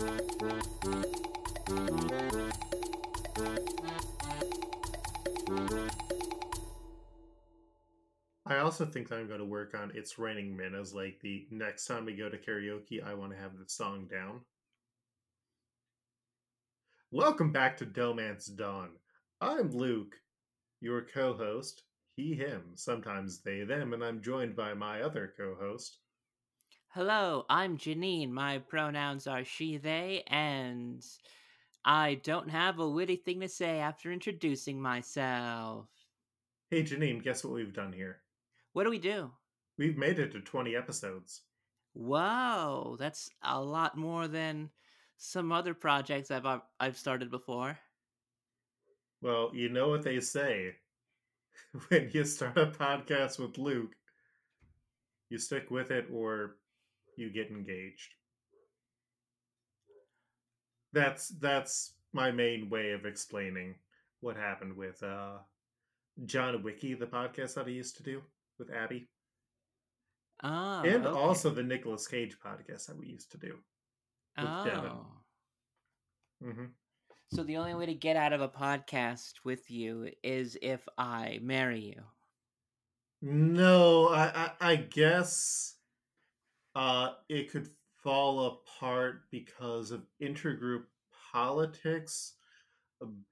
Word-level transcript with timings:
I 0.00 0.04
also 8.58 8.86
think 8.86 9.08
that 9.08 9.18
I'm 9.18 9.26
going 9.26 9.40
to 9.40 9.44
work 9.44 9.74
on 9.74 9.90
It's 9.96 10.16
Raining 10.16 10.56
Men 10.56 10.76
as 10.76 10.94
like 10.94 11.18
the 11.20 11.48
next 11.50 11.86
time 11.86 12.04
we 12.04 12.12
go 12.14 12.28
to 12.28 12.38
karaoke, 12.38 13.02
I 13.04 13.14
want 13.14 13.32
to 13.32 13.38
have 13.38 13.58
the 13.58 13.64
song 13.66 14.06
down. 14.08 14.42
Welcome 17.10 17.50
back 17.50 17.76
to 17.78 17.86
Dohmance 17.86 18.54
Dawn. 18.54 18.90
I'm 19.40 19.72
Luke, 19.72 20.14
your 20.80 21.02
co 21.12 21.34
host, 21.34 21.82
he, 22.14 22.34
him, 22.34 22.62
sometimes 22.76 23.40
they, 23.42 23.64
them, 23.64 23.92
and 23.92 24.04
I'm 24.04 24.22
joined 24.22 24.54
by 24.54 24.74
my 24.74 25.02
other 25.02 25.34
co 25.36 25.56
host. 25.60 25.98
Hello, 26.92 27.44
I'm 27.50 27.76
Janine. 27.76 28.30
My 28.30 28.58
pronouns 28.58 29.26
are 29.26 29.44
she, 29.44 29.76
they, 29.76 30.22
and 30.26 31.04
I 31.84 32.14
don't 32.14 32.48
have 32.48 32.78
a 32.78 32.88
witty 32.88 33.16
thing 33.16 33.40
to 33.40 33.48
say 33.48 33.78
after 33.78 34.10
introducing 34.10 34.80
myself. 34.80 35.86
Hey, 36.70 36.82
Janine, 36.82 37.22
guess 37.22 37.44
what 37.44 37.52
we've 37.52 37.74
done 37.74 37.92
here? 37.92 38.20
What 38.72 38.84
do 38.84 38.90
we 38.90 38.98
do? 38.98 39.30
We've 39.76 39.98
made 39.98 40.18
it 40.18 40.32
to 40.32 40.40
20 40.40 40.74
episodes. 40.74 41.42
Whoa, 41.92 42.96
that's 42.98 43.28
a 43.42 43.60
lot 43.60 43.98
more 43.98 44.26
than 44.26 44.70
some 45.18 45.52
other 45.52 45.74
projects 45.74 46.30
I've 46.30 46.46
uh, 46.46 46.60
I've 46.80 46.96
started 46.96 47.30
before. 47.30 47.78
Well, 49.20 49.50
you 49.52 49.68
know 49.68 49.90
what 49.90 50.04
they 50.04 50.20
say. 50.20 50.76
when 51.88 52.10
you 52.14 52.24
start 52.24 52.56
a 52.56 52.66
podcast 52.66 53.38
with 53.38 53.58
Luke, 53.58 53.94
you 55.28 55.38
stick 55.38 55.70
with 55.70 55.90
it 55.90 56.06
or 56.10 56.56
you 57.18 57.30
get 57.30 57.50
engaged. 57.50 58.14
That's 60.92 61.28
that's 61.40 61.94
my 62.12 62.30
main 62.30 62.70
way 62.70 62.92
of 62.92 63.04
explaining 63.04 63.74
what 64.20 64.36
happened 64.36 64.76
with 64.76 65.02
uh 65.02 65.38
John 66.24 66.62
Wiki, 66.62 66.94
the 66.94 67.06
podcast 67.06 67.54
that 67.54 67.66
I 67.66 67.70
used 67.70 67.96
to 67.98 68.02
do 68.02 68.22
with 68.58 68.70
Abby. 68.72 69.08
Oh, 70.42 70.82
and 70.82 71.06
okay. 71.06 71.18
also 71.18 71.50
the 71.50 71.62
Nicolas 71.62 72.06
Cage 72.06 72.36
podcast 72.44 72.86
that 72.86 72.96
we 72.96 73.06
used 73.06 73.32
to 73.32 73.38
do 73.38 73.54
with 74.36 74.46
oh. 74.46 74.64
Devin. 74.64 74.92
hmm 76.42 76.64
So 77.32 77.42
the 77.42 77.56
only 77.56 77.74
way 77.74 77.86
to 77.86 77.94
get 77.94 78.16
out 78.16 78.32
of 78.32 78.40
a 78.40 78.48
podcast 78.48 79.34
with 79.44 79.70
you 79.70 80.10
is 80.22 80.56
if 80.62 80.86
I 80.96 81.40
marry 81.42 81.80
you. 81.80 82.02
No, 83.20 84.08
I, 84.08 84.52
I 84.60 84.72
I 84.72 84.76
guess 84.76 85.77
uh 86.74 87.12
it 87.28 87.50
could 87.50 87.68
fall 88.02 88.46
apart 88.46 89.22
because 89.30 89.90
of 89.90 90.06
intergroup 90.22 90.84
politics, 91.32 92.34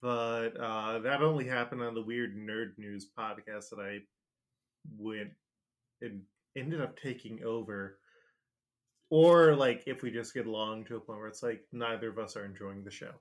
but 0.00 0.50
uh 0.60 0.98
that 1.00 1.22
only 1.22 1.46
happened 1.46 1.82
on 1.82 1.94
the 1.94 2.02
Weird 2.02 2.36
Nerd 2.36 2.78
News 2.78 3.08
podcast 3.16 3.70
that 3.70 3.80
I 3.80 4.00
went 4.98 5.30
and 6.00 6.22
ended 6.56 6.80
up 6.80 6.98
taking 6.98 7.42
over. 7.44 7.98
Or 9.10 9.54
like 9.54 9.84
if 9.86 10.02
we 10.02 10.10
just 10.10 10.34
get 10.34 10.46
along 10.46 10.86
to 10.86 10.96
a 10.96 11.00
point 11.00 11.20
where 11.20 11.28
it's 11.28 11.42
like 11.42 11.62
neither 11.72 12.08
of 12.08 12.18
us 12.18 12.36
are 12.36 12.44
enjoying 12.44 12.82
the 12.82 12.90
show. 12.90 13.12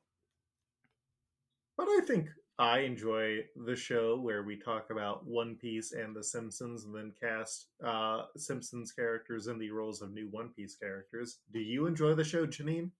But 1.77 1.87
I 1.87 1.99
think 2.07 2.29
I 2.57 2.79
enjoy 2.79 3.43
the 3.65 3.75
show 3.75 4.17
where 4.17 4.43
we 4.43 4.55
talk 4.55 4.89
about 4.89 5.25
One 5.25 5.55
Piece 5.55 5.91
and 5.91 6.15
The 6.15 6.23
Simpsons 6.23 6.85
and 6.85 6.95
then 6.95 7.11
cast 7.19 7.67
uh, 7.83 8.23
Simpsons 8.37 8.93
characters 8.93 9.47
in 9.47 9.59
the 9.59 9.71
roles 9.71 10.01
of 10.01 10.13
new 10.13 10.29
One 10.29 10.49
Piece 10.49 10.75
characters. 10.75 11.39
Do 11.51 11.59
you 11.59 11.85
enjoy 11.85 12.13
the 12.13 12.23
show, 12.23 12.47
Janine? 12.47 12.91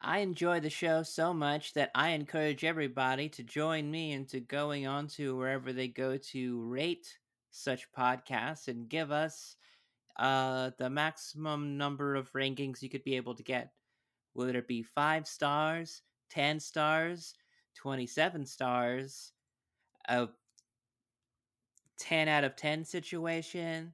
I 0.00 0.20
enjoy 0.20 0.60
the 0.60 0.70
show 0.70 1.02
so 1.02 1.34
much 1.34 1.74
that 1.74 1.90
I 1.94 2.10
encourage 2.10 2.64
everybody 2.64 3.28
to 3.30 3.42
join 3.42 3.90
me 3.90 4.12
into 4.12 4.40
going 4.40 4.86
on 4.86 5.08
to 5.08 5.36
wherever 5.36 5.72
they 5.72 5.88
go 5.88 6.16
to 6.16 6.62
rate 6.62 7.18
such 7.50 7.92
podcasts 7.92 8.68
and 8.68 8.88
give 8.88 9.10
us 9.10 9.56
uh, 10.18 10.70
the 10.78 10.88
maximum 10.88 11.76
number 11.76 12.14
of 12.14 12.32
rankings 12.32 12.80
you 12.80 12.88
could 12.88 13.04
be 13.04 13.16
able 13.16 13.34
to 13.34 13.42
get. 13.42 13.72
Whether 14.32 14.56
it 14.58 14.68
be 14.68 14.82
five 14.82 15.26
stars, 15.26 16.02
10 16.30 16.60
stars, 16.60 17.34
27 17.78 18.44
stars, 18.44 19.32
a 20.08 20.28
10 21.98 22.28
out 22.28 22.44
of 22.44 22.56
10 22.56 22.84
situation, 22.84 23.92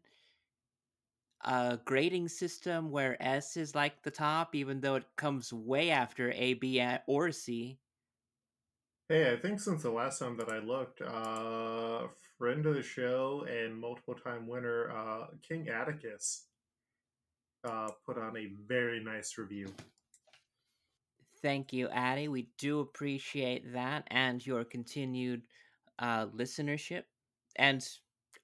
a 1.42 1.78
grading 1.84 2.28
system 2.28 2.90
where 2.90 3.22
S 3.22 3.56
is 3.56 3.74
like 3.74 4.02
the 4.02 4.10
top, 4.10 4.54
even 4.54 4.80
though 4.80 4.94
it 4.94 5.04
comes 5.16 5.52
way 5.52 5.90
after 5.90 6.32
A, 6.32 6.54
B, 6.54 6.82
or 7.06 7.30
C. 7.30 7.78
Hey, 9.10 9.30
I 9.30 9.36
think 9.36 9.60
since 9.60 9.82
the 9.82 9.90
last 9.90 10.18
time 10.18 10.38
that 10.38 10.48
I 10.48 10.60
looked, 10.60 11.02
uh, 11.02 12.06
friend 12.38 12.64
of 12.64 12.74
the 12.74 12.82
show 12.82 13.46
and 13.46 13.78
multiple 13.78 14.14
time 14.14 14.46
winner, 14.46 14.90
uh, 14.90 15.26
King 15.46 15.68
Atticus, 15.68 16.46
uh, 17.64 17.90
put 18.06 18.16
on 18.16 18.34
a 18.36 18.46
very 18.66 19.04
nice 19.04 19.36
review. 19.36 19.66
Thank 21.44 21.74
you, 21.74 21.90
Addie. 21.90 22.28
We 22.28 22.48
do 22.56 22.80
appreciate 22.80 23.74
that 23.74 24.04
and 24.06 24.44
your 24.44 24.64
continued 24.64 25.42
uh, 25.98 26.28
listenership, 26.28 27.02
and 27.56 27.86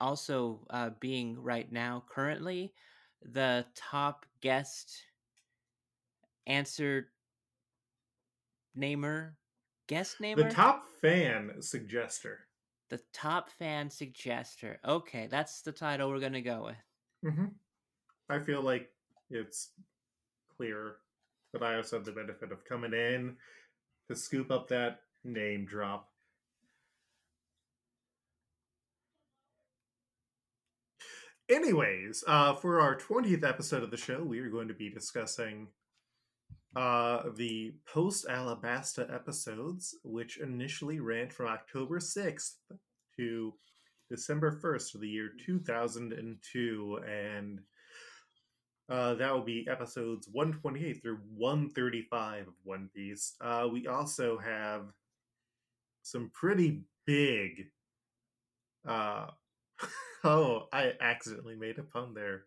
also 0.03 0.67
uh, 0.69 0.91
being 1.01 1.43
right 1.43 1.73
now 1.73 2.05
currently 2.11 2.75
the 3.23 3.65
top 3.75 4.27
guest 4.43 5.03
answer 6.47 7.11
namer 8.75 9.37
guest 9.87 10.21
namer 10.21 10.43
The 10.43 10.55
top 10.55 10.85
fan 11.01 11.53
suggester. 11.61 12.37
the 12.91 13.01
top 13.13 13.51
fan 13.51 13.89
suggester 13.89 14.77
okay 14.85 15.27
that's 15.31 15.63
the 15.63 15.73
title 15.73 16.11
we're 16.11 16.21
gonna 16.21 16.41
go 16.43 16.65
with 17.23 17.33
hmm 17.35 17.47
I 18.29 18.39
feel 18.39 18.63
like 18.63 18.91
it's 19.31 19.71
clear, 20.57 20.97
but 21.53 21.63
I 21.63 21.77
also 21.77 21.97
have 21.97 22.05
the 22.05 22.13
benefit 22.13 22.53
of 22.53 22.65
coming 22.65 22.93
in 22.93 23.37
to 24.09 24.17
scoop 24.17 24.51
up 24.51 24.69
that 24.69 25.01
name 25.25 25.65
drop. 25.65 26.09
Anyways, 31.49 32.23
uh, 32.29 32.55
for 32.55 32.81
our 32.81 32.97
20th 32.97 33.43
episode 33.43 33.83
of 33.83 33.91
the 33.91 33.97
show, 33.97 34.23
we 34.23 34.39
are 34.39 34.51
going 34.51 34.69
to 34.69 34.75
be 34.75 34.89
discussing 34.89 35.67
uh, 36.77 37.25
the 37.37 37.75
post 37.93 38.27
Alabasta 38.29 39.13
episodes, 39.13 39.97
which 40.05 40.39
initially 40.39 41.01
ran 41.01 41.29
from 41.29 41.49
October 41.49 41.99
6th 41.99 42.53
to 43.17 43.53
December 44.09 44.61
1st 44.63 44.95
of 44.95 45.01
the 45.01 45.09
year 45.09 45.31
2002. 45.45 47.01
And 47.09 47.61
uh, 48.91 49.15
that 49.15 49.33
will 49.33 49.43
be 49.43 49.67
episodes 49.71 50.29
128 50.33 51.01
through 51.01 51.21
135 51.37 52.49
of 52.49 52.55
One 52.65 52.91
Piece. 52.95 53.35
Uh, 53.41 53.69
we 53.71 53.87
also 53.87 54.37
have 54.39 54.87
some 56.03 56.31
pretty 56.35 56.83
big. 57.07 57.69
Uh, 58.87 59.29
oh, 60.25 60.67
I 60.73 60.95
accidentally 61.01 61.55
made 61.55 61.79
a 61.79 61.85
pun 61.85 62.15
there. 62.15 62.45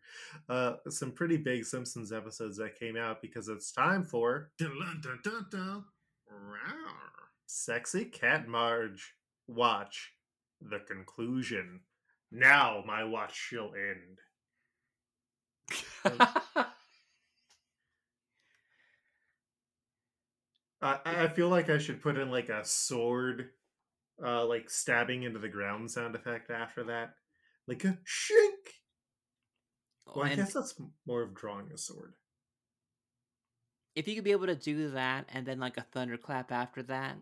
Uh, 0.50 0.74
some 0.90 1.12
pretty 1.12 1.38
big 1.38 1.66
Simpsons 1.66 2.12
episodes 2.12 2.58
that 2.58 2.78
came 2.78 2.98
out 2.98 3.22
because 3.22 3.48
it's 3.48 3.72
time 3.72 4.04
for 4.04 4.52
Sexy 7.46 8.06
Cat 8.06 8.50
Marge. 8.50 9.14
Watch 9.48 10.12
the 10.62 10.80
conclusion. 10.80 11.82
Now 12.32 12.84
my 12.86 13.06
watch 13.06 13.34
shall 13.36 13.74
end. 13.76 14.20
I, 20.82 21.00
I 21.06 21.28
feel 21.30 21.50
like 21.50 21.70
I 21.70 21.78
should 21.78 22.02
put 22.02 22.18
in 22.18 22.30
like 22.32 22.50
a 22.50 22.66
sword, 22.66 23.50
uh, 24.24 24.46
like 24.46 24.70
stabbing 24.70 25.24
into 25.24 25.40
the 25.40 25.50
ground 25.50 25.92
sound 25.92 26.16
effect 26.16 26.52
after 26.52 26.84
that, 26.86 27.16
like 27.68 27.84
a 27.86 27.98
shink. 28.06 28.74
Well, 30.06 30.26
I 30.26 30.36
guess 30.36 30.54
that's 30.54 30.76
more 31.06 31.22
of 31.24 31.34
drawing 31.34 31.72
a 31.74 31.78
sword. 31.78 32.14
if 33.96 34.08
you 34.08 34.16
could 34.16 34.24
be 34.24 34.32
able 34.32 34.48
to 34.48 34.56
do 34.56 34.90
that 34.92 35.26
and 35.34 35.46
then 35.46 35.60
like 35.60 35.78
a 35.78 35.82
thunderclap 35.82 36.52
after 36.52 36.84
that 36.84 37.18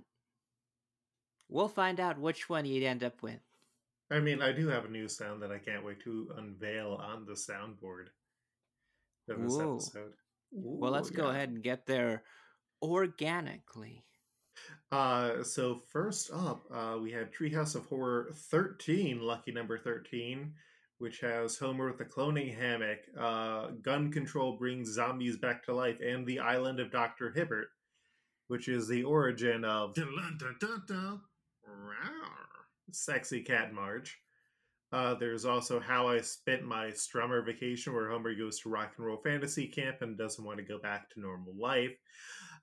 we'll 1.49 1.67
find 1.67 1.99
out 1.99 2.17
which 2.19 2.49
one 2.49 2.65
you'd 2.65 2.83
end 2.83 3.03
up 3.03 3.21
with 3.21 3.41
I 4.11 4.19
mean, 4.19 4.41
I 4.41 4.51
do 4.51 4.67
have 4.67 4.85
a 4.85 4.89
new 4.89 5.07
sound 5.07 5.41
that 5.41 5.51
I 5.51 5.57
can't 5.57 5.85
wait 5.85 6.01
to 6.01 6.33
unveil 6.37 6.95
on 6.95 7.25
the 7.25 7.33
soundboard 7.33 8.07
of 9.29 9.41
this 9.41 9.55
Ooh. 9.55 9.73
episode. 9.73 10.13
well 10.51 10.91
let's 10.91 11.11
Ooh, 11.11 11.15
go 11.15 11.27
ahead 11.27 11.49
and 11.49 11.63
get 11.63 11.85
there 11.85 12.23
organically 12.81 14.03
Uh, 14.91 15.43
so 15.43 15.75
first 15.91 16.29
up, 16.33 16.65
uh, 16.73 16.97
we 17.01 17.11
had 17.11 17.31
Treehouse 17.33 17.75
of 17.75 17.85
Horror 17.85 18.29
13, 18.33 19.21
lucky 19.21 19.51
number 19.51 19.77
13, 19.77 20.53
which 20.97 21.19
has 21.21 21.57
Homer 21.57 21.87
with 21.87 21.97
the 21.97 22.05
cloning 22.05 22.55
hammock, 22.55 22.99
uh, 23.17 23.67
gun 23.81 24.11
control 24.11 24.57
brings 24.57 24.93
zombies 24.93 25.37
back 25.37 25.63
to 25.63 25.73
life, 25.73 25.99
and 26.01 26.27
the 26.27 26.39
island 26.39 26.79
of 26.79 26.91
Dr. 26.91 27.31
Hibbert, 27.31 27.69
which 28.49 28.67
is 28.67 28.87
the 28.87 29.03
origin 29.03 29.63
of 29.63 29.95
Sexy 32.91 33.41
Cat 33.41 33.73
Marge. 33.73 34.19
Uh, 34.91 35.13
there's 35.13 35.45
also 35.45 35.79
How 35.79 36.09
I 36.09 36.19
Spent 36.19 36.65
My 36.65 36.87
Strummer 36.87 37.45
Vacation, 37.45 37.93
where 37.93 38.09
Homer 38.09 38.35
goes 38.35 38.59
to 38.59 38.69
rock 38.69 38.93
and 38.97 39.05
roll 39.05 39.21
fantasy 39.23 39.67
camp 39.67 40.01
and 40.01 40.17
doesn't 40.17 40.43
want 40.43 40.57
to 40.57 40.65
go 40.65 40.79
back 40.79 41.09
to 41.09 41.21
normal 41.21 41.53
life. 41.57 41.95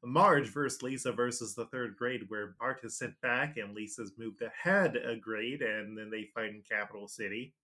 Marge 0.04 0.52
versus 0.52 0.82
Lisa 0.82 1.10
versus 1.10 1.54
the 1.54 1.64
third 1.66 1.96
grade, 1.96 2.22
where 2.28 2.54
Bart 2.60 2.80
is 2.84 2.98
sent 2.98 3.18
back 3.22 3.56
and 3.56 3.74
Lisa's 3.74 4.12
moved 4.18 4.42
ahead 4.42 4.96
a 4.96 5.16
grade, 5.16 5.62
and 5.62 5.96
then 5.96 6.10
they 6.10 6.28
fight 6.34 6.50
in 6.50 6.62
Capital 6.70 7.08
City. 7.08 7.54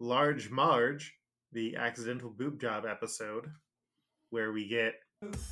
Large 0.00 0.50
Marge, 0.50 1.14
the 1.52 1.76
accidental 1.76 2.30
boob 2.30 2.60
job 2.60 2.84
episode, 2.86 3.50
where 4.30 4.52
we 4.52 4.66
get. 4.66 4.94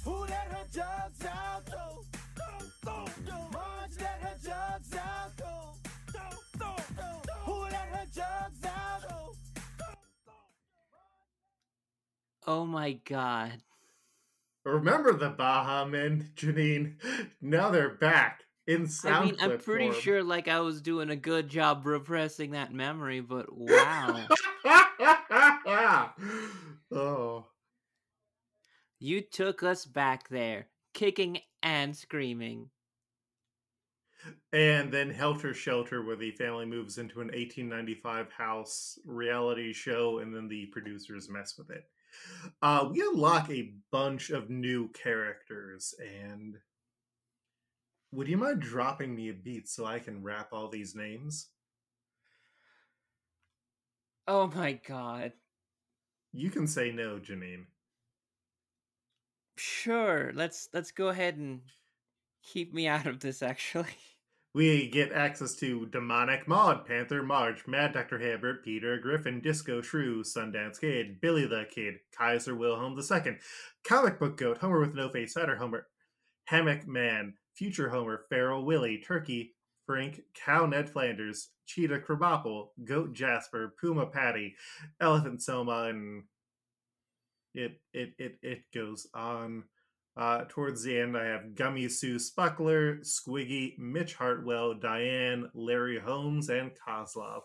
Who 0.04 0.16
let 0.22 0.48
her 0.48 0.64
jugs 0.72 1.24
out? 1.26 1.91
Oh 12.46 12.66
my 12.66 12.92
god. 13.04 13.62
Remember 14.64 15.12
the 15.12 15.30
Baha 15.30 15.88
Men, 15.88 16.30
Janine? 16.36 16.94
Now 17.40 17.70
they're 17.70 17.94
back 17.94 18.42
in 18.66 18.86
sound. 18.86 19.14
I 19.16 19.24
mean, 19.24 19.36
I'm 19.40 19.58
pretty 19.58 19.90
form. 19.90 20.00
sure 20.00 20.22
like 20.22 20.48
I 20.48 20.60
was 20.60 20.80
doing 20.80 21.10
a 21.10 21.16
good 21.16 21.48
job 21.48 21.84
repressing 21.86 22.52
that 22.52 22.72
memory, 22.72 23.20
but 23.20 23.46
wow. 23.50 24.26
oh. 26.92 27.46
You 28.98 29.20
took 29.20 29.64
us 29.64 29.84
back 29.84 30.28
there, 30.28 30.68
kicking 30.94 31.40
and 31.62 31.96
screaming. 31.96 32.70
And 34.52 34.92
then 34.92 35.10
Helter 35.10 35.54
Shelter, 35.54 36.04
where 36.04 36.14
the 36.14 36.30
family 36.30 36.66
moves 36.66 36.98
into 36.98 37.20
an 37.20 37.26
1895 37.28 38.30
house 38.30 38.96
reality 39.04 39.72
show, 39.72 40.18
and 40.18 40.32
then 40.32 40.46
the 40.46 40.66
producers 40.66 41.28
mess 41.28 41.58
with 41.58 41.70
it. 41.70 41.84
Uh, 42.60 42.88
we 42.90 43.00
unlock 43.00 43.50
a 43.50 43.72
bunch 43.90 44.30
of 44.30 44.50
new 44.50 44.88
characters, 44.88 45.94
and 46.00 46.56
would 48.12 48.28
you 48.28 48.36
mind 48.36 48.60
dropping 48.60 49.14
me 49.14 49.30
a 49.30 49.34
beat 49.34 49.68
so 49.68 49.84
I 49.86 49.98
can 49.98 50.22
rap 50.22 50.48
all 50.52 50.68
these 50.68 50.94
names? 50.94 51.48
Oh 54.28 54.46
my 54.48 54.74
god. 54.86 55.32
You 56.32 56.50
can 56.50 56.66
say 56.66 56.92
no, 56.92 57.18
Janine. 57.18 57.66
Sure, 59.56 60.32
let's 60.34 60.68
let's 60.72 60.92
go 60.92 61.08
ahead 61.08 61.36
and 61.36 61.60
keep 62.42 62.72
me 62.72 62.86
out 62.86 63.06
of 63.06 63.20
this 63.20 63.42
actually. 63.42 63.86
We 64.54 64.88
get 64.88 65.12
access 65.12 65.54
to 65.56 65.86
Demonic 65.86 66.46
Maud, 66.46 66.84
Panther 66.84 67.22
Marge, 67.22 67.66
Mad 67.66 67.94
Dr. 67.94 68.18
Hibbert, 68.18 68.62
Peter 68.62 68.98
Griffin, 68.98 69.40
Disco 69.40 69.80
Shrew, 69.80 70.22
Sundance 70.22 70.78
Kid, 70.78 71.22
Billy 71.22 71.46
the 71.46 71.64
Kid, 71.70 72.00
Kaiser 72.14 72.54
Wilhelm 72.54 72.98
II, 72.98 73.38
Comic 73.82 74.18
Book 74.18 74.36
Goat, 74.36 74.58
Homer 74.58 74.80
with 74.80 74.94
No 74.94 75.08
Face, 75.08 75.32
Cider 75.32 75.56
Homer, 75.56 75.86
Hammock 76.44 76.86
Man, 76.86 77.32
Future 77.54 77.88
Homer, 77.88 78.26
Feral 78.28 78.66
Willie, 78.66 78.98
Turkey, 78.98 79.54
Frank, 79.86 80.20
Cow 80.34 80.66
Ned 80.66 80.90
Flanders, 80.90 81.48
Cheetah 81.66 82.00
Krabappel, 82.00 82.68
Goat 82.84 83.14
Jasper, 83.14 83.74
Puma 83.80 84.06
Patty, 84.06 84.54
Elephant 85.00 85.42
Soma, 85.42 85.84
and 85.84 86.24
it 87.54 87.80
it 87.94 88.12
it 88.18 88.38
it 88.42 88.64
goes 88.74 89.06
on. 89.14 89.64
Uh, 90.14 90.44
towards 90.48 90.82
the 90.82 90.98
end, 90.98 91.16
I 91.16 91.24
have 91.24 91.54
Gummy 91.54 91.88
Sue 91.88 92.16
Spuckler, 92.16 93.00
Squiggy, 93.00 93.78
Mitch 93.78 94.14
Hartwell, 94.14 94.74
Diane, 94.74 95.50
Larry 95.54 95.98
Holmes, 95.98 96.50
and 96.50 96.70
Kozlov. 96.86 97.40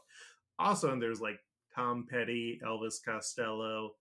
Also, 0.59 0.91
and 0.91 1.01
there's 1.01 1.21
like 1.21 1.39
Tom 1.73 2.05
Petty, 2.09 2.59
Elvis 2.65 2.95
Costello, 3.03 3.91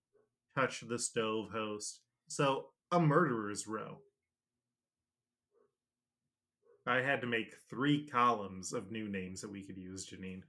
Touch 0.56 0.82
the 0.88 0.98
Stove 0.98 1.50
host. 1.52 2.00
So, 2.28 2.66
a 2.90 2.98
murderer's 2.98 3.66
row. 3.66 3.98
I 6.86 7.02
had 7.02 7.20
to 7.20 7.26
make 7.26 7.54
three 7.68 8.06
columns 8.06 8.72
of 8.72 8.90
new 8.90 9.08
names 9.08 9.40
that 9.40 9.50
we 9.50 9.62
could 9.62 9.76
use, 9.76 10.08
Janine. 10.08 10.42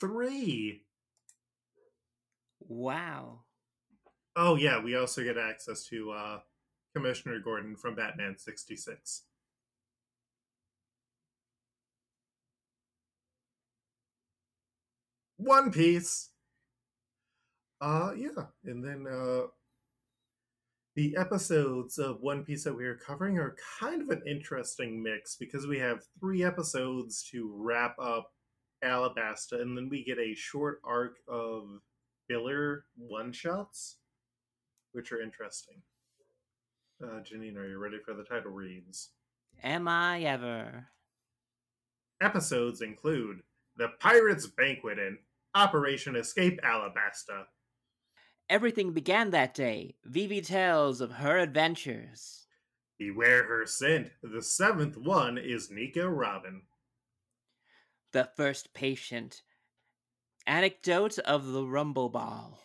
Three! 0.00 0.82
Wow. 2.60 3.40
Oh, 4.36 4.56
yeah, 4.56 4.82
we 4.82 4.96
also 4.96 5.24
get 5.24 5.38
access 5.38 5.84
to 5.86 6.12
uh, 6.12 6.38
Commissioner 6.96 7.38
Gordon 7.38 7.76
from 7.76 7.94
Batman 7.94 8.38
66. 8.38 9.24
One 15.36 15.70
Piece. 15.70 16.30
Uh 17.82 18.12
yeah, 18.16 18.46
and 18.64 18.82
then 18.82 19.06
uh 19.06 19.48
the 20.94 21.14
episodes 21.18 21.98
of 21.98 22.22
One 22.22 22.42
Piece 22.46 22.64
that 22.64 22.74
we 22.74 22.86
are 22.86 22.96
covering 22.96 23.36
are 23.36 23.56
kind 23.78 24.00
of 24.00 24.08
an 24.08 24.22
interesting 24.26 25.02
mix 25.02 25.36
because 25.36 25.66
we 25.66 25.78
have 25.78 26.00
three 26.18 26.42
episodes 26.42 27.22
to 27.30 27.52
wrap 27.54 27.94
up 27.98 28.32
Alabasta, 28.82 29.60
and 29.60 29.76
then 29.76 29.90
we 29.90 30.02
get 30.02 30.18
a 30.18 30.34
short 30.34 30.80
arc 30.82 31.16
of 31.28 31.64
filler 32.26 32.86
one 32.96 33.32
shots, 33.32 33.98
which 34.92 35.12
are 35.12 35.20
interesting. 35.20 35.82
Uh, 37.02 37.20
Janine, 37.20 37.56
are 37.56 37.68
you 37.68 37.78
ready 37.78 37.98
for 38.04 38.14
the 38.14 38.24
title 38.24 38.50
reads? 38.50 39.10
Am 39.62 39.86
I 39.86 40.22
ever? 40.22 40.86
Episodes 42.22 42.80
include 42.80 43.42
The 43.76 43.88
Pirates 44.00 44.46
Banquet 44.46 44.98
and 44.98 45.18
Operation 45.54 46.16
Escape 46.16 46.58
Alabasta. 46.62 47.44
Everything 48.48 48.92
began 48.92 49.30
that 49.30 49.54
day. 49.54 49.96
Vivi 50.04 50.40
tells 50.40 51.00
of 51.00 51.12
her 51.12 51.38
adventures. 51.38 52.46
Beware 52.98 53.44
her 53.44 53.66
scent. 53.66 54.10
The 54.22 54.40
seventh 54.40 54.96
one 54.96 55.36
is 55.36 55.70
Nico 55.70 56.06
Robin. 56.06 56.62
The 58.12 58.30
first 58.36 58.72
patient. 58.72 59.42
Anecdote 60.46 61.18
of 61.18 61.48
the 61.48 61.64
Rumble 61.64 62.08
Ball. 62.08 62.58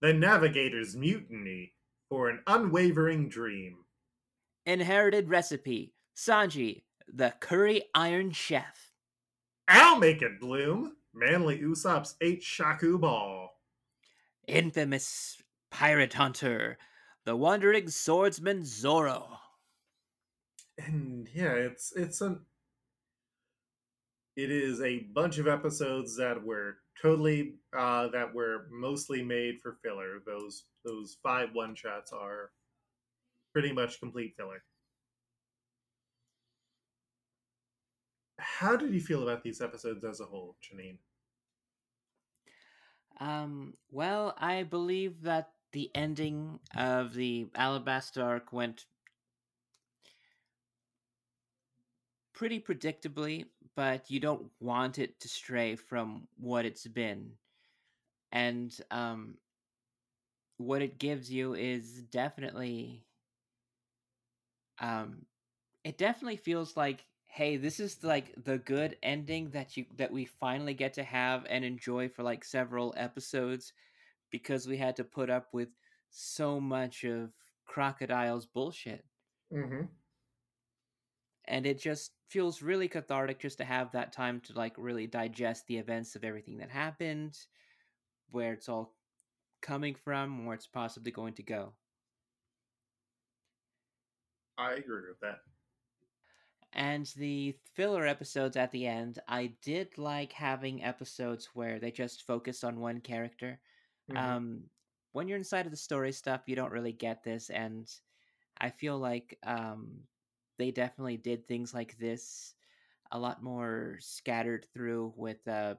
The 0.00 0.14
Navigator's 0.14 0.96
Mutiny 0.96 1.74
for 2.10 2.28
an 2.28 2.40
Unwavering 2.46 3.28
Dream. 3.28 3.76
Inherited 4.66 5.30
recipe. 5.30 5.94
Sanji, 6.14 6.82
the 7.08 7.32
curry 7.40 7.84
iron 7.94 8.32
chef. 8.32 8.92
I'll 9.68 9.98
make 9.98 10.20
it 10.20 10.40
bloom. 10.40 10.96
Manly 11.14 11.58
Usopp's 11.60 12.16
eight 12.20 12.42
Shaku 12.42 12.98
Ball. 12.98 13.50
Infamous 14.46 15.38
pirate 15.70 16.14
hunter, 16.14 16.76
the 17.24 17.36
wandering 17.36 17.88
swordsman 17.88 18.64
Zoro. 18.64 19.38
And 20.78 21.28
yeah, 21.32 21.52
it's 21.52 21.92
it's 21.94 22.20
an 22.20 22.40
it 24.36 24.50
is 24.50 24.80
a 24.80 25.00
bunch 25.12 25.38
of 25.38 25.46
episodes 25.46 26.16
that 26.16 26.42
were 26.42 26.78
totally 27.00 27.54
uh 27.76 28.08
that 28.08 28.34
were 28.34 28.66
mostly 28.70 29.22
made 29.22 29.60
for 29.62 29.78
filler. 29.82 30.20
Those 30.26 30.64
those 30.84 31.18
five 31.22 31.50
one 31.54 31.74
shots 31.74 32.12
are 32.12 32.50
pretty 33.52 33.72
much 33.72 34.00
complete 34.00 34.34
filler. 34.36 34.62
How 38.38 38.76
did 38.76 38.92
you 38.92 39.00
feel 39.00 39.22
about 39.22 39.42
these 39.44 39.60
episodes 39.60 40.04
as 40.04 40.20
a 40.20 40.24
whole, 40.26 40.56
Janine? 40.60 40.98
Um, 43.20 43.74
well, 43.90 44.34
I 44.38 44.62
believe 44.64 45.22
that 45.22 45.52
the 45.72 45.90
ending 45.94 46.60
of 46.74 47.14
the 47.14 47.46
Alabasta 47.54 48.22
arc 48.24 48.52
went 48.52 48.86
pretty 52.32 52.58
predictably, 52.60 53.46
but 53.80 54.10
you 54.10 54.20
don't 54.20 54.50
want 54.60 54.98
it 54.98 55.18
to 55.20 55.26
stray 55.26 55.74
from 55.74 56.28
what 56.38 56.66
it's 56.66 56.86
been. 56.86 57.30
And 58.30 58.70
um, 58.90 59.38
what 60.58 60.82
it 60.82 60.98
gives 60.98 61.32
you 61.32 61.54
is 61.54 62.02
definitely 62.02 63.06
um, 64.80 65.24
it 65.82 65.96
definitely 65.96 66.36
feels 66.36 66.76
like 66.76 67.06
hey 67.26 67.56
this 67.56 67.80
is 67.80 68.04
like 68.04 68.34
the 68.44 68.58
good 68.58 68.98
ending 69.02 69.48
that 69.52 69.78
you 69.78 69.86
that 69.96 70.12
we 70.12 70.26
finally 70.26 70.74
get 70.74 70.92
to 70.92 71.02
have 71.02 71.46
and 71.48 71.64
enjoy 71.64 72.06
for 72.06 72.22
like 72.22 72.44
several 72.44 72.92
episodes 72.98 73.72
because 74.30 74.68
we 74.68 74.76
had 74.76 74.96
to 74.96 75.04
put 75.04 75.30
up 75.30 75.46
with 75.54 75.70
so 76.10 76.60
much 76.60 77.02
of 77.04 77.30
crocodile's 77.64 78.44
bullshit 78.44 79.06
Mm-hmm. 79.52 79.84
And 81.50 81.66
it 81.66 81.78
just 81.80 82.14
feels 82.30 82.62
really 82.62 82.88
cathartic 82.88 83.40
just 83.40 83.58
to 83.58 83.64
have 83.66 83.92
that 83.92 84.12
time 84.12 84.40
to 84.42 84.54
like 84.54 84.74
really 84.78 85.06
digest 85.08 85.66
the 85.68 85.78
events 85.78 86.16
of 86.16 86.24
everything 86.24 86.58
that 86.58 86.70
happened 86.70 87.38
where 88.30 88.52
it's 88.54 88.68
all 88.68 88.96
coming 89.62 89.94
from, 89.94 90.46
where 90.46 90.54
it's 90.56 90.66
possibly 90.68 91.12
going 91.12 91.34
to 91.34 91.42
go. 91.44 91.74
I 94.58 94.74
agree 94.74 95.08
with 95.08 95.20
that. 95.20 95.40
And 96.72 97.06
the 97.16 97.52
filler 97.74 98.06
episodes 98.06 98.56
at 98.56 98.70
the 98.70 98.86
end, 98.86 99.18
I 99.26 99.48
did 99.60 99.98
like 99.98 100.32
having 100.32 100.82
episodes 100.84 101.46
where 101.54 101.80
they 101.80 101.90
just 101.90 102.22
focused 102.22 102.64
on 102.64 102.78
one 102.80 103.00
character. 103.00 103.60
Mhm. 104.08 104.40
Um, 104.40 104.70
when 105.12 105.26
you're 105.28 105.38
inside 105.38 105.66
of 105.66 105.72
the 105.72 105.76
story 105.76 106.12
stuff, 106.12 106.48
you 106.48 106.54
don't 106.56 106.72
really 106.72 106.92
get 106.92 107.24
this, 107.24 107.50
and 107.50 107.92
I 108.58 108.70
feel 108.70 108.98
like 108.98 109.38
um, 109.44 110.08
they 110.60 110.72
definitely 110.72 111.18
did 111.18 111.48
things 111.48 111.74
like 111.74 111.98
this 111.98 112.54
a 113.12 113.18
lot 113.20 113.42
more 113.42 113.98
scattered 114.00 114.66
through 114.74 115.14
with 115.16 115.46
uh, 115.48 115.76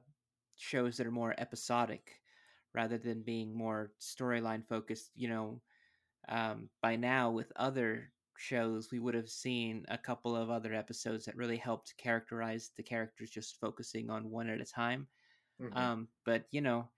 shows 0.56 0.96
that 0.98 1.06
are 1.06 1.12
more 1.12 1.34
episodic 1.38 2.20
rather 2.74 2.98
than 2.98 3.22
being 3.24 3.54
more 3.56 3.94
storyline 4.00 4.66
focused. 4.66 5.12
You 5.14 5.28
know, 5.28 5.62
um, 6.28 6.70
by 6.80 6.96
now 6.96 7.30
with 7.30 7.52
other 7.56 8.12
shows, 8.38 8.90
we 8.90 8.98
would 8.98 9.14
have 9.14 9.30
seen 9.30 9.84
a 9.88 9.98
couple 9.98 10.36
of 10.36 10.50
other 10.50 10.74
episodes 10.74 11.24
that 11.26 11.36
really 11.36 11.56
helped 11.56 11.96
characterize 11.96 12.70
the 12.76 12.82
characters, 12.82 13.30
just 13.30 13.60
focusing 13.60 14.10
on 14.10 14.30
one 14.30 14.48
at 14.48 14.60
a 14.60 14.64
time. 14.66 15.08
Mhm. 15.58 15.92
Um, 15.92 16.08
but 16.24 16.46
you 16.52 16.60
know, 16.60 16.90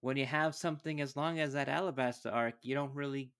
when 0.00 0.16
you 0.16 0.26
have 0.26 0.54
something 0.54 1.00
as 1.00 1.16
long 1.16 1.40
as 1.40 1.52
that 1.54 1.68
Alabasta 1.68 2.32
arc, 2.32 2.56
you 2.62 2.74
don't 2.74 2.94
really 2.94 3.34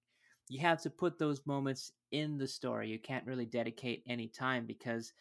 you 0.49 0.61
have 0.61 0.83
to 0.83 0.91
put 0.91 1.19
those 1.19 1.47
moments 1.47 1.93
in 2.13 2.39
the 2.39 2.49
story. 2.49 2.89
You 2.89 2.99
can't 2.99 3.27
really 3.27 3.47
dedicate 3.47 4.03
any 4.07 4.29
time 4.29 4.67
because 4.67 5.13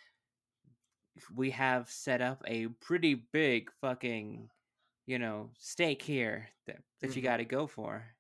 we 1.36 1.52
have 1.52 1.90
set 1.90 2.22
up 2.22 2.42
a 2.48 2.68
pretty 2.68 3.14
big 3.16 3.72
fucking 3.82 4.50
you 5.06 5.20
know 5.20 5.52
stake 5.58 6.02
here 6.02 6.50
that, 6.68 6.78
that 7.02 7.16
you 7.16 7.22
Mhm. 7.22 7.26
got 7.26 7.38
to 7.38 7.46
go 7.46 7.68
for. 7.68 8.16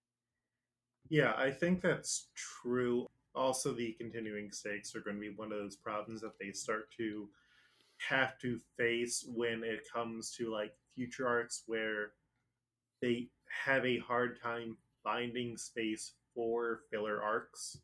Yeah, 1.10 1.34
I 1.38 1.52
think 1.52 1.82
that's 1.82 2.28
true. 2.36 3.08
Also, 3.36 3.74
the 3.74 3.94
continuing 3.94 4.52
stakes 4.52 4.96
are 4.96 5.02
going 5.02 5.16
to 5.16 5.22
be 5.22 5.30
one 5.36 5.52
of 5.52 5.58
those 5.58 5.76
problems 5.76 6.22
that 6.22 6.38
they 6.40 6.52
start 6.52 6.92
to 6.98 7.30
have 8.10 8.40
to 8.40 8.60
face 8.78 9.26
when 9.28 9.64
it 9.64 9.88
comes 9.92 10.32
to 10.38 10.52
like 10.52 10.76
future 10.96 11.28
arcs 11.28 11.64
where 11.68 12.14
they 13.02 13.30
have 13.66 13.86
a 13.86 14.00
hard 14.00 14.40
time 14.42 14.78
finding 15.04 15.58
space 15.58 16.14
for 16.36 16.82
filler 16.92 17.22
arcs. 17.24 17.80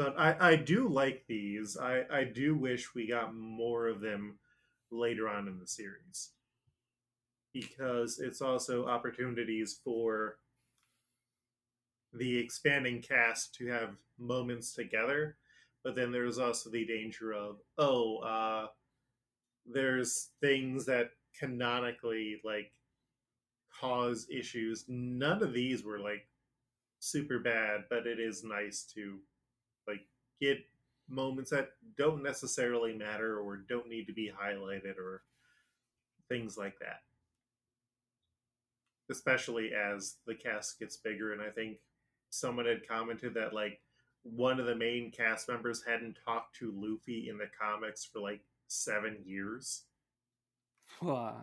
But 0.00 0.18
I, 0.18 0.52
I 0.52 0.56
do 0.56 0.88
like 0.88 1.24
these. 1.28 1.76
I, 1.76 2.04
I 2.10 2.24
do 2.24 2.56
wish 2.56 2.94
we 2.94 3.06
got 3.06 3.34
more 3.34 3.86
of 3.86 4.00
them 4.00 4.38
later 4.90 5.28
on 5.28 5.46
in 5.46 5.58
the 5.58 5.66
series. 5.66 6.30
Because 7.52 8.18
it's 8.18 8.40
also 8.40 8.86
opportunities 8.86 9.78
for 9.84 10.38
the 12.14 12.38
expanding 12.38 13.02
cast 13.02 13.54
to 13.56 13.66
have 13.66 13.90
moments 14.18 14.72
together. 14.72 15.36
But 15.84 15.96
then 15.96 16.12
there's 16.12 16.38
also 16.38 16.70
the 16.70 16.86
danger 16.86 17.34
of, 17.34 17.56
oh, 17.76 18.20
uh, 18.20 18.68
there's 19.66 20.30
things 20.40 20.86
that 20.86 21.10
canonically 21.38 22.40
like 22.42 22.72
cause 23.78 24.26
issues. 24.34 24.86
None 24.88 25.42
of 25.42 25.52
these 25.52 25.84
were 25.84 25.98
like 25.98 26.26
super 27.00 27.38
bad, 27.38 27.84
but 27.90 28.06
it 28.06 28.18
is 28.18 28.42
nice 28.42 28.84
to 28.94 29.18
like 29.86 30.06
get 30.40 30.58
moments 31.08 31.50
that 31.50 31.70
don't 31.96 32.22
necessarily 32.22 32.92
matter 32.92 33.38
or 33.38 33.56
don't 33.56 33.88
need 33.88 34.06
to 34.06 34.12
be 34.12 34.30
highlighted 34.30 34.96
or 34.98 35.22
things 36.28 36.56
like 36.56 36.78
that. 36.78 37.02
Especially 39.10 39.72
as 39.74 40.16
the 40.26 40.34
cast 40.34 40.78
gets 40.78 40.96
bigger, 40.96 41.32
and 41.32 41.42
I 41.42 41.50
think 41.50 41.78
someone 42.30 42.66
had 42.66 42.86
commented 42.86 43.34
that 43.34 43.52
like 43.52 43.80
one 44.22 44.60
of 44.60 44.66
the 44.66 44.74
main 44.74 45.10
cast 45.10 45.48
members 45.48 45.82
hadn't 45.84 46.18
talked 46.24 46.56
to 46.56 46.72
Luffy 46.76 47.28
in 47.28 47.38
the 47.38 47.48
comics 47.60 48.04
for 48.04 48.20
like 48.20 48.40
seven 48.68 49.16
years. 49.24 49.84
Whoa. 51.00 51.34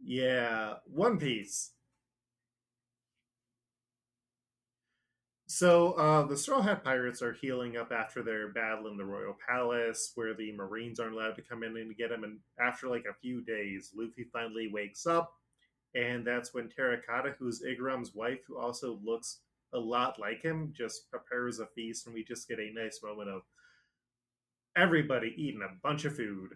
Yeah, 0.00 0.74
One 0.84 1.18
Piece. 1.18 1.70
So 5.56 5.92
uh, 5.92 6.26
the 6.26 6.36
Straw 6.36 6.60
Hat 6.60 6.84
Pirates 6.84 7.22
are 7.22 7.32
healing 7.32 7.78
up 7.78 7.90
after 7.90 8.22
their 8.22 8.48
battle 8.48 8.88
in 8.88 8.98
the 8.98 9.06
Royal 9.06 9.34
Palace, 9.48 10.12
where 10.14 10.34
the 10.34 10.52
Marines 10.52 11.00
aren't 11.00 11.14
allowed 11.14 11.34
to 11.36 11.40
come 11.40 11.62
in 11.62 11.78
and 11.78 11.96
get 11.96 12.10
them. 12.10 12.24
And 12.24 12.40
after 12.60 12.88
like 12.88 13.06
a 13.08 13.18
few 13.22 13.40
days, 13.40 13.90
Luffy 13.96 14.26
finally 14.30 14.68
wakes 14.70 15.06
up, 15.06 15.32
and 15.94 16.26
that's 16.26 16.52
when 16.52 16.68
Terracotta, 16.68 17.36
who's 17.38 17.62
Igaram's 17.62 18.14
wife, 18.14 18.40
who 18.46 18.58
also 18.58 19.00
looks 19.02 19.38
a 19.72 19.78
lot 19.78 20.20
like 20.20 20.42
him, 20.42 20.74
just 20.76 21.10
prepares 21.10 21.58
a 21.58 21.64
feast, 21.74 22.04
and 22.04 22.14
we 22.14 22.22
just 22.22 22.48
get 22.48 22.58
a 22.58 22.74
nice 22.74 23.00
moment 23.02 23.30
of 23.30 23.40
everybody 24.76 25.32
eating 25.38 25.62
a 25.62 25.74
bunch 25.82 26.04
of 26.04 26.14
food. 26.14 26.50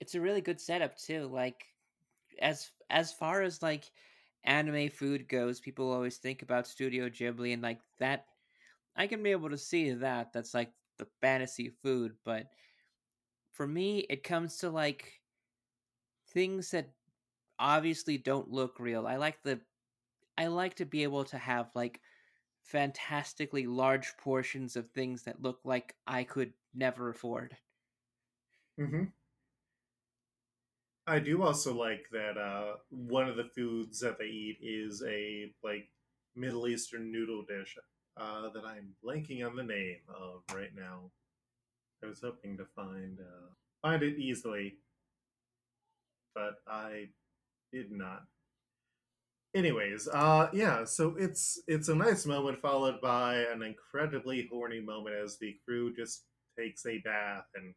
It's 0.00 0.14
a 0.14 0.20
really 0.22 0.40
good 0.40 0.62
setup 0.62 0.96
too. 0.96 1.28
Like 1.30 1.66
as 2.40 2.70
as 2.88 3.12
far 3.12 3.42
as 3.42 3.60
like 3.60 3.90
anime 4.44 4.90
food 4.90 5.28
goes, 5.28 5.60
people 5.60 5.92
always 5.92 6.18
think 6.18 6.42
about 6.42 6.66
Studio 6.66 7.08
Ghibli 7.08 7.52
and 7.52 7.62
like 7.62 7.80
that 7.98 8.26
I 8.96 9.06
can 9.06 9.22
be 9.22 9.30
able 9.30 9.50
to 9.50 9.58
see 9.58 9.92
that 9.92 10.32
that's 10.32 10.54
like 10.54 10.72
the 10.98 11.06
fantasy 11.20 11.70
food, 11.82 12.16
but 12.24 12.46
for 13.52 13.66
me 13.66 14.00
it 14.10 14.22
comes 14.22 14.58
to 14.58 14.70
like 14.70 15.20
things 16.30 16.70
that 16.70 16.90
obviously 17.58 18.18
don't 18.18 18.50
look 18.50 18.78
real. 18.80 19.06
I 19.06 19.16
like 19.16 19.42
the 19.42 19.60
I 20.36 20.46
like 20.48 20.74
to 20.76 20.84
be 20.84 21.02
able 21.02 21.24
to 21.26 21.38
have 21.38 21.70
like 21.74 22.00
fantastically 22.62 23.66
large 23.66 24.16
portions 24.18 24.76
of 24.76 24.90
things 24.90 25.22
that 25.24 25.42
look 25.42 25.60
like 25.64 25.96
I 26.06 26.24
could 26.24 26.52
never 26.74 27.08
afford. 27.08 27.56
Mm-hmm. 28.80 29.04
I 31.08 31.18
do 31.18 31.42
also 31.42 31.74
like 31.74 32.06
that 32.12 32.36
uh, 32.36 32.74
one 32.90 33.28
of 33.28 33.36
the 33.36 33.50
foods 33.56 33.98
that 34.00 34.18
they 34.18 34.26
eat 34.26 34.58
is 34.62 35.02
a 35.08 35.50
like 35.64 35.88
Middle 36.36 36.68
Eastern 36.68 37.10
noodle 37.10 37.44
dish 37.48 37.78
uh, 38.18 38.50
that 38.50 38.64
I'm 38.64 38.94
blanking 39.02 39.44
on 39.46 39.56
the 39.56 39.62
name 39.62 39.96
of 40.08 40.42
right 40.54 40.74
now. 40.76 41.10
I 42.04 42.06
was 42.06 42.20
hoping 42.20 42.58
to 42.58 42.66
find 42.76 43.18
uh, 43.20 43.48
find 43.80 44.02
it 44.02 44.18
easily, 44.18 44.76
but 46.34 46.56
I 46.66 47.08
did 47.72 47.90
not. 47.90 48.24
Anyways, 49.54 50.08
uh, 50.08 50.50
yeah, 50.52 50.84
so 50.84 51.16
it's 51.18 51.62
it's 51.66 51.88
a 51.88 51.94
nice 51.94 52.26
moment 52.26 52.60
followed 52.60 53.00
by 53.00 53.36
an 53.52 53.62
incredibly 53.62 54.46
horny 54.52 54.80
moment 54.80 55.16
as 55.16 55.38
the 55.38 55.56
crew 55.64 55.94
just 55.96 56.24
takes 56.58 56.84
a 56.84 56.98
bath 56.98 57.46
and 57.54 57.74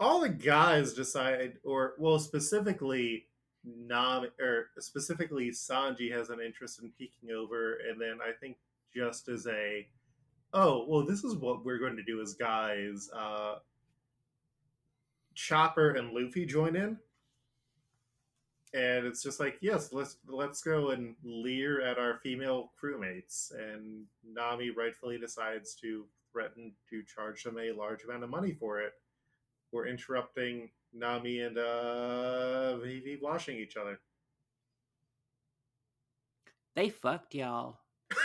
all 0.00 0.20
the 0.20 0.28
guys 0.30 0.94
decide, 0.94 1.58
or 1.62 1.94
well, 1.98 2.18
specifically 2.18 3.26
Nam 3.64 4.26
or 4.40 4.70
specifically 4.78 5.50
Sanji 5.50 6.10
has 6.10 6.30
an 6.30 6.40
interest 6.40 6.80
in 6.82 6.90
peeking 6.98 7.30
over, 7.30 7.76
and 7.88 8.00
then 8.00 8.18
I 8.26 8.32
think 8.32 8.56
just 8.94 9.28
as 9.28 9.46
a 9.46 9.86
oh 10.54 10.86
well, 10.88 11.04
this 11.04 11.22
is 11.22 11.36
what 11.36 11.64
we're 11.64 11.78
going 11.78 11.96
to 11.96 12.02
do 12.02 12.22
as 12.22 12.32
guys. 12.34 13.10
Uh, 13.14 13.56
Chopper 15.34 15.90
and 15.90 16.12
Luffy 16.12 16.46
join 16.46 16.74
in, 16.74 16.98
and 18.72 19.06
it's 19.06 19.22
just 19.22 19.38
like 19.38 19.58
yes, 19.60 19.92
let's 19.92 20.16
let's 20.26 20.62
go 20.62 20.90
and 20.90 21.14
leer 21.22 21.82
at 21.82 21.98
our 21.98 22.18
female 22.22 22.72
crewmates, 22.82 23.52
and 23.54 24.06
Nami 24.24 24.70
rightfully 24.70 25.18
decides 25.18 25.74
to 25.76 26.06
threaten 26.32 26.72
to 26.88 27.02
charge 27.02 27.44
them 27.44 27.58
a 27.58 27.72
large 27.72 28.04
amount 28.04 28.24
of 28.24 28.30
money 28.30 28.52
for 28.52 28.80
it 28.80 28.94
we're 29.72 29.86
interrupting 29.86 30.70
Nami 30.92 31.40
and 31.40 31.58
uh 31.58 32.76
Vivi 32.78 33.18
washing 33.20 33.56
each 33.56 33.76
other. 33.76 34.00
They 36.74 36.88
fucked 36.88 37.34
y'all. 37.34 37.78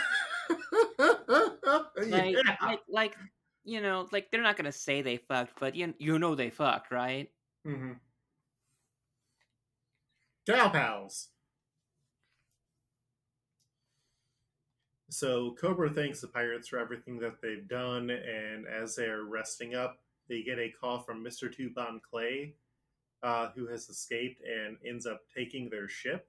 Like, 1.96 2.36
yeah. 2.36 2.56
like, 2.62 2.80
like, 2.88 3.16
you 3.64 3.80
know, 3.80 4.06
like 4.12 4.30
they're 4.30 4.42
not 4.42 4.56
gonna 4.56 4.70
say 4.70 5.02
they 5.02 5.16
fucked, 5.16 5.58
but 5.58 5.74
you 5.74 5.94
you 5.98 6.18
know 6.18 6.34
they 6.34 6.50
fucked, 6.50 6.92
right? 6.92 7.28
mm-hmm. 7.66 7.92
Cow 10.48 10.68
pals. 10.68 11.28
So 15.10 15.56
Cobra 15.60 15.90
thanks 15.90 16.20
the 16.20 16.28
pirates 16.28 16.68
for 16.68 16.78
everything 16.78 17.18
that 17.20 17.40
they've 17.42 17.66
done, 17.66 18.10
and 18.10 18.66
as 18.66 18.94
they're 18.94 19.24
resting 19.24 19.74
up, 19.74 19.98
they 20.28 20.42
get 20.42 20.58
a 20.58 20.70
call 20.70 21.00
from 21.00 21.24
Mr. 21.24 21.54
Two 21.54 21.70
Bon 21.70 22.00
Clay, 22.08 22.54
uh, 23.22 23.50
who 23.54 23.66
has 23.68 23.88
escaped 23.88 24.42
and 24.42 24.76
ends 24.86 25.06
up 25.06 25.22
taking 25.34 25.68
their 25.70 25.88
ship. 25.88 26.28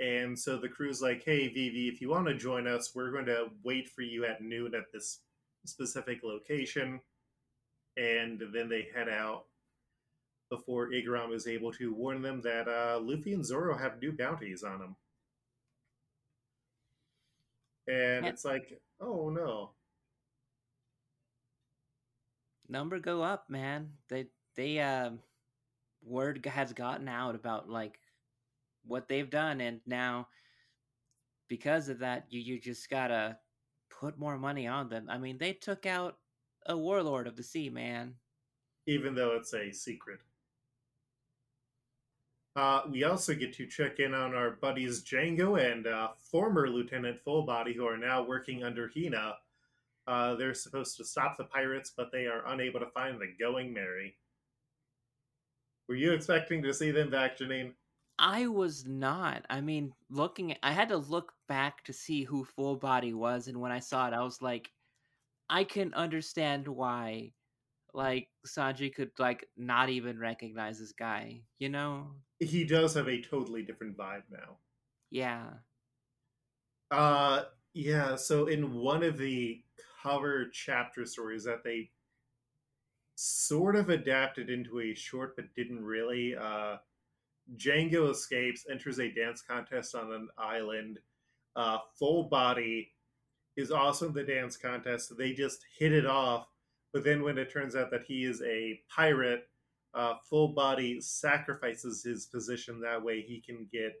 And 0.00 0.38
so 0.38 0.56
the 0.58 0.68
crew's 0.68 1.02
like, 1.02 1.22
hey, 1.24 1.48
Vivi, 1.48 1.88
if 1.88 2.00
you 2.00 2.08
want 2.10 2.26
to 2.26 2.34
join 2.34 2.66
us, 2.66 2.92
we're 2.94 3.12
going 3.12 3.26
to 3.26 3.50
wait 3.62 3.88
for 3.88 4.02
you 4.02 4.24
at 4.24 4.42
noon 4.42 4.74
at 4.74 4.92
this 4.92 5.20
specific 5.66 6.20
location. 6.24 7.00
And 7.96 8.42
then 8.52 8.68
they 8.68 8.88
head 8.94 9.08
out. 9.08 9.44
before 10.50 10.90
Igaram 10.90 11.32
is 11.34 11.46
able 11.46 11.72
to 11.72 11.94
warn 11.94 12.22
them 12.22 12.40
that 12.42 12.68
uh, 12.68 13.00
Luffy 13.02 13.32
and 13.32 13.44
Zoro 13.44 13.76
have 13.78 14.00
new 14.02 14.12
bounties 14.12 14.62
on 14.62 14.78
them. 14.80 14.96
And 17.86 18.24
Yep. 18.24 18.34
it's 18.34 18.44
like, 18.44 18.80
oh 19.00 19.30
no. 19.30 19.72
Number 22.72 22.98
go 22.98 23.22
up, 23.22 23.50
man. 23.50 23.90
They 24.08 24.28
they 24.56 24.80
um 24.80 25.18
word 26.02 26.44
has 26.46 26.72
gotten 26.72 27.06
out 27.06 27.34
about 27.34 27.68
like 27.68 28.00
what 28.86 29.08
they've 29.08 29.28
done 29.28 29.60
and 29.60 29.80
now 29.86 30.26
because 31.48 31.90
of 31.90 31.98
that 31.98 32.24
you 32.30 32.40
you 32.40 32.58
just 32.58 32.88
gotta 32.88 33.36
put 33.90 34.18
more 34.18 34.38
money 34.38 34.66
on 34.66 34.88
them. 34.88 35.06
I 35.10 35.18
mean 35.18 35.36
they 35.36 35.52
took 35.52 35.84
out 35.84 36.16
a 36.64 36.74
warlord 36.74 37.26
of 37.26 37.36
the 37.36 37.42
sea, 37.42 37.68
man. 37.68 38.14
even 38.86 39.14
though 39.14 39.36
it's 39.36 39.52
a 39.52 39.70
secret. 39.70 40.20
Uh, 42.56 42.82
we 42.90 43.04
also 43.04 43.34
get 43.34 43.52
to 43.54 43.66
check 43.66 43.98
in 43.98 44.14
on 44.14 44.34
our 44.34 44.52
buddies 44.52 45.02
Django 45.02 45.60
and 45.60 45.86
uh, 45.86 46.08
former 46.18 46.68
Lieutenant 46.68 47.18
Fullbody, 47.22 47.74
who 47.74 47.86
are 47.86 47.96
now 47.98 48.22
working 48.22 48.64
under 48.64 48.90
Hina. 48.94 49.36
Uh, 50.06 50.34
they're 50.34 50.54
supposed 50.54 50.96
to 50.96 51.04
stop 51.04 51.36
the 51.36 51.44
pirates, 51.44 51.92
but 51.96 52.10
they 52.12 52.26
are 52.26 52.46
unable 52.46 52.80
to 52.80 52.90
find 52.90 53.20
the 53.20 53.28
Going 53.38 53.72
Mary. 53.72 54.16
Were 55.88 55.94
you 55.94 56.12
expecting 56.12 56.62
to 56.62 56.74
see 56.74 56.90
them 56.90 57.10
back, 57.10 57.38
Janine? 57.38 57.72
I 58.18 58.46
was 58.46 58.86
not. 58.86 59.44
I 59.50 59.60
mean, 59.60 59.92
looking 60.10 60.54
I 60.62 60.72
had 60.72 60.88
to 60.90 60.96
look 60.96 61.32
back 61.48 61.84
to 61.84 61.92
see 61.92 62.24
who 62.24 62.46
Fullbody 62.56 63.14
was 63.14 63.48
and 63.48 63.60
when 63.60 63.72
I 63.72 63.80
saw 63.80 64.06
it 64.08 64.14
I 64.14 64.22
was 64.22 64.40
like 64.40 64.70
I 65.50 65.64
can 65.64 65.92
understand 65.94 66.68
why 66.68 67.32
like 67.94 68.28
Sanji 68.46 68.94
could 68.94 69.10
like 69.18 69.46
not 69.56 69.90
even 69.90 70.18
recognize 70.18 70.78
this 70.78 70.92
guy, 70.92 71.42
you 71.58 71.68
know? 71.68 72.06
He 72.38 72.64
does 72.64 72.94
have 72.94 73.08
a 73.08 73.20
totally 73.20 73.62
different 73.62 73.96
vibe 73.96 74.22
now. 74.30 74.56
Yeah. 75.10 75.48
Uh, 76.90 77.42
yeah. 77.74 78.16
So 78.16 78.46
in 78.46 78.72
one 78.72 79.02
of 79.02 79.18
the 79.18 79.62
cover 80.02 80.46
chapter 80.52 81.04
stories 81.04 81.44
that 81.44 81.62
they 81.64 81.90
sort 83.14 83.76
of 83.76 83.90
adapted 83.90 84.50
into 84.50 84.80
a 84.80 84.94
short, 84.94 85.36
but 85.36 85.54
didn't 85.54 85.84
really. 85.84 86.34
Uh, 86.34 86.76
Django 87.56 88.10
escapes, 88.10 88.66
enters 88.70 88.98
a 88.98 89.10
dance 89.10 89.42
contest 89.42 89.94
on 89.94 90.12
an 90.12 90.28
island. 90.38 90.98
Uh, 91.54 91.78
Fullbody 92.00 92.88
is 93.56 93.70
also 93.70 94.08
in 94.08 94.14
the 94.14 94.22
dance 94.22 94.56
contest. 94.56 95.16
They 95.16 95.32
just 95.32 95.60
hit 95.78 95.92
it 95.92 96.06
off, 96.06 96.46
but 96.92 97.04
then 97.04 97.22
when 97.22 97.38
it 97.38 97.52
turns 97.52 97.76
out 97.76 97.90
that 97.90 98.04
he 98.06 98.24
is 98.24 98.42
a 98.42 98.80
pirate, 98.94 99.48
uh, 99.94 100.14
Fullbody 100.30 101.02
sacrifices 101.02 102.02
his 102.02 102.26
position 102.26 102.80
that 102.80 103.02
way 103.02 103.20
he 103.20 103.40
can 103.40 103.68
get 103.70 103.92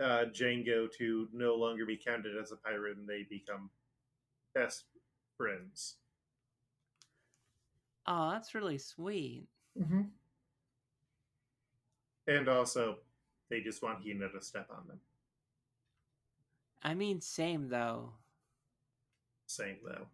uh, 0.00 0.26
Django 0.26 0.88
to 0.98 1.28
no 1.32 1.54
longer 1.54 1.86
be 1.86 1.96
counted 1.96 2.36
as 2.36 2.52
a 2.52 2.56
pirate, 2.56 2.98
and 2.98 3.08
they 3.08 3.26
become 3.28 3.70
best 4.54 4.84
friends. 5.40 5.96
Oh, 8.06 8.30
that's 8.30 8.54
really 8.54 8.76
sweet. 8.76 9.46
Mm-hmm. 9.80 10.02
And 12.26 12.48
also, 12.48 12.96
they 13.48 13.60
just 13.60 13.82
want 13.82 14.04
Hina 14.06 14.28
to 14.28 14.42
step 14.42 14.68
on 14.70 14.86
them. 14.86 15.00
I 16.82 16.92
mean, 16.94 17.22
same 17.22 17.70
though. 17.70 18.10
Same 19.46 19.78
though. 19.82 20.06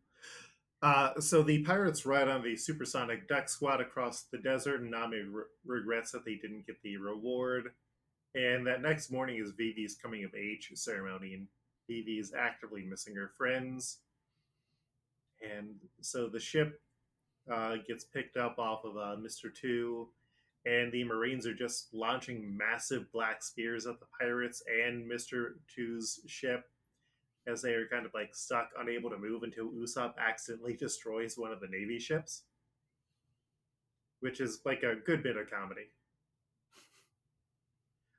Uh, 0.81 1.19
so 1.21 1.43
the 1.43 1.65
pirates 1.65 2.07
ride 2.07 2.29
on 2.29 2.43
the 2.43 2.57
supersonic 2.57 3.27
duck 3.27 3.49
squad 3.49 3.81
across 3.81 4.23
the 4.31 4.39
desert, 4.39 4.83
and 4.83 4.93
Nami 4.93 5.23
re- 5.23 5.45
regrets 5.65 6.13
that 6.13 6.25
they 6.25 6.37
didn't 6.37 6.67
get 6.67 6.81
the 6.83 6.99
reward. 6.99 7.73
And 8.37 8.67
that 8.67 8.83
next 8.83 9.11
morning 9.11 9.41
is 9.43 9.51
Vivi's 9.53 9.97
coming 10.01 10.23
of 10.23 10.35
age 10.35 10.71
ceremony, 10.75 11.35
and 11.35 11.49
Vivi 11.89 12.19
is 12.19 12.33
actively 12.39 12.83
missing 12.83 13.17
her 13.17 13.33
friends. 13.37 13.99
And 15.55 15.77
so 16.01 16.29
the 16.29 16.41
ship 16.41 16.81
uh, 17.53 17.77
gets 17.87 18.05
picked 18.05 18.37
up 18.37 18.59
off 18.59 18.85
of 18.85 18.97
uh, 18.97 19.17
Mr. 19.17 19.55
Two, 19.55 20.09
and 20.65 20.91
the 20.93 21.05
Marines 21.05 21.47
are 21.47 21.55
just 21.55 21.95
launching 21.95 22.57
massive 22.57 23.11
black 23.13 23.43
spears 23.43 23.87
at 23.87 24.01
the 24.01 24.07
pirates 24.19 24.63
and 24.85 25.09
Mr. 25.11 25.55
Two's 25.73 26.21
ship 26.27 26.65
as 27.47 27.63
they 27.63 27.75
are 27.75 27.87
kind 27.87 28.05
of 28.05 28.13
like 28.15 28.35
stuck, 28.35 28.71
unable 28.81 29.09
to 29.11 29.19
move 29.19 29.45
until 29.45 29.71
Usopp 29.71 30.15
accidentally 30.19 30.75
destroys 30.81 31.39
one 31.39 31.53
of 31.53 31.61
the 31.61 31.69
Navy 31.69 31.99
ships, 31.99 32.43
which 34.21 34.41
is 34.41 34.61
like 34.65 34.83
a 34.83 34.97
good 34.97 35.23
bit 35.23 35.37
of 35.37 35.49
comedy. 35.49 35.89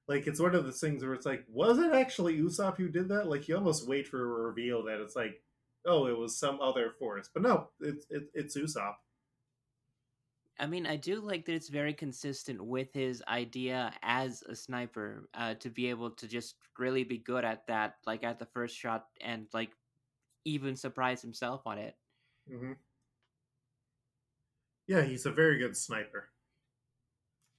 Like 0.07 0.25
it's 0.25 0.39
one 0.39 0.55
of 0.55 0.65
the 0.65 0.71
things 0.71 1.03
where 1.03 1.13
it's 1.13 1.25
like, 1.25 1.43
was 1.51 1.79
it 1.79 1.91
actually 1.91 2.37
Usopp 2.37 2.77
who 2.77 2.87
did 2.87 3.09
that? 3.09 3.27
Like 3.27 3.49
you 3.49 3.57
almost 3.57 3.87
wait 3.87 4.07
for 4.07 4.21
a 4.21 4.47
reveal 4.47 4.83
that 4.85 5.01
it's 5.01 5.17
like, 5.17 5.41
oh, 5.87 6.05
it 6.05 6.17
was 6.17 6.37
some 6.37 6.59
other 6.61 6.91
force, 6.99 7.29
but 7.33 7.41
no, 7.41 7.69
it's 7.79 8.05
it, 8.09 8.29
it's 8.33 8.57
Usopp. 8.57 8.95
I 10.59 10.65
mean, 10.65 10.87
I 10.87 10.95
do 10.95 11.21
like 11.21 11.45
that 11.45 11.53
it's 11.53 11.69
very 11.69 11.93
consistent 11.93 12.63
with 12.63 12.91
his 12.91 13.23
idea 13.27 13.93
as 14.01 14.43
a 14.43 14.55
sniper 14.55 15.29
uh, 15.35 15.53
to 15.55 15.69
be 15.69 15.89
able 15.89 16.11
to 16.11 16.27
just 16.27 16.55
really 16.79 17.03
be 17.03 17.19
good 17.19 17.45
at 17.45 17.67
that, 17.67 17.95
like 18.05 18.23
at 18.23 18.39
the 18.39 18.47
first 18.47 18.75
shot, 18.75 19.05
and 19.21 19.47
like 19.53 19.69
even 20.45 20.75
surprise 20.75 21.21
himself 21.21 21.61
on 21.65 21.77
it. 21.77 21.95
Mm-hmm. 22.51 22.73
Yeah, 24.87 25.03
he's 25.03 25.25
a 25.25 25.31
very 25.31 25.59
good 25.59 25.77
sniper. 25.77 26.29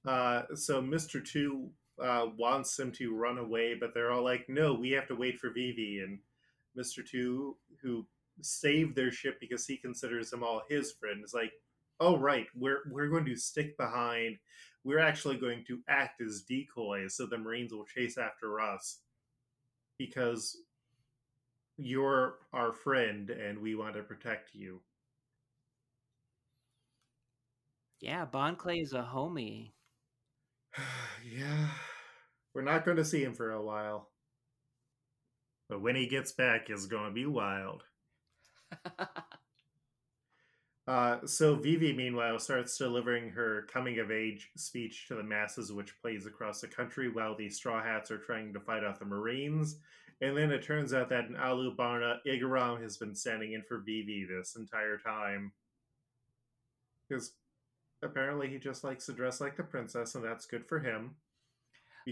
Uh, 0.05 0.43
so 0.55 0.81
Mr. 0.81 1.23
Two 1.23 1.69
uh, 2.01 2.27
wants 2.37 2.77
him 2.77 2.91
to 2.93 3.15
run 3.15 3.37
away, 3.37 3.75
but 3.79 3.93
they're 3.93 4.11
all 4.11 4.23
like, 4.23 4.49
"No, 4.49 4.73
we 4.73 4.91
have 4.91 5.07
to 5.07 5.15
wait 5.15 5.39
for 5.39 5.51
Vivi." 5.51 5.99
And 5.99 6.19
Mr. 6.77 7.05
Two, 7.05 7.55
who 7.81 8.05
saved 8.41 8.95
their 8.95 9.11
ship 9.11 9.37
because 9.39 9.65
he 9.65 9.77
considers 9.77 10.29
them 10.29 10.43
all 10.43 10.61
his 10.69 10.91
friend, 10.93 11.23
is 11.23 11.33
like, 11.33 11.51
"Oh 11.99 12.17
right, 12.17 12.47
we're 12.55 12.83
we're 12.91 13.09
going 13.09 13.25
to 13.25 13.35
stick 13.35 13.77
behind. 13.77 14.37
We're 14.83 14.99
actually 14.99 15.37
going 15.37 15.65
to 15.67 15.79
act 15.89 16.21
as 16.21 16.43
decoys, 16.43 17.15
so 17.15 17.25
the 17.25 17.37
Marines 17.37 17.73
will 17.73 17.85
chase 17.85 18.17
after 18.17 18.59
us 18.61 18.99
because 19.97 20.57
you're 21.77 22.35
our 22.53 22.73
friend 22.73 23.29
and 23.29 23.59
we 23.59 23.75
want 23.75 23.95
to 23.95 24.03
protect 24.03 24.53
you." 24.53 24.81
Yeah, 27.99 28.25
Bon 28.25 28.55
Clay 28.55 28.79
is 28.79 28.93
a 28.93 29.09
homie. 29.13 29.71
yeah, 31.25 31.67
we're 32.53 32.61
not 32.61 32.85
going 32.85 32.97
to 32.97 33.05
see 33.05 33.23
him 33.23 33.33
for 33.33 33.51
a 33.51 33.61
while. 33.61 34.09
But 35.69 35.81
when 35.81 35.95
he 35.95 36.07
gets 36.07 36.31
back, 36.31 36.69
it's 36.69 36.87
going 36.87 37.05
to 37.05 37.13
be 37.13 37.25
wild. 37.25 37.83
Uh, 40.89 41.23
so 41.23 41.53
Vivi, 41.53 41.93
meanwhile, 41.93 42.39
starts 42.39 42.75
delivering 42.75 43.29
her 43.29 43.67
coming 43.71 43.99
of 43.99 44.09
age 44.09 44.49
speech 44.57 45.07
to 45.07 45.13
the 45.13 45.21
masses, 45.21 45.71
which 45.71 45.93
plays 46.01 46.25
across 46.25 46.61
the 46.61 46.67
country 46.67 47.11
while 47.11 47.37
the 47.37 47.47
Straw 47.47 47.83
Hats 47.83 48.09
are 48.09 48.17
trying 48.17 48.51
to 48.53 48.59
fight 48.59 48.83
off 48.83 48.97
the 48.97 49.05
Marines. 49.05 49.77
And 50.19 50.35
then 50.35 50.49
it 50.49 50.63
turns 50.63 50.91
out 50.91 51.09
that 51.09 51.25
in 51.25 51.35
Alubarna, 51.35 52.17
Igaram 52.25 52.81
has 52.81 52.97
been 52.97 53.13
standing 53.13 53.53
in 53.53 53.61
for 53.67 53.77
Vivi 53.77 54.25
this 54.27 54.55
entire 54.55 54.97
time. 54.97 55.51
Because 57.07 57.33
apparently 58.01 58.49
he 58.49 58.57
just 58.57 58.83
likes 58.83 59.05
to 59.05 59.13
dress 59.13 59.39
like 59.39 59.57
the 59.57 59.63
princess, 59.63 60.15
and 60.15 60.25
that's 60.25 60.47
good 60.47 60.65
for 60.65 60.79
him. 60.79 61.11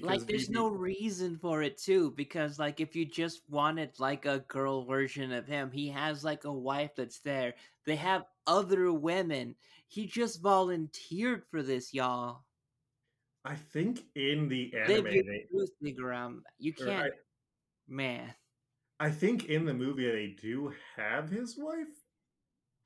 Like, 0.02 0.28
there's 0.28 0.50
no 0.50 0.68
reason 0.68 1.38
for 1.38 1.62
it 1.62 1.78
too, 1.78 2.12
because 2.16 2.60
like 2.60 2.80
if 2.80 2.96
you 2.96 3.06
just 3.06 3.42
wanted 3.50 4.00
like 4.00 4.26
a 4.26 4.40
girl 4.48 4.86
version 4.86 5.32
of 5.32 5.48
him, 5.48 5.72
he 5.72 5.90
has 5.90 6.24
like 6.24 6.44
a 6.46 6.52
wife 6.52 6.92
that's 6.96 7.20
there. 7.20 7.56
They 7.86 7.96
have 7.96 8.26
other 8.46 8.92
women. 8.92 9.56
He 9.88 10.06
just 10.06 10.42
volunteered 10.42 11.44
for 11.50 11.64
this, 11.64 11.94
y'all. 11.94 12.44
I 13.46 13.56
think 13.56 14.04
in 14.16 14.50
the 14.50 14.74
anime, 14.76 15.04
they, 15.06 15.46
Nigram. 15.82 16.42
You 16.60 16.74
can't, 16.74 17.14
man. 17.88 18.34
I, 19.00 19.06
I 19.08 19.12
think 19.12 19.46
in 19.46 19.66
the 19.66 19.74
movie 19.74 20.10
they 20.10 20.36
do 20.42 20.74
have 20.98 21.30
his 21.30 21.58
wife 21.58 21.88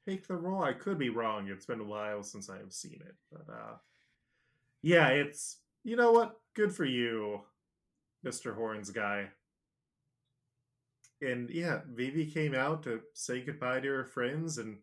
take 0.07 0.27
the 0.27 0.35
role. 0.35 0.63
I 0.63 0.73
could 0.73 0.99
be 0.99 1.09
wrong. 1.09 1.47
It's 1.47 1.65
been 1.65 1.79
a 1.79 1.85
while 1.85 2.21
since 2.21 2.49
I 2.49 2.57
have 2.57 2.73
seen 2.73 2.99
it, 3.03 3.15
but 3.31 3.51
uh, 3.51 3.75
yeah, 4.83 5.07
it's 5.07 5.57
you 5.83 5.95
know 5.95 6.11
what? 6.11 6.39
Good 6.55 6.73
for 6.73 6.85
you, 6.85 7.41
Mister 8.23 8.53
Horns 8.53 8.89
guy. 8.89 9.29
And 11.21 11.49
yeah, 11.49 11.81
Vivi 11.87 12.25
came 12.25 12.55
out 12.55 12.83
to 12.83 13.01
say 13.13 13.41
goodbye 13.41 13.79
to 13.81 13.87
her 13.87 14.05
friends, 14.05 14.57
and 14.57 14.79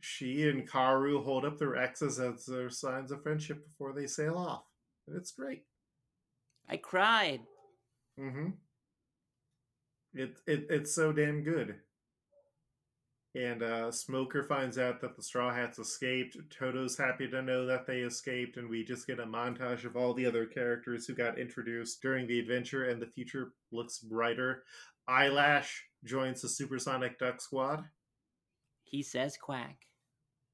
she 0.00 0.48
and 0.48 0.68
Karu 0.68 1.22
hold 1.22 1.44
up 1.44 1.58
their 1.58 1.76
X's 1.76 2.18
as 2.18 2.46
their 2.46 2.70
signs 2.70 3.12
of 3.12 3.22
friendship 3.22 3.66
before 3.66 3.92
they 3.92 4.06
sail 4.06 4.36
off. 4.36 4.64
And 5.06 5.16
it's 5.16 5.32
great. 5.32 5.64
I 6.68 6.78
cried. 6.78 7.40
Mm-hmm. 8.18 8.50
It, 10.14 10.38
it 10.46 10.66
it's 10.70 10.94
so 10.94 11.12
damn 11.12 11.42
good. 11.42 11.76
And 13.34 13.62
uh, 13.62 13.90
Smoker 13.90 14.42
finds 14.42 14.76
out 14.76 15.00
that 15.00 15.16
the 15.16 15.22
Straw 15.22 15.54
Hats 15.54 15.78
escaped. 15.78 16.36
Toto's 16.50 16.98
happy 16.98 17.26
to 17.28 17.40
know 17.40 17.64
that 17.64 17.86
they 17.86 18.00
escaped, 18.00 18.58
and 18.58 18.68
we 18.68 18.84
just 18.84 19.06
get 19.06 19.20
a 19.20 19.24
montage 19.24 19.84
of 19.86 19.96
all 19.96 20.12
the 20.12 20.26
other 20.26 20.44
characters 20.44 21.06
who 21.06 21.14
got 21.14 21.38
introduced 21.38 22.02
during 22.02 22.26
the 22.26 22.38
adventure, 22.38 22.84
and 22.84 23.00
the 23.00 23.06
future 23.06 23.52
looks 23.70 24.00
brighter. 24.00 24.64
Eyelash 25.08 25.82
joins 26.04 26.42
the 26.42 26.48
Supersonic 26.48 27.18
Duck 27.18 27.40
Squad. 27.40 27.84
He 28.84 29.02
says 29.02 29.38
quack. 29.38 29.78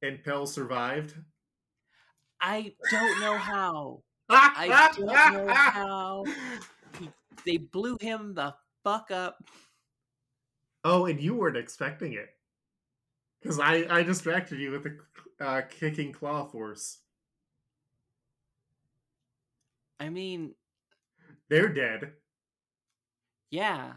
And 0.00 0.22
Pell 0.22 0.46
survived. 0.46 1.14
I 2.40 2.74
don't 2.92 3.20
know 3.20 3.36
how. 3.36 4.02
I 4.30 4.92
don't 4.96 5.06
know 5.06 5.52
how. 5.52 6.24
He, 7.00 7.10
they 7.44 7.56
blew 7.56 7.96
him 8.00 8.34
the 8.34 8.54
fuck 8.84 9.10
up. 9.10 9.42
Oh, 10.84 11.06
and 11.06 11.20
you 11.20 11.34
weren't 11.34 11.56
expecting 11.56 12.12
it. 12.12 12.28
Because 13.40 13.60
I, 13.60 13.86
I 13.88 14.02
distracted 14.02 14.58
you 14.58 14.72
with 14.72 14.82
the 14.84 15.44
uh, 15.44 15.62
kicking 15.68 16.12
claw 16.12 16.44
force. 16.44 16.98
I 20.00 20.08
mean, 20.08 20.54
they're 21.48 21.68
dead. 21.68 22.12
Yeah, 23.50 23.92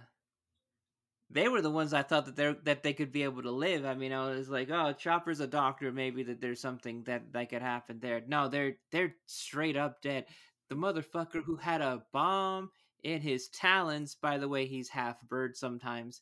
they 1.33 1.47
were 1.47 1.61
the 1.61 1.71
ones 1.71 1.93
I 1.93 2.03
thought 2.03 2.25
that 2.25 2.35
they 2.35 2.55
that 2.63 2.83
they 2.83 2.93
could 2.93 3.11
be 3.11 3.23
able 3.23 3.43
to 3.43 3.51
live. 3.51 3.85
I 3.85 3.95
mean, 3.95 4.11
I 4.11 4.29
was 4.29 4.49
like, 4.49 4.69
oh, 4.69 4.93
Chopper's 4.93 5.39
a 5.39 5.47
doctor, 5.47 5.91
maybe 5.91 6.23
that 6.23 6.41
there's 6.41 6.61
something 6.61 7.03
that 7.03 7.31
that 7.33 7.49
could 7.49 7.61
happen 7.61 7.99
there. 7.99 8.21
No, 8.27 8.47
they're 8.47 8.77
they're 8.91 9.15
straight 9.27 9.77
up 9.77 10.01
dead. 10.01 10.25
The 10.69 10.75
motherfucker 10.75 11.43
who 11.43 11.55
had 11.55 11.81
a 11.81 12.03
bomb 12.13 12.69
in 13.03 13.21
his 13.21 13.49
talons, 13.49 14.15
by 14.15 14.37
the 14.37 14.47
way, 14.47 14.65
he's 14.65 14.89
half 14.89 15.21
bird 15.21 15.55
sometimes, 15.55 16.21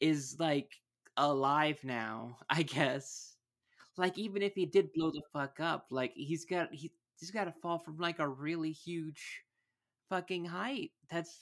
is 0.00 0.36
like 0.38 0.70
alive 1.16 1.80
now. 1.84 2.38
I 2.48 2.62
guess. 2.62 3.34
Like 3.96 4.16
even 4.16 4.42
if 4.42 4.54
he 4.54 4.66
did 4.66 4.92
blow 4.94 5.10
the 5.10 5.22
fuck 5.32 5.60
up, 5.60 5.86
like 5.90 6.12
he's 6.14 6.44
got 6.44 6.72
he 6.72 6.92
he's 7.18 7.30
got 7.30 7.44
to 7.44 7.52
fall 7.52 7.78
from 7.78 7.98
like 7.98 8.18
a 8.18 8.28
really 8.28 8.72
huge 8.72 9.42
fucking 10.08 10.46
height. 10.46 10.92
That's 11.10 11.36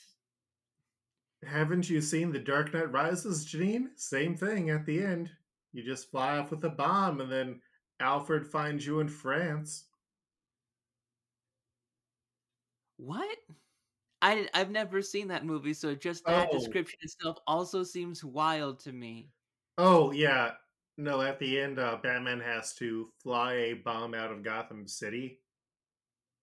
haven't 1.47 1.89
you 1.89 2.01
seen 2.01 2.33
The 2.33 2.39
Dark 2.39 2.75
Knight 2.75 2.93
Rises, 2.93 3.47
Janine? 3.47 3.89
Same 3.97 4.37
thing 4.37 4.71
at 4.71 4.85
the 4.85 5.03
end. 5.03 5.31
You 5.73 5.83
just 5.83 6.11
fly 6.11 6.39
off 6.39 6.51
with 6.51 6.65
a 6.65 6.69
bomb, 6.69 7.21
and 7.21 7.33
then 7.33 7.61
Alfred 8.01 8.47
finds 8.47 8.85
you 8.85 9.01
in 9.01 9.09
France. 9.09 9.85
What? 12.97 13.39
I 14.21 14.49
I've 14.53 14.71
never 14.71 15.01
seen 15.01 15.29
that 15.29 15.47
movie, 15.47 15.73
so 15.73 15.95
just 15.95 16.27
that 16.27 16.49
oh. 16.53 16.59
description 16.59 16.99
itself 17.03 17.39
also 17.47 17.83
seems 17.83 18.23
wild 18.23 18.81
to 18.81 18.93
me. 18.93 19.31
Oh 19.79 20.13
yeah, 20.13 20.53
no. 20.99 21.21
At 21.23 21.39
the 21.39 21.61
end, 21.61 21.79
uh, 21.79 21.99
Batman 22.03 22.41
has 22.41 22.75
to 22.75 23.09
fly 23.23 23.55
a 23.55 23.75
bomb 23.75 24.15
out 24.15 24.33
of 24.33 24.43
Gotham 24.43 24.87
City, 24.87 25.41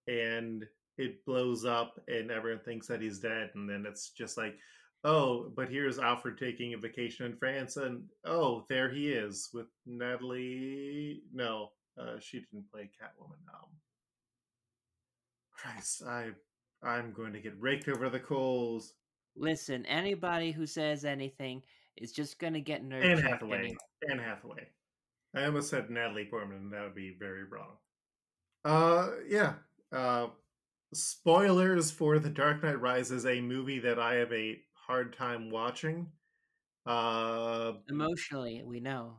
and 0.08 0.66
it 0.98 1.24
blows 1.26 1.66
up, 1.66 2.00
and 2.08 2.32
everyone 2.32 2.64
thinks 2.64 2.88
that 2.88 3.02
he's 3.02 3.20
dead, 3.20 3.52
and 3.56 3.70
then 3.70 3.86
it's 3.88 4.10
just 4.10 4.38
like, 4.38 4.56
oh, 5.04 5.52
but 5.56 5.70
here's 5.70 6.00
Alfred 6.00 6.38
taking 6.38 6.74
a 6.74 6.78
vacation 6.78 7.26
in 7.26 7.38
France, 7.38 7.78
and 7.78 8.04
oh, 8.26 8.66
there 8.70 8.90
he 8.90 9.10
is 9.10 9.50
with 9.54 9.68
Natalie. 9.86 11.22
No, 11.34 11.70
uh, 12.00 12.20
she 12.20 12.40
didn't 12.40 12.72
play 12.72 12.90
Catwoman. 13.02 13.42
Um, 13.54 13.70
Christ, 15.52 16.04
I, 16.08 16.30
I'm 16.84 17.14
going 17.14 17.34
to 17.34 17.40
get 17.40 17.60
raked 17.60 17.90
over 17.90 18.10
the 18.10 18.20
coals. 18.20 18.94
Listen, 19.36 19.86
anybody 19.86 20.52
who 20.52 20.66
says 20.66 21.06
anything 21.06 21.62
is 22.02 22.12
just 22.12 22.40
going 22.40 22.54
to 22.54 22.62
get 22.62 22.84
nervous. 22.84 23.20
Anne 23.20 23.26
Hathaway. 23.26 23.58
Anyway. 23.58 23.78
Anne 24.10 24.20
Hathaway. 24.20 24.68
I 25.36 25.46
almost 25.46 25.70
said 25.70 25.90
Natalie 25.90 26.28
Portman. 26.30 26.70
That 26.72 26.84
would 26.84 26.96
be 26.96 27.16
very 27.20 27.44
wrong. 27.44 27.78
Uh, 28.66 29.10
yeah. 29.28 29.54
Uh, 29.92 30.28
spoilers 30.94 31.92
for 31.92 32.20
The 32.20 32.30
Dark 32.30 32.64
Knight 32.64 32.80
Rises, 32.82 33.26
a 33.26 33.42
movie 33.42 33.80
that 33.80 34.00
I 34.00 34.16
have 34.16 34.32
a 34.32 34.60
hard 34.74 35.16
time 35.16 35.50
watching. 35.50 36.08
Uh, 36.86 37.74
Emotionally, 37.90 38.64
we 38.66 38.80
know. 38.80 39.18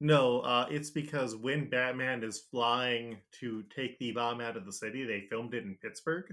No, 0.00 0.40
uh, 0.40 0.66
it's 0.70 0.90
because 0.90 1.34
when 1.34 1.70
Batman 1.70 2.22
is 2.22 2.44
flying 2.50 3.18
to 3.40 3.64
take 3.74 3.98
the 3.98 4.12
bomb 4.12 4.40
out 4.40 4.56
of 4.56 4.64
the 4.64 4.72
city, 4.72 5.04
they 5.04 5.26
filmed 5.28 5.54
it 5.54 5.64
in 5.64 5.76
Pittsburgh. 5.82 6.26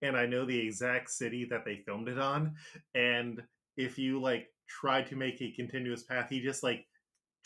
And 0.00 0.16
I 0.16 0.26
know 0.26 0.44
the 0.44 0.58
exact 0.58 1.10
city 1.10 1.46
that 1.50 1.64
they 1.64 1.82
filmed 1.86 2.08
it 2.08 2.18
on. 2.18 2.54
And 2.94 3.42
if 3.76 3.98
you 3.98 4.20
like 4.20 4.48
try 4.80 5.02
to 5.02 5.16
make 5.16 5.40
a 5.40 5.52
continuous 5.52 6.02
path, 6.02 6.28
he 6.28 6.40
just 6.40 6.62
like 6.62 6.84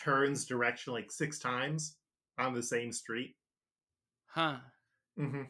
turns 0.00 0.46
direction 0.46 0.92
like 0.92 1.10
six 1.10 1.38
times 1.38 1.96
on 2.38 2.54
the 2.54 2.62
same 2.62 2.92
street. 2.92 3.34
Huh. 4.26 4.58
Mm-hmm. 5.18 5.42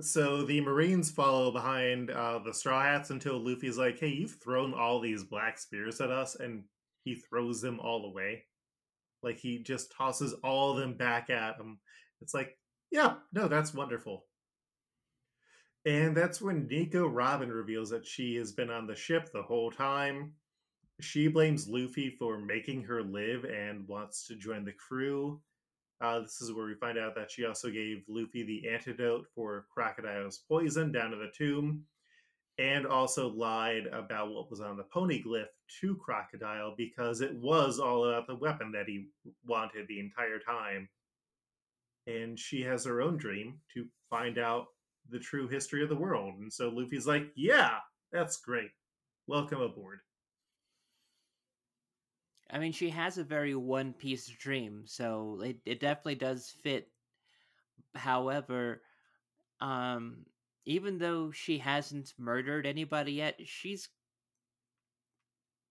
So 0.00 0.44
the 0.44 0.60
Marines 0.60 1.10
follow 1.10 1.52
behind 1.52 2.10
uh, 2.10 2.40
the 2.44 2.54
Straw 2.54 2.82
Hats 2.82 3.10
until 3.10 3.38
Luffy's 3.38 3.78
like, 3.78 3.98
"Hey, 3.98 4.08
you've 4.08 4.38
thrown 4.42 4.74
all 4.74 5.00
these 5.00 5.24
black 5.24 5.58
spears 5.58 6.00
at 6.00 6.10
us," 6.10 6.34
and 6.34 6.64
he 7.04 7.14
throws 7.14 7.60
them 7.60 7.78
all 7.80 8.06
away. 8.06 8.44
Like 9.22 9.38
he 9.38 9.58
just 9.58 9.92
tosses 9.96 10.34
all 10.42 10.72
of 10.72 10.78
them 10.78 10.94
back 10.96 11.30
at 11.30 11.56
him. 11.56 11.78
It's 12.20 12.34
like, 12.34 12.56
yeah, 12.90 13.14
no, 13.32 13.48
that's 13.48 13.74
wonderful. 13.74 14.26
And 15.84 16.16
that's 16.16 16.40
when 16.40 16.66
Nico 16.68 17.06
Robin 17.06 17.50
reveals 17.50 17.90
that 17.90 18.06
she 18.06 18.36
has 18.36 18.52
been 18.52 18.70
on 18.70 18.86
the 18.86 18.94
ship 18.94 19.30
the 19.32 19.42
whole 19.42 19.70
time. 19.70 20.32
She 21.02 21.26
blames 21.26 21.68
Luffy 21.68 22.10
for 22.10 22.38
making 22.38 22.84
her 22.84 23.02
live 23.02 23.44
and 23.44 23.86
wants 23.88 24.24
to 24.28 24.36
join 24.36 24.64
the 24.64 24.72
crew. 24.72 25.40
Uh, 26.00 26.20
this 26.20 26.40
is 26.40 26.52
where 26.52 26.66
we 26.66 26.76
find 26.76 26.96
out 26.96 27.16
that 27.16 27.30
she 27.30 27.44
also 27.44 27.70
gave 27.70 28.04
Luffy 28.08 28.44
the 28.44 28.68
antidote 28.68 29.26
for 29.34 29.66
Crocodile's 29.74 30.44
poison 30.48 30.92
down 30.92 31.12
in 31.12 31.18
the 31.18 31.32
tomb, 31.36 31.84
and 32.58 32.86
also 32.86 33.28
lied 33.30 33.86
about 33.88 34.32
what 34.32 34.48
was 34.48 34.60
on 34.60 34.76
the 34.76 34.84
poneglyph 34.84 35.48
to 35.80 35.96
Crocodile 35.96 36.74
because 36.76 37.20
it 37.20 37.34
was 37.34 37.80
all 37.80 38.04
about 38.04 38.28
the 38.28 38.36
weapon 38.36 38.70
that 38.70 38.86
he 38.86 39.08
wanted 39.44 39.88
the 39.88 39.98
entire 39.98 40.38
time. 40.38 40.88
And 42.06 42.38
she 42.38 42.62
has 42.62 42.84
her 42.84 43.02
own 43.02 43.16
dream 43.16 43.58
to 43.74 43.86
find 44.08 44.38
out 44.38 44.66
the 45.10 45.18
true 45.18 45.48
history 45.48 45.82
of 45.82 45.88
the 45.88 45.96
world. 45.96 46.34
And 46.38 46.52
so 46.52 46.68
Luffy's 46.68 47.08
like, 47.08 47.26
Yeah, 47.34 47.78
that's 48.12 48.36
great. 48.36 48.70
Welcome 49.26 49.60
aboard. 49.60 50.00
I 52.52 52.58
mean, 52.58 52.72
she 52.72 52.90
has 52.90 53.16
a 53.16 53.24
very 53.24 53.54
One 53.54 53.94
Piece 53.94 54.28
dream, 54.28 54.82
so 54.84 55.40
it, 55.42 55.56
it 55.64 55.80
definitely 55.80 56.16
does 56.16 56.54
fit. 56.62 56.88
However, 57.94 58.82
um, 59.60 60.26
even 60.66 60.98
though 60.98 61.30
she 61.30 61.56
hasn't 61.56 62.12
murdered 62.18 62.66
anybody 62.66 63.14
yet, 63.14 63.40
she's. 63.42 63.88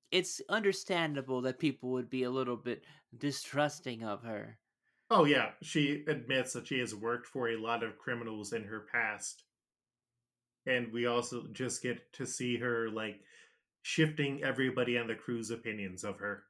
It's 0.10 0.42
understandable 0.50 1.42
that 1.44 1.60
people 1.60 1.92
would 1.92 2.10
be 2.10 2.24
a 2.24 2.32
little 2.32 2.58
bit 2.58 2.84
distrusting 3.16 4.04
of 4.04 4.24
her. 4.24 4.58
Oh, 5.10 5.26
yeah. 5.26 5.52
She 5.62 6.04
admits 6.08 6.52
that 6.54 6.68
she 6.68 6.80
has 6.80 6.96
worked 6.96 7.28
for 7.28 7.50
a 7.50 7.62
lot 7.62 7.84
of 7.84 7.98
criminals 7.98 8.54
in 8.54 8.64
her 8.64 8.88
past. 8.92 9.44
And 10.66 10.92
we 10.92 11.06
also 11.06 11.46
just 11.54 11.82
get 11.82 12.12
to 12.14 12.26
see 12.26 12.58
her, 12.58 12.90
like, 12.90 13.22
shifting 13.84 14.44
everybody 14.44 14.98
on 14.98 15.08
the 15.08 15.16
crew's 15.16 15.50
opinions 15.50 16.04
of 16.04 16.18
her 16.20 16.44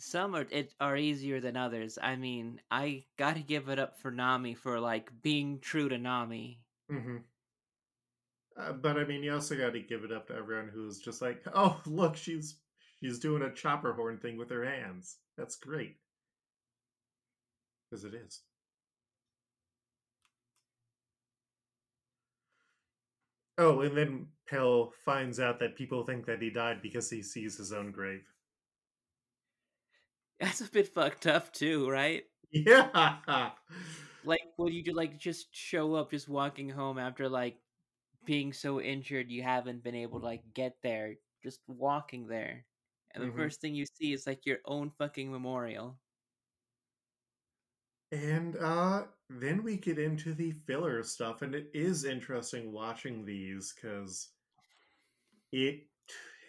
some 0.00 0.34
are 0.34 0.46
it 0.50 0.74
are 0.80 0.96
easier 0.96 1.40
than 1.40 1.56
others. 1.56 1.98
I 2.02 2.16
mean, 2.16 2.60
I 2.70 3.04
gotta 3.16 3.40
give 3.40 3.68
it 3.68 3.78
up 3.78 3.98
for 3.98 4.10
Nami 4.10 4.54
for 4.54 4.80
like 4.80 5.10
being 5.22 5.60
true 5.60 5.88
to 5.88 5.98
Nami. 5.98 6.60
Mm-hmm. 6.90 7.18
Uh, 8.56 8.72
but 8.72 8.98
I 8.98 9.04
mean, 9.04 9.22
you 9.22 9.32
also 9.32 9.56
got 9.56 9.72
to 9.72 9.80
give 9.80 10.04
it 10.04 10.12
up 10.12 10.26
to 10.28 10.34
everyone 10.34 10.70
who's 10.72 10.98
just 10.98 11.22
like, 11.22 11.42
oh, 11.54 11.80
look, 11.86 12.16
she's 12.16 12.56
she's 13.02 13.18
doing 13.18 13.42
a 13.42 13.54
chopper 13.54 13.92
horn 13.92 14.18
thing 14.18 14.36
with 14.36 14.50
her 14.50 14.64
hands. 14.64 15.18
That's 15.36 15.56
great, 15.56 15.96
because 17.90 18.04
it 18.04 18.14
is. 18.14 18.40
Oh, 23.58 23.82
and 23.82 23.94
then 23.96 24.26
Pell 24.48 24.92
finds 25.04 25.38
out 25.38 25.58
that 25.60 25.76
people 25.76 26.02
think 26.02 26.24
that 26.24 26.40
he 26.40 26.48
died 26.48 26.80
because 26.82 27.10
he 27.10 27.22
sees 27.22 27.58
his 27.58 27.74
own 27.74 27.92
grave. 27.92 28.24
That's 30.40 30.62
a 30.62 30.70
bit 30.70 30.88
fucked 30.88 31.26
up 31.26 31.52
too, 31.52 31.88
right? 31.90 32.24
Yeah. 32.50 33.50
Like, 34.24 34.40
would 34.58 34.72
you 34.72 34.92
like 34.94 35.18
just 35.18 35.54
show 35.54 35.94
up, 35.94 36.10
just 36.10 36.28
walking 36.28 36.68
home 36.68 36.98
after 36.98 37.28
like 37.28 37.56
being 38.24 38.52
so 38.52 38.80
injured 38.80 39.30
you 39.30 39.42
haven't 39.42 39.82
been 39.82 39.94
able 39.94 40.20
to 40.20 40.26
like 40.26 40.42
get 40.54 40.76
there, 40.82 41.14
just 41.42 41.60
walking 41.66 42.26
there, 42.26 42.64
and 43.14 43.24
the 43.24 43.28
mm-hmm. 43.28 43.38
first 43.38 43.60
thing 43.60 43.74
you 43.74 43.86
see 43.86 44.12
is 44.12 44.26
like 44.26 44.44
your 44.44 44.58
own 44.66 44.90
fucking 44.98 45.30
memorial. 45.30 45.98
And 48.12 48.56
uh 48.56 49.04
then 49.28 49.62
we 49.62 49.76
get 49.76 49.98
into 49.98 50.34
the 50.34 50.52
filler 50.66 51.02
stuff, 51.02 51.42
and 51.42 51.54
it 51.54 51.70
is 51.72 52.04
interesting 52.04 52.72
watching 52.72 53.24
these 53.24 53.72
because 53.72 54.28
it 55.52 55.86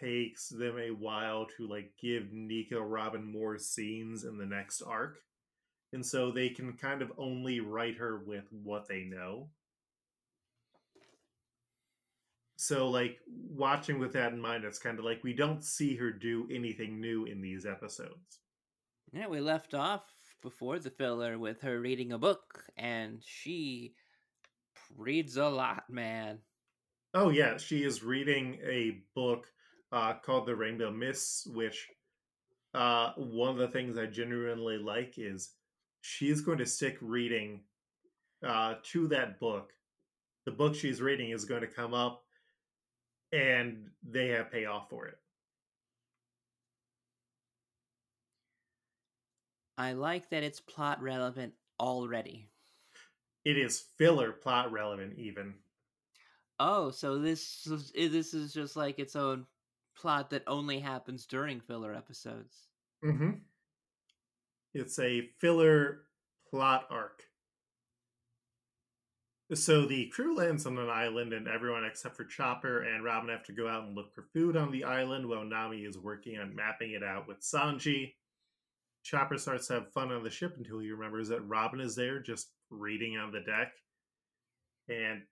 takes 0.01 0.49
them 0.49 0.77
a 0.77 0.89
while 0.91 1.47
to 1.57 1.67
like 1.67 1.91
give 2.01 2.33
Nico 2.33 2.81
Robin 2.81 3.23
more 3.23 3.57
scenes 3.57 4.23
in 4.23 4.37
the 4.37 4.45
next 4.45 4.81
arc. 4.81 5.19
And 5.93 6.05
so 6.05 6.31
they 6.31 6.49
can 6.49 6.73
kind 6.73 7.01
of 7.01 7.11
only 7.17 7.59
write 7.59 7.97
her 7.97 8.23
with 8.25 8.45
what 8.51 8.87
they 8.87 9.03
know. 9.03 9.49
So 12.55 12.89
like 12.89 13.17
watching 13.27 13.99
with 13.99 14.13
that 14.13 14.33
in 14.33 14.39
mind, 14.39 14.63
it's 14.63 14.79
kind 14.79 14.99
of 14.99 15.05
like 15.05 15.23
we 15.23 15.33
don't 15.33 15.63
see 15.63 15.95
her 15.95 16.11
do 16.11 16.47
anything 16.51 17.01
new 17.01 17.25
in 17.25 17.41
these 17.41 17.65
episodes. 17.65 18.39
Yeah, 19.11 19.27
we 19.27 19.39
left 19.41 19.73
off 19.73 20.05
before 20.41 20.79
the 20.79 20.91
filler 20.91 21.37
with 21.37 21.61
her 21.61 21.79
reading 21.79 22.13
a 22.13 22.17
book, 22.17 22.63
and 22.77 23.21
she 23.25 23.93
reads 24.95 25.37
a 25.37 25.49
lot, 25.49 25.83
man. 25.89 26.39
Oh 27.13 27.29
yeah, 27.29 27.57
she 27.57 27.83
is 27.83 28.03
reading 28.03 28.59
a 28.63 29.01
book 29.15 29.47
uh, 29.91 30.13
called 30.23 30.45
The 30.45 30.55
Rainbow 30.55 30.91
Mists, 30.91 31.45
which 31.47 31.87
uh, 32.73 33.11
one 33.15 33.49
of 33.49 33.57
the 33.57 33.67
things 33.67 33.97
I 33.97 34.05
genuinely 34.05 34.77
like 34.77 35.15
is 35.17 35.51
she's 36.01 36.41
going 36.41 36.57
to 36.59 36.65
stick 36.65 36.97
reading 37.01 37.61
uh, 38.45 38.75
to 38.91 39.07
that 39.09 39.39
book. 39.39 39.71
The 40.45 40.51
book 40.51 40.73
she's 40.75 41.01
reading 41.01 41.31
is 41.31 41.45
going 41.45 41.61
to 41.61 41.67
come 41.67 41.93
up, 41.93 42.23
and 43.31 43.89
they 44.07 44.29
have 44.29 44.51
payoff 44.51 44.89
for 44.89 45.07
it. 45.07 45.17
I 49.77 49.93
like 49.93 50.29
that 50.29 50.43
it's 50.43 50.59
plot 50.59 51.01
relevant 51.01 51.53
already. 51.79 52.47
It 53.45 53.57
is 53.57 53.83
filler 53.97 54.31
plot 54.31 54.71
relevant, 54.71 55.17
even. 55.17 55.55
Oh, 56.59 56.91
so 56.91 57.17
this 57.17 57.65
is, 57.65 57.91
this 57.91 58.33
is 58.33 58.53
just 58.53 58.75
like 58.75 58.99
its 58.99 59.15
own 59.15 59.45
plot 60.01 60.31
that 60.31 60.43
only 60.47 60.79
happens 60.79 61.25
during 61.25 61.61
filler 61.61 61.93
episodes. 61.93 62.67
Mm-hmm. 63.05 63.31
It's 64.73 64.97
a 64.99 65.29
filler 65.39 66.01
plot 66.49 66.87
arc. 66.89 67.23
So 69.53 69.85
the 69.85 70.07
crew 70.07 70.35
lands 70.35 70.65
on 70.65 70.77
an 70.77 70.89
island, 70.89 71.33
and 71.33 71.47
everyone 71.47 71.83
except 71.83 72.15
for 72.15 72.23
Chopper 72.23 72.83
and 72.83 73.03
Robin 73.03 73.29
have 73.29 73.43
to 73.45 73.51
go 73.51 73.67
out 73.67 73.83
and 73.83 73.95
look 73.95 74.13
for 74.13 74.23
food 74.33 74.55
on 74.55 74.71
the 74.71 74.85
island 74.85 75.27
while 75.27 75.43
Nami 75.43 75.79
is 75.79 75.97
working 75.97 76.39
on 76.39 76.55
mapping 76.55 76.91
it 76.91 77.03
out 77.03 77.27
with 77.27 77.41
Sanji. 77.41 78.13
Chopper 79.03 79.37
starts 79.37 79.67
to 79.67 79.73
have 79.73 79.91
fun 79.91 80.11
on 80.11 80.23
the 80.23 80.29
ship 80.29 80.55
until 80.57 80.79
he 80.79 80.91
remembers 80.91 81.27
that 81.27 81.41
Robin 81.41 81.81
is 81.81 81.95
there 81.95 82.19
just 82.19 82.51
reading 82.69 83.17
on 83.17 83.31
the 83.31 83.41
deck. 83.41 83.73
And 84.87 85.23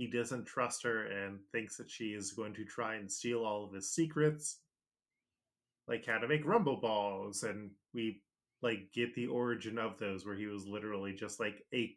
he 0.00 0.06
doesn't 0.06 0.46
trust 0.46 0.82
her 0.82 1.08
and 1.08 1.38
thinks 1.52 1.76
that 1.76 1.90
she 1.90 2.14
is 2.14 2.32
going 2.32 2.54
to 2.54 2.64
try 2.64 2.94
and 2.94 3.12
steal 3.12 3.44
all 3.44 3.64
of 3.64 3.74
his 3.74 3.92
secrets, 3.92 4.60
like 5.86 6.06
how 6.06 6.16
to 6.16 6.26
make 6.26 6.46
rumble 6.46 6.80
balls. 6.80 7.42
And 7.42 7.70
we 7.92 8.22
like 8.62 8.90
get 8.94 9.14
the 9.14 9.26
origin 9.26 9.76
of 9.76 9.98
those, 9.98 10.24
where 10.24 10.36
he 10.36 10.46
was 10.46 10.66
literally 10.66 11.12
just 11.12 11.38
like 11.38 11.66
a 11.74 11.94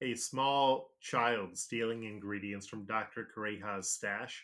a 0.00 0.14
small 0.14 0.94
child 1.02 1.58
stealing 1.58 2.04
ingredients 2.04 2.66
from 2.66 2.86
Dr. 2.86 3.28
Kureha's 3.36 3.90
stash. 3.90 4.42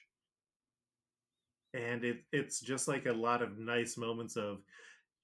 And 1.73 2.05
it, 2.05 2.19
it's 2.31 2.61
just 2.61 2.89
like 2.89 3.07
a 3.07 3.13
lot 3.13 3.41
of 3.41 3.59
nice 3.59 3.97
moments 3.97 4.37
of 4.37 4.59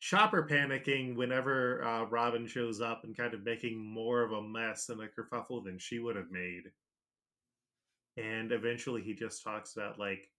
Chopper 0.00 0.48
panicking 0.50 1.16
whenever 1.16 1.84
uh, 1.84 2.04
Robin 2.04 2.46
shows 2.46 2.80
up 2.80 3.04
and 3.04 3.14
kind 3.14 3.34
of 3.34 3.44
making 3.44 3.78
more 3.78 4.22
of 4.22 4.32
a 4.32 4.42
mess 4.42 4.88
and 4.88 5.02
a 5.02 5.06
kerfuffle 5.06 5.62
than 5.62 5.78
she 5.78 5.98
would 5.98 6.16
have 6.16 6.30
made. 6.30 6.62
And 8.16 8.52
eventually 8.52 9.02
he 9.02 9.14
just 9.14 9.42
talks 9.42 9.76
about 9.76 9.98
like 9.98 10.30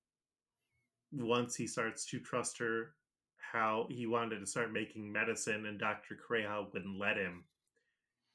once 1.11 1.55
he 1.55 1.67
starts 1.67 2.05
to 2.07 2.19
trust 2.19 2.57
her, 2.59 2.95
how 3.37 3.87
he 3.89 4.07
wanted 4.07 4.39
to 4.39 4.45
start 4.45 4.73
making 4.73 5.11
medicine 5.11 5.65
and 5.65 5.79
Dr. 5.79 6.17
Kureha 6.17 6.71
wouldn't 6.73 6.99
let 6.99 7.17
him. 7.17 7.43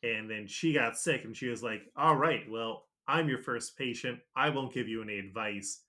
And 0.02 0.30
then 0.30 0.46
she 0.46 0.72
got 0.72 0.98
sick 0.98 1.24
and 1.24 1.36
she 1.36 1.48
was 1.48 1.62
like, 1.62 1.82
All 1.96 2.16
right, 2.16 2.48
well, 2.50 2.86
I'm 3.08 3.28
your 3.28 3.42
first 3.42 3.76
patient. 3.76 4.20
I 4.36 4.50
won't 4.50 4.72
give 4.72 4.88
you 4.88 5.02
any 5.02 5.18
advice. 5.18 5.82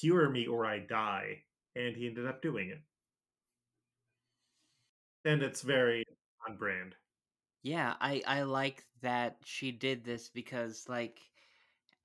Cure 0.00 0.28
me 0.30 0.46
or 0.46 0.66
I 0.66 0.80
die. 0.80 1.42
And 1.76 1.96
he 1.96 2.06
ended 2.06 2.26
up 2.26 2.42
doing 2.42 2.70
it 2.70 2.80
and 5.24 5.42
it's 5.42 5.62
very 5.62 6.04
on 6.48 6.56
brand. 6.56 6.94
Yeah, 7.62 7.94
I 8.00 8.22
I 8.26 8.42
like 8.42 8.84
that 9.02 9.38
she 9.44 9.72
did 9.72 10.04
this 10.04 10.28
because 10.28 10.84
like 10.88 11.18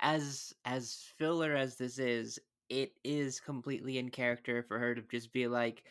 as 0.01 0.53
as 0.65 1.03
filler 1.17 1.55
as 1.55 1.75
this 1.75 1.99
is, 1.99 2.39
it 2.69 2.93
is 3.03 3.39
completely 3.39 3.97
in 3.97 4.09
character 4.09 4.63
for 4.63 4.79
her 4.79 4.95
to 4.95 5.01
just 5.01 5.33
be 5.33 5.47
like 5.47 5.83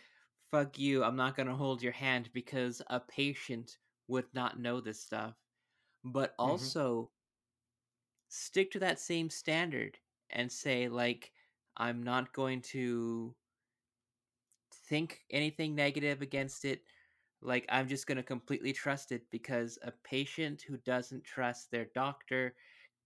fuck 0.50 0.78
you, 0.78 1.04
I'm 1.04 1.16
not 1.16 1.36
going 1.36 1.48
to 1.48 1.54
hold 1.54 1.82
your 1.82 1.92
hand 1.92 2.30
because 2.32 2.80
a 2.88 3.00
patient 3.00 3.76
would 4.08 4.24
not 4.32 4.58
know 4.58 4.80
this 4.80 5.00
stuff. 5.00 5.34
But 6.04 6.32
mm-hmm. 6.32 6.50
also 6.50 6.92
mm-hmm. 6.94 7.04
stick 8.28 8.70
to 8.72 8.78
that 8.80 8.98
same 8.98 9.30
standard 9.30 9.98
and 10.30 10.50
say 10.50 10.88
like 10.88 11.32
I'm 11.76 12.02
not 12.02 12.32
going 12.32 12.62
to 12.72 13.34
think 14.88 15.20
anything 15.30 15.74
negative 15.74 16.22
against 16.22 16.64
it 16.64 16.82
like 17.42 17.66
i'm 17.68 17.86
just 17.86 18.06
going 18.06 18.16
to 18.16 18.22
completely 18.22 18.72
trust 18.72 19.12
it 19.12 19.22
because 19.30 19.78
a 19.82 19.92
patient 20.02 20.62
who 20.62 20.78
doesn't 20.78 21.22
trust 21.24 21.70
their 21.70 21.86
doctor 21.94 22.54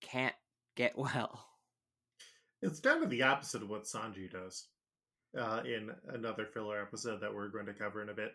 can't 0.01 0.35
get 0.77 0.97
well. 0.97 1.47
It's 2.61 2.81
kind 2.81 3.03
of 3.03 3.11
the 3.11 3.23
opposite 3.23 3.63
of 3.63 3.71
what 3.71 3.85
sanji 3.85 4.31
does 4.31 4.67
uh, 5.39 5.63
in 5.65 5.91
another 6.09 6.47
filler 6.47 6.81
episode 6.81 7.21
that 7.21 7.35
we're 7.35 7.49
going 7.49 7.67
to 7.67 7.75
cover 7.75 8.03
in 8.03 8.09
a 8.09 8.15
bit. 8.15 8.33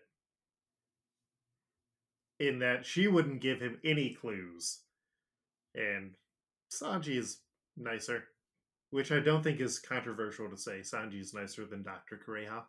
In 2.40 2.60
that 2.60 2.86
she 2.86 3.08
wouldn't 3.08 3.42
give 3.42 3.60
him 3.60 3.80
any 3.84 4.14
clues 4.14 4.80
and 5.78 6.12
sanji 6.72 7.18
is 7.18 7.40
nicer 7.78 8.26
which 8.90 9.12
i 9.12 9.20
don't 9.20 9.44
think 9.44 9.60
is 9.60 9.80
controversial 9.80 10.50
to 10.50 10.58
say. 10.58 10.80
Sanji 10.80 11.22
is 11.22 11.34
nicer 11.34 11.66
than 11.66 11.84
dr 11.84 12.20
kureha 12.28 12.64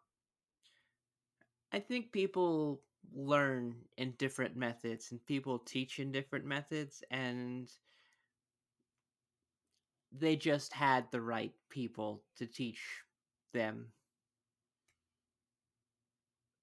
i 1.73 1.79
think 1.79 2.13
people 2.13 2.81
learn 3.15 3.75
in 3.97 4.13
different 4.19 4.57
methods 4.57 5.11
and 5.11 5.25
people 5.27 5.59
teach 5.59 5.99
in 5.99 6.13
different 6.13 6.45
methods 6.45 7.03
and 7.11 7.71
they 10.13 10.37
just 10.37 10.73
had 10.73 11.07
the 11.11 11.21
right 11.21 11.53
people 11.71 12.23
to 12.37 12.47
teach 12.47 12.81
them. 13.53 13.89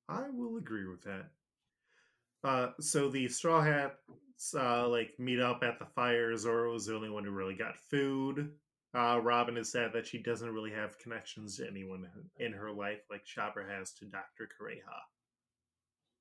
I 0.08 0.30
will 0.32 0.58
agree 0.58 0.88
with 0.88 1.04
that. 1.04 1.26
Uh, 2.44 2.72
so 2.80 3.10
the 3.10 3.28
Straw 3.28 3.62
Hats 3.62 4.54
uh, 4.56 4.88
like 4.88 5.14
meet 5.18 5.40
up 5.40 5.64
at 5.64 5.80
the 5.80 5.86
fire. 5.86 6.36
Zoro 6.38 6.74
was 6.74 6.86
the 6.86 6.96
only 6.96 7.10
one 7.10 7.24
who 7.24 7.32
really 7.32 7.56
got 7.56 7.78
food. 7.90 8.52
Uh, 8.96 9.20
Robin 9.22 9.58
is 9.58 9.72
sad 9.72 9.92
that 9.94 10.08
she 10.08 10.20
doesn't 10.20 10.54
really 10.54 10.72
have 10.72 11.00
connections 11.00 11.58
to 11.58 11.68
anyone 11.68 12.08
in 12.38 12.54
her 12.54 12.72
life 12.72 13.02
like 13.10 13.26
Chopper 13.26 13.68
has 13.68 13.92
to 13.94 14.06
Dr. 14.06 14.48
Kureha. 14.48 15.02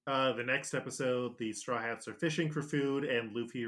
Uh, 0.06 0.32
the 0.34 0.42
next 0.42 0.74
episode, 0.74 1.38
the 1.38 1.52
Straw 1.52 1.80
Hats 1.80 2.08
are 2.08 2.14
fishing 2.14 2.50
for 2.50 2.62
food, 2.62 3.04
and 3.04 3.34
Luffy 3.34 3.66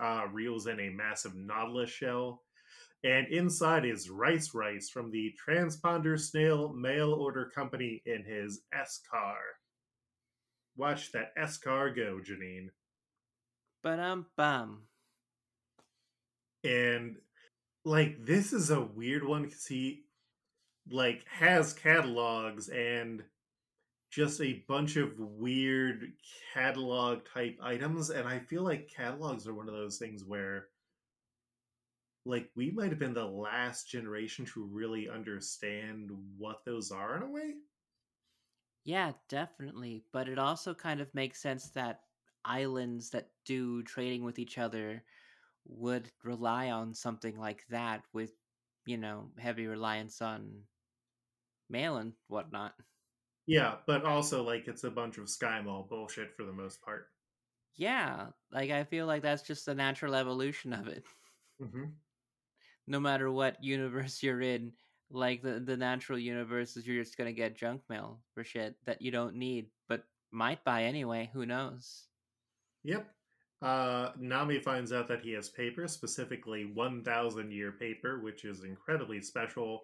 uh, 0.00 0.22
reels 0.32 0.66
in 0.66 0.80
a 0.80 0.90
massive 0.90 1.36
nautilus 1.36 1.90
shell. 1.90 2.42
And 3.06 3.28
inside 3.28 3.84
is 3.84 4.10
Rice 4.10 4.52
Rice 4.52 4.90
from 4.90 5.12
the 5.12 5.32
Transponder 5.38 6.18
Snail 6.18 6.72
Mail 6.72 7.12
Order 7.12 7.48
Company 7.54 8.02
in 8.04 8.24
his 8.24 8.62
S 8.74 9.00
car. 9.08 9.36
Watch 10.76 11.12
that 11.12 11.32
S 11.36 11.56
car 11.56 11.90
go, 11.90 12.18
Janine. 12.18 12.70
But 13.80 14.00
um 14.00 14.26
bum. 14.36 14.88
And 16.64 17.18
like 17.84 18.26
this 18.26 18.52
is 18.52 18.70
a 18.70 18.80
weird 18.80 19.24
one 19.24 19.44
because 19.44 19.66
he 19.66 20.06
like 20.90 21.24
has 21.30 21.74
catalogs 21.74 22.68
and 22.70 23.22
just 24.10 24.40
a 24.40 24.64
bunch 24.66 24.96
of 24.96 25.16
weird 25.16 26.08
catalog 26.52 27.20
type 27.32 27.58
items 27.60 28.10
and 28.10 28.28
i 28.28 28.38
feel 28.38 28.62
like 28.62 28.88
catalogs 28.88 29.48
are 29.48 29.54
one 29.54 29.68
of 29.68 29.74
those 29.74 29.98
things 29.98 30.24
where 30.24 30.68
like 32.26 32.50
we 32.54 32.70
might 32.70 32.90
have 32.90 32.98
been 32.98 33.14
the 33.14 33.24
last 33.24 33.88
generation 33.88 34.44
to 34.44 34.64
really 34.64 35.08
understand 35.08 36.10
what 36.36 36.64
those 36.64 36.90
are 36.90 37.16
in 37.16 37.22
a 37.22 37.30
way 37.30 37.54
yeah 38.84 39.12
definitely 39.28 40.04
but 40.12 40.28
it 40.28 40.38
also 40.38 40.74
kind 40.74 41.00
of 41.00 41.14
makes 41.14 41.40
sense 41.40 41.70
that 41.70 42.00
islands 42.44 43.10
that 43.10 43.30
do 43.44 43.82
trading 43.82 44.24
with 44.24 44.38
each 44.38 44.58
other 44.58 45.02
would 45.66 46.10
rely 46.22 46.70
on 46.70 46.94
something 46.94 47.38
like 47.38 47.64
that 47.70 48.02
with 48.12 48.32
you 48.84 48.96
know 48.96 49.30
heavy 49.38 49.66
reliance 49.66 50.20
on 50.22 50.62
mail 51.68 51.96
and 51.96 52.12
whatnot 52.28 52.74
yeah, 53.46 53.76
but 53.86 54.04
also 54.04 54.42
like 54.42 54.66
it's 54.66 54.84
a 54.84 54.90
bunch 54.90 55.18
of 55.18 55.28
Sky 55.28 55.60
Mall 55.62 55.86
bullshit 55.88 56.34
for 56.36 56.44
the 56.44 56.52
most 56.52 56.82
part. 56.82 57.06
Yeah, 57.76 58.28
like 58.50 58.70
I 58.70 58.84
feel 58.84 59.06
like 59.06 59.22
that's 59.22 59.42
just 59.42 59.66
the 59.66 59.74
natural 59.74 60.14
evolution 60.14 60.72
of 60.72 60.88
it. 60.88 61.04
Mm-hmm. 61.62 61.84
No 62.86 63.00
matter 63.00 63.30
what 63.30 63.62
universe 63.62 64.22
you're 64.22 64.42
in, 64.42 64.72
like 65.10 65.42
the 65.42 65.60
the 65.60 65.76
natural 65.76 66.18
universe 66.18 66.76
is 66.76 66.86
you're 66.86 67.02
just 67.02 67.16
gonna 67.16 67.32
get 67.32 67.56
junk 67.56 67.82
mail 67.88 68.20
for 68.34 68.44
shit 68.44 68.76
that 68.86 69.02
you 69.02 69.10
don't 69.10 69.36
need, 69.36 69.66
but 69.88 70.04
might 70.30 70.64
buy 70.64 70.84
anyway. 70.84 71.30
Who 71.32 71.46
knows? 71.46 72.04
Yep. 72.84 73.08
Uh, 73.62 74.10
Nami 74.18 74.58
finds 74.58 74.92
out 74.92 75.08
that 75.08 75.22
he 75.22 75.32
has 75.32 75.48
paper, 75.48 75.88
specifically 75.88 76.70
1,000 76.74 77.50
year 77.50 77.72
paper, 77.72 78.20
which 78.20 78.44
is 78.44 78.64
incredibly 78.64 79.20
special. 79.20 79.82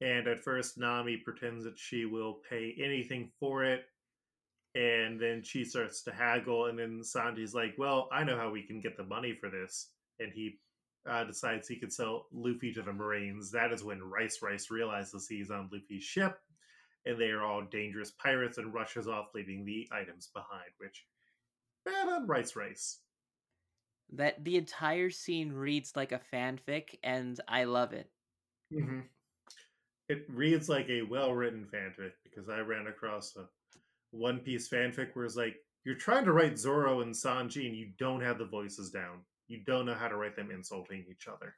And 0.00 0.26
at 0.28 0.44
first, 0.44 0.78
Nami 0.78 1.16
pretends 1.16 1.64
that 1.64 1.78
she 1.78 2.04
will 2.04 2.40
pay 2.48 2.74
anything 2.82 3.30
for 3.38 3.64
it. 3.64 3.84
And 4.74 5.20
then 5.20 5.42
she 5.42 5.64
starts 5.64 6.02
to 6.04 6.12
haggle. 6.12 6.66
And 6.66 6.78
then 6.78 7.00
Sanji's 7.02 7.54
like, 7.54 7.74
Well, 7.76 8.08
I 8.12 8.22
know 8.22 8.36
how 8.36 8.50
we 8.50 8.62
can 8.62 8.80
get 8.80 8.96
the 8.96 9.04
money 9.04 9.34
for 9.34 9.50
this. 9.50 9.88
And 10.20 10.32
he 10.32 10.58
uh, 11.08 11.24
decides 11.24 11.66
he 11.66 11.76
could 11.76 11.92
sell 11.92 12.26
Luffy 12.32 12.72
to 12.74 12.82
the 12.82 12.92
Marines. 12.92 13.50
That 13.50 13.72
is 13.72 13.84
when 13.84 14.02
Rice 14.02 14.40
Rice 14.42 14.70
realizes 14.70 15.26
he's 15.28 15.50
on 15.50 15.68
Luffy's 15.72 16.04
ship. 16.04 16.38
And 17.06 17.18
they 17.18 17.30
are 17.30 17.42
all 17.42 17.62
dangerous 17.62 18.10
pirates 18.10 18.58
and 18.58 18.74
rushes 18.74 19.08
off, 19.08 19.28
leaving 19.34 19.64
the 19.64 19.88
items 19.90 20.28
behind, 20.34 20.70
which 20.78 21.06
bad 21.84 22.08
on 22.08 22.26
Rice 22.26 22.54
Rice. 22.56 22.98
That 24.12 24.44
the 24.44 24.56
entire 24.56 25.08
scene 25.08 25.52
reads 25.52 25.96
like 25.96 26.12
a 26.12 26.20
fanfic, 26.32 26.96
and 27.02 27.40
I 27.48 27.64
love 27.64 27.92
it. 27.94 28.10
Mm-hmm. 28.72 29.00
It 30.10 30.26
reads 30.28 30.68
like 30.68 30.90
a 30.90 31.02
well 31.02 31.32
written 31.32 31.66
fanfic 31.72 32.12
because 32.24 32.48
I 32.48 32.58
ran 32.58 32.88
across 32.88 33.36
a 33.36 33.46
One 34.10 34.40
Piece 34.40 34.68
fanfic 34.68 35.10
where 35.14 35.24
it's 35.24 35.36
like, 35.36 35.56
you're 35.84 35.94
trying 35.94 36.26
to 36.26 36.32
write 36.32 36.58
Zoro 36.58 37.00
and 37.00 37.14
Sanji 37.14 37.66
and 37.66 37.76
you 37.76 37.92
don't 37.98 38.20
have 38.20 38.38
the 38.38 38.44
voices 38.44 38.90
down. 38.90 39.20
You 39.50 39.58
don't 39.66 39.84
know 39.84 39.94
how 39.94 40.08
to 40.08 40.16
write 40.16 40.36
them 40.36 40.52
insulting 40.52 41.04
each 41.10 41.26
other. 41.28 41.56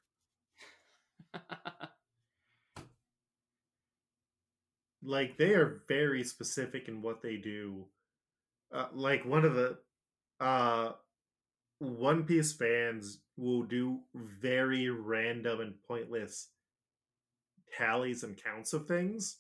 like 5.03 5.37
they 5.37 5.55
are 5.55 5.83
very 5.89 6.25
specific 6.25 6.89
in 6.89 7.03
what 7.03 7.23
they 7.23 7.37
do. 7.37 7.85
Uh, 8.75 8.87
like 8.95 9.27
one 9.27 9.45
of 9.45 9.55
the 9.55 9.77
uh 10.41 10.93
One 11.81 12.25
Piece 12.25 12.55
fans 12.55 13.19
will 13.37 13.65
do 13.65 14.01
very 14.15 14.89
random 14.89 15.61
and 15.61 15.75
pointless 15.87 16.49
tallies 17.77 18.23
and 18.23 18.43
counts 18.43 18.73
of 18.73 18.87
things. 18.87 19.39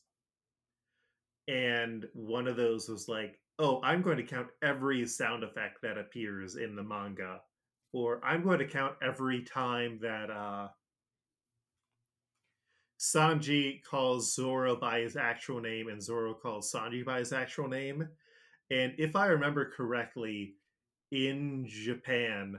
And 1.49 2.07
one 2.15 2.49
of 2.49 2.57
those 2.57 2.88
was 2.88 3.09
like, 3.09 3.38
oh, 3.59 3.81
I'm 3.83 4.03
going 4.03 4.19
to 4.19 4.25
count 4.25 4.49
every 4.62 5.07
sound 5.07 5.45
effect 5.45 5.83
that 5.83 5.99
appears 5.99 6.57
in 6.57 6.77
the 6.77 6.83
manga. 6.83 7.41
Or 7.93 8.21
I'm 8.25 8.43
going 8.43 8.59
to 8.59 8.67
count 8.67 8.95
every 9.03 9.43
time 9.43 9.99
that 10.01 10.31
uh, 10.31 10.69
Sanji 12.99 13.83
calls 13.83 14.35
Zoro 14.35 14.77
by 14.77 15.01
his 15.01 15.17
actual 15.17 15.61
name 15.61 15.89
and 15.89 16.01
Zoro 16.01 16.35
calls 16.35 16.73
Sanji 16.73 17.05
by 17.05 17.19
his 17.19 17.33
actual 17.33 17.69
name. 17.69 18.09
And 18.71 18.95
if 18.97 19.17
I 19.17 19.27
remember 19.27 19.71
correctly, 19.77 20.55
in 21.11 21.67
Japan, 21.69 22.59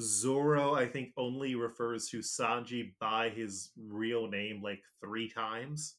Zoro, 0.00 0.74
I 0.74 0.86
think, 0.86 1.12
only 1.16 1.54
refers 1.54 2.08
to 2.08 2.18
Sanji 2.18 2.94
by 3.00 3.28
his 3.28 3.70
real 3.76 4.28
name 4.28 4.60
like 4.62 4.82
three 5.00 5.28
times. 5.28 5.94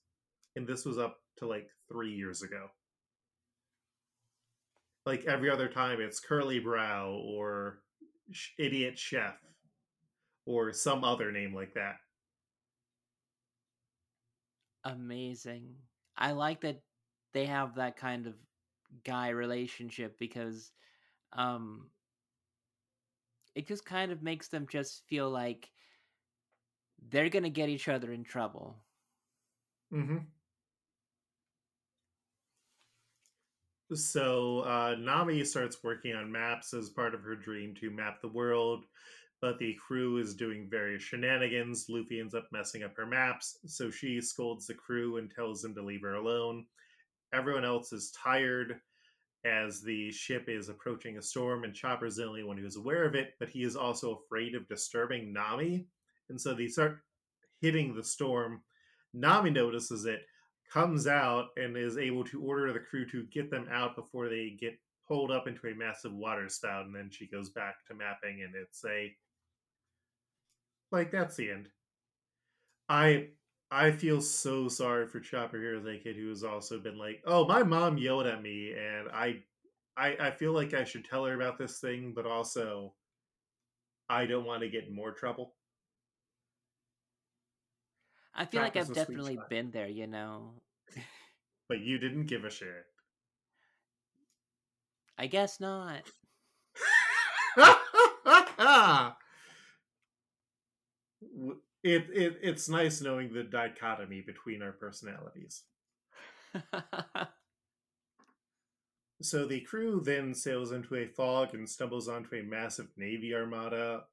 And 0.55 0.67
this 0.67 0.83
was 0.83 0.97
up 0.97 1.17
to 1.37 1.47
like 1.47 1.69
three 1.87 2.13
years 2.13 2.41
ago. 2.41 2.67
Like 5.05 5.25
every 5.25 5.49
other 5.49 5.69
time, 5.69 6.01
it's 6.01 6.19
Curly 6.19 6.59
Brow 6.59 7.11
or 7.11 7.79
Idiot 8.57 8.97
Chef 8.97 9.35
or 10.45 10.73
some 10.73 11.03
other 11.03 11.31
name 11.31 11.53
like 11.53 11.73
that. 11.75 11.97
Amazing. 14.83 15.75
I 16.17 16.31
like 16.31 16.61
that 16.61 16.81
they 17.33 17.45
have 17.45 17.75
that 17.75 17.97
kind 17.97 18.27
of 18.27 18.33
guy 19.03 19.29
relationship 19.29 20.17
because 20.17 20.71
um 21.33 21.89
it 23.53 23.67
just 23.67 23.85
kind 23.85 24.11
of 24.11 24.23
makes 24.23 24.47
them 24.47 24.65
just 24.69 25.03
feel 25.07 25.29
like 25.29 25.69
they're 27.09 27.29
gonna 27.29 27.49
get 27.49 27.69
each 27.69 27.87
other 27.87 28.11
in 28.11 28.23
trouble. 28.23 28.77
Mm-hmm. 29.93 30.17
So 33.93 34.59
uh, 34.59 34.95
Nami 34.99 35.43
starts 35.43 35.83
working 35.83 36.15
on 36.15 36.31
maps 36.31 36.73
as 36.73 36.89
part 36.89 37.15
of 37.15 37.23
her 37.23 37.35
dream 37.35 37.73
to 37.79 37.89
map 37.89 38.21
the 38.21 38.27
world, 38.27 38.85
but 39.41 39.57
the 39.57 39.73
crew 39.75 40.17
is 40.17 40.35
doing 40.35 40.67
various 40.69 41.01
shenanigans. 41.01 41.87
Luffy 41.89 42.19
ends 42.19 42.35
up 42.35 42.47
messing 42.51 42.83
up 42.83 42.95
her 42.95 43.07
maps, 43.07 43.57
so 43.65 43.89
she 43.89 44.21
scolds 44.21 44.67
the 44.67 44.75
crew 44.75 45.17
and 45.17 45.31
tells 45.31 45.61
them 45.61 45.73
to 45.73 45.81
leave 45.81 46.01
her 46.03 46.15
alone. 46.15 46.65
Everyone 47.33 47.65
else 47.65 47.91
is 47.91 48.11
tired 48.11 48.79
as 49.45 49.81
the 49.81 50.11
ship 50.11 50.45
is 50.47 50.69
approaching 50.69 51.17
a 51.17 51.21
storm, 51.21 51.63
and 51.63 51.73
Chopper's 51.73 52.17
the 52.17 52.25
only 52.25 52.43
one 52.43 52.57
who's 52.57 52.75
aware 52.75 53.05
of 53.05 53.15
it, 53.15 53.33
but 53.39 53.49
he 53.49 53.63
is 53.63 53.75
also 53.75 54.13
afraid 54.13 54.53
of 54.53 54.67
disturbing 54.67 55.33
Nami. 55.33 55.85
And 56.29 56.39
so 56.39 56.53
they 56.53 56.67
start 56.67 56.99
hitting 57.61 57.95
the 57.95 58.03
storm. 58.03 58.61
Nami 59.13 59.49
notices 59.49 60.05
it, 60.05 60.21
comes 60.71 61.07
out, 61.07 61.49
and 61.57 61.75
is 61.77 61.97
able 61.97 62.23
to 62.25 62.41
order 62.41 62.71
the 62.73 62.79
crew 62.79 63.05
to 63.09 63.25
get 63.27 63.49
them 63.49 63.67
out 63.69 63.95
before 63.95 64.29
they 64.29 64.51
get 64.51 64.79
pulled 65.07 65.31
up 65.31 65.47
into 65.47 65.67
a 65.67 65.75
massive 65.75 66.13
water 66.13 66.49
spout. 66.49 66.85
And 66.85 66.95
then 66.95 67.09
she 67.09 67.27
goes 67.27 67.49
back 67.49 67.85
to 67.87 67.93
mapping, 67.95 68.43
and 68.43 68.55
it's 68.55 68.83
a. 68.85 69.15
Like, 70.91 71.09
that's 71.11 71.35
the 71.35 71.49
end. 71.51 71.71
I 72.89 73.31
I 73.71 73.91
feel 73.91 74.21
so 74.21 74.67
sorry 74.67 75.07
for 75.07 75.19
Chopper 75.19 75.57
here 75.61 75.75
as 75.75 75.85
a 75.85 75.97
kid 75.97 76.15
who 76.15 76.29
has 76.29 76.43
also 76.43 76.79
been 76.79 76.97
like, 76.97 77.21
"Oh, 77.25 77.47
my 77.47 77.63
mom 77.63 77.97
yelled 77.97 78.25
at 78.25 78.41
me, 78.41 78.73
and 78.73 79.07
I, 79.09 79.45
I, 79.95 80.17
I 80.19 80.31
feel 80.31 80.53
like 80.53 80.73
I 80.73 80.83
should 80.83 81.05
tell 81.05 81.25
her 81.25 81.33
about 81.35 81.57
this 81.57 81.79
thing, 81.79 82.13
but 82.13 82.25
also, 82.25 82.95
I 84.09 84.25
don't 84.25 84.43
want 84.43 84.61
to 84.63 84.69
get 84.69 84.91
more 84.91 85.13
trouble." 85.13 85.55
I 88.39 88.45
feel 88.45 88.61
like 88.61 88.77
I've 88.77 88.93
definitely 88.93 89.37
been 89.49 89.69
there, 89.71 89.89
you 89.89 90.07
know. 90.07 90.53
but 91.67 91.81
you 91.81 91.97
didn't 91.97 92.27
give 92.27 92.45
a 92.45 92.49
shit. 92.49 92.85
I 95.17 95.27
guess 95.27 95.59
not. 95.59 96.03
it, 101.83 102.07
it 102.13 102.39
it's 102.41 102.69
nice 102.69 103.01
knowing 103.01 103.33
the 103.33 103.43
dichotomy 103.43 104.23
between 104.25 104.61
our 104.61 104.71
personalities. 104.71 105.63
so 109.21 109.45
the 109.45 109.59
crew 109.59 110.01
then 110.01 110.33
sails 110.33 110.71
into 110.71 110.95
a 110.95 111.07
fog 111.07 111.53
and 111.53 111.69
stumbles 111.69 112.07
onto 112.07 112.37
a 112.37 112.41
massive 112.41 112.87
navy 112.95 113.35
armada. 113.35 114.03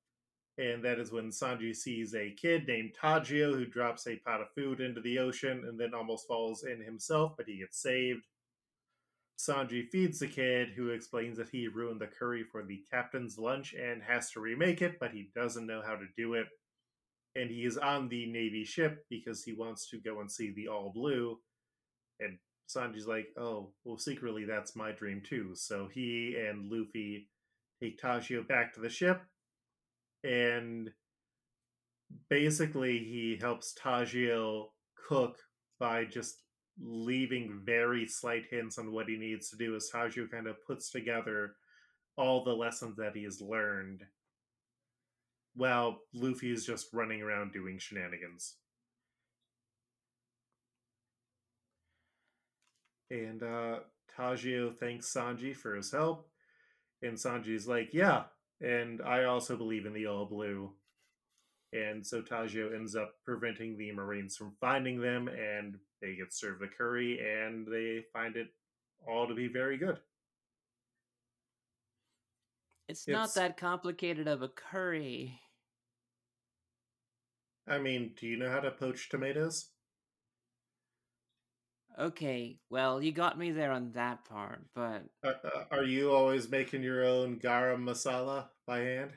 And 0.58 0.82
that 0.84 0.98
is 0.98 1.12
when 1.12 1.30
Sanji 1.30 1.76
sees 1.76 2.14
a 2.14 2.30
kid 2.30 2.66
named 2.66 2.94
Tajio 3.00 3.52
who 3.54 3.66
drops 3.66 4.06
a 4.06 4.16
pot 4.16 4.40
of 4.40 4.50
food 4.54 4.80
into 4.80 5.02
the 5.02 5.18
ocean 5.18 5.64
and 5.68 5.78
then 5.78 5.92
almost 5.94 6.26
falls 6.26 6.64
in 6.64 6.80
himself, 6.80 7.34
but 7.36 7.46
he 7.46 7.58
gets 7.58 7.82
saved. 7.82 8.26
Sanji 9.38 9.86
feeds 9.90 10.18
the 10.18 10.28
kid, 10.28 10.70
who 10.74 10.88
explains 10.88 11.36
that 11.36 11.50
he 11.50 11.68
ruined 11.68 12.00
the 12.00 12.06
curry 12.06 12.42
for 12.42 12.64
the 12.64 12.82
captain's 12.90 13.38
lunch 13.38 13.74
and 13.74 14.02
has 14.02 14.30
to 14.30 14.40
remake 14.40 14.80
it, 14.80 14.98
but 14.98 15.10
he 15.10 15.28
doesn't 15.34 15.66
know 15.66 15.82
how 15.86 15.94
to 15.94 16.06
do 16.16 16.32
it 16.34 16.46
and 17.36 17.50
he 17.50 17.64
is 17.64 17.76
on 17.76 18.08
the 18.08 18.26
Navy 18.26 18.64
ship 18.64 19.04
because 19.10 19.44
he 19.44 19.52
wants 19.52 19.88
to 19.90 19.98
go 19.98 20.20
and 20.20 20.30
see 20.30 20.52
the 20.52 20.68
All 20.68 20.90
Blue. 20.94 21.38
And 22.18 22.38
Sanji's 22.68 23.06
like, 23.06 23.28
oh, 23.36 23.70
well, 23.84 23.98
secretly 23.98 24.44
that's 24.44 24.74
my 24.74 24.90
dream 24.90 25.20
too. 25.20 25.50
So 25.54 25.88
he 25.92 26.36
and 26.48 26.70
Luffy 26.70 27.28
take 27.80 28.00
Tajio 28.00 28.48
back 28.48 28.72
to 28.72 28.80
the 28.80 28.88
ship, 28.88 29.20
and 30.26 30.90
basically 32.28 32.98
he 32.98 33.38
helps 33.40 33.74
Tajio 33.80 34.66
cook 35.08 35.38
by 35.78 36.04
just 36.04 36.42
leaving 36.82 37.60
very 37.64 38.06
slight 38.06 38.44
hints 38.50 38.78
on 38.78 38.92
what 38.92 39.08
he 39.08 39.16
needs 39.16 39.48
to 39.50 39.56
do 39.56 39.76
as 39.76 39.88
Tajio 39.94 40.30
kind 40.30 40.46
of 40.46 40.64
puts 40.66 40.90
together 40.90 41.54
all 42.16 42.44
the 42.44 42.52
lessons 42.52 42.96
that 42.96 43.14
he 43.14 43.24
has 43.24 43.40
learned 43.40 44.02
while 45.54 46.00
Luffy 46.12 46.52
is 46.52 46.66
just 46.66 46.88
running 46.92 47.22
around 47.22 47.52
doing 47.52 47.78
shenanigans. 47.78 48.56
And 53.10 53.42
uh, 53.42 53.78
Tajio 54.18 54.74
thanks 54.76 55.12
Sanji 55.12 55.56
for 55.56 55.76
his 55.76 55.92
help. 55.92 56.28
And 57.02 57.16
Sanji's 57.16 57.68
like, 57.68 57.90
yeah, 57.92 58.24
and 58.60 59.00
I 59.02 59.24
also 59.24 59.56
believe 59.56 59.86
in 59.86 59.92
the 59.92 60.06
All 60.06 60.26
Blue. 60.26 60.72
And 61.72 62.06
so 62.06 62.22
Tajio 62.22 62.74
ends 62.74 62.94
up 62.96 63.14
preventing 63.24 63.76
the 63.76 63.92
Marines 63.92 64.36
from 64.36 64.52
finding 64.60 65.00
them, 65.00 65.28
and 65.28 65.76
they 66.00 66.14
get 66.14 66.32
served 66.32 66.62
the 66.62 66.68
curry, 66.68 67.18
and 67.18 67.66
they 67.66 68.04
find 68.12 68.36
it 68.36 68.48
all 69.06 69.26
to 69.28 69.34
be 69.34 69.48
very 69.48 69.76
good. 69.76 69.98
It's, 72.88 73.00
it's 73.00 73.08
not 73.08 73.34
that 73.34 73.56
complicated 73.56 74.28
of 74.28 74.42
a 74.42 74.48
curry. 74.48 75.40
I 77.68 77.78
mean, 77.78 78.12
do 78.18 78.26
you 78.28 78.36
know 78.36 78.50
how 78.50 78.60
to 78.60 78.70
poach 78.70 79.08
tomatoes? 79.08 79.70
Okay, 81.98 82.58
well, 82.68 83.02
you 83.02 83.10
got 83.10 83.38
me 83.38 83.52
there 83.52 83.72
on 83.72 83.92
that 83.92 84.24
part, 84.26 84.60
but 84.74 85.02
Uh, 85.24 85.32
uh, 85.44 85.64
are 85.70 85.84
you 85.84 86.12
always 86.12 86.48
making 86.50 86.82
your 86.82 87.04
own 87.04 87.38
garam 87.40 87.84
masala 87.84 88.48
by 88.66 88.80
hand? 88.80 89.12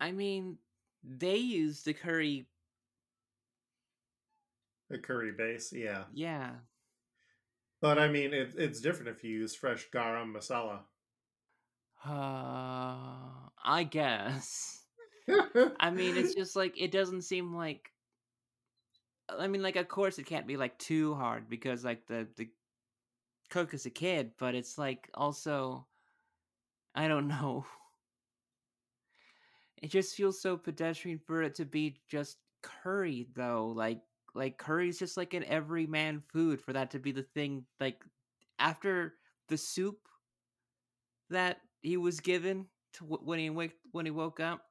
I 0.00 0.12
mean, 0.12 0.58
they 1.04 1.36
use 1.36 1.82
the 1.82 1.94
curry. 1.94 2.46
the 4.88 4.98
curry 4.98 5.32
base, 5.32 5.72
yeah. 5.72 6.04
Yeah. 6.12 6.50
But 7.80 7.98
I 7.98 8.08
mean, 8.08 8.32
it, 8.32 8.54
it's 8.56 8.80
different 8.80 9.08
if 9.16 9.22
you 9.24 9.30
use 9.30 9.54
fresh 9.54 9.88
garam 9.90 10.32
masala. 10.34 10.80
Uh, 12.04 13.48
I 13.64 13.84
guess. 13.88 14.82
I 15.80 15.90
mean, 15.90 16.16
it's 16.16 16.34
just 16.34 16.56
like 16.56 16.80
it 16.80 16.90
doesn't 16.90 17.22
seem 17.22 17.54
like. 17.54 17.90
I 19.28 19.46
mean, 19.48 19.62
like, 19.62 19.76
of 19.76 19.88
course, 19.88 20.18
it 20.18 20.26
can't 20.26 20.46
be 20.46 20.56
like 20.56 20.78
too 20.78 21.14
hard 21.14 21.48
because 21.48 21.84
like 21.84 22.06
the 22.06 22.28
the 22.36 22.48
cook 23.50 23.74
is 23.74 23.86
a 23.86 23.90
kid, 23.90 24.32
but 24.38 24.54
it's 24.54 24.78
like 24.78 25.10
also, 25.14 25.86
I 26.94 27.06
don't 27.08 27.28
know. 27.28 27.66
It 29.78 29.88
just 29.90 30.14
feels 30.14 30.40
so 30.40 30.56
pedestrian 30.56 31.18
for 31.18 31.42
it 31.42 31.54
to 31.56 31.64
be 31.64 32.00
just 32.08 32.38
curry, 32.62 33.28
though. 33.34 33.68
Like, 33.68 34.02
like 34.34 34.58
curry's 34.58 34.98
just 34.98 35.16
like 35.16 35.34
an 35.34 35.44
everyman 35.44 36.22
food 36.32 36.60
for 36.60 36.72
that 36.72 36.90
to 36.92 36.98
be 36.98 37.12
the 37.12 37.22
thing. 37.22 37.66
Like, 37.80 38.04
after 38.58 39.14
the 39.48 39.56
soup 39.58 40.08
that 41.30 41.60
he 41.82 41.96
was 41.96 42.20
given 42.20 42.66
to 42.94 43.04
when 43.04 43.38
he 43.38 43.50
wake 43.50 43.76
when 43.92 44.06
he 44.06 44.10
woke 44.10 44.40
up, 44.40 44.65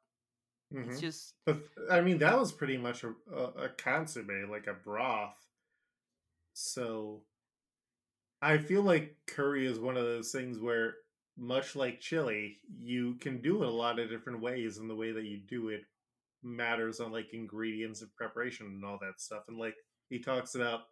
it's 0.81 0.99
Mhm. 0.99 0.99
just 0.99 1.35
But 1.45 1.63
I 1.91 2.01
mean, 2.01 2.19
that 2.19 2.37
was 2.37 2.51
pretty 2.51 2.77
much 2.77 3.03
a, 3.03 3.15
a, 3.31 3.43
a 3.65 3.69
consomme, 3.69 4.49
like 4.49 4.67
a 4.67 4.73
broth. 4.73 5.47
So 6.53 7.27
I 8.41 8.57
feel 8.57 8.81
like 8.83 9.17
curry 9.27 9.65
is 9.65 9.79
one 9.79 9.97
of 9.97 10.03
those 10.05 10.31
things 10.31 10.59
where, 10.59 10.97
much 11.37 11.75
like 11.75 11.99
chili, 11.99 12.61
you 12.79 13.15
can 13.15 13.41
do 13.41 13.61
it 13.63 13.67
a 13.67 13.71
lot 13.71 13.99
of 13.99 14.09
different 14.09 14.39
ways, 14.41 14.77
and 14.77 14.89
the 14.89 14.95
way 14.95 15.11
that 15.11 15.25
you 15.25 15.37
do 15.37 15.67
it 15.69 15.83
matters 16.43 16.99
on 17.01 17.11
like 17.11 17.33
ingredients 17.33 18.01
and 18.01 18.13
preparation 18.15 18.67
and 18.67 18.85
all 18.85 18.99
that 19.01 19.19
stuff. 19.21 19.45
And 19.47 19.57
like 19.57 19.75
he 20.09 20.19
talks 20.19 20.55
about 20.55 20.87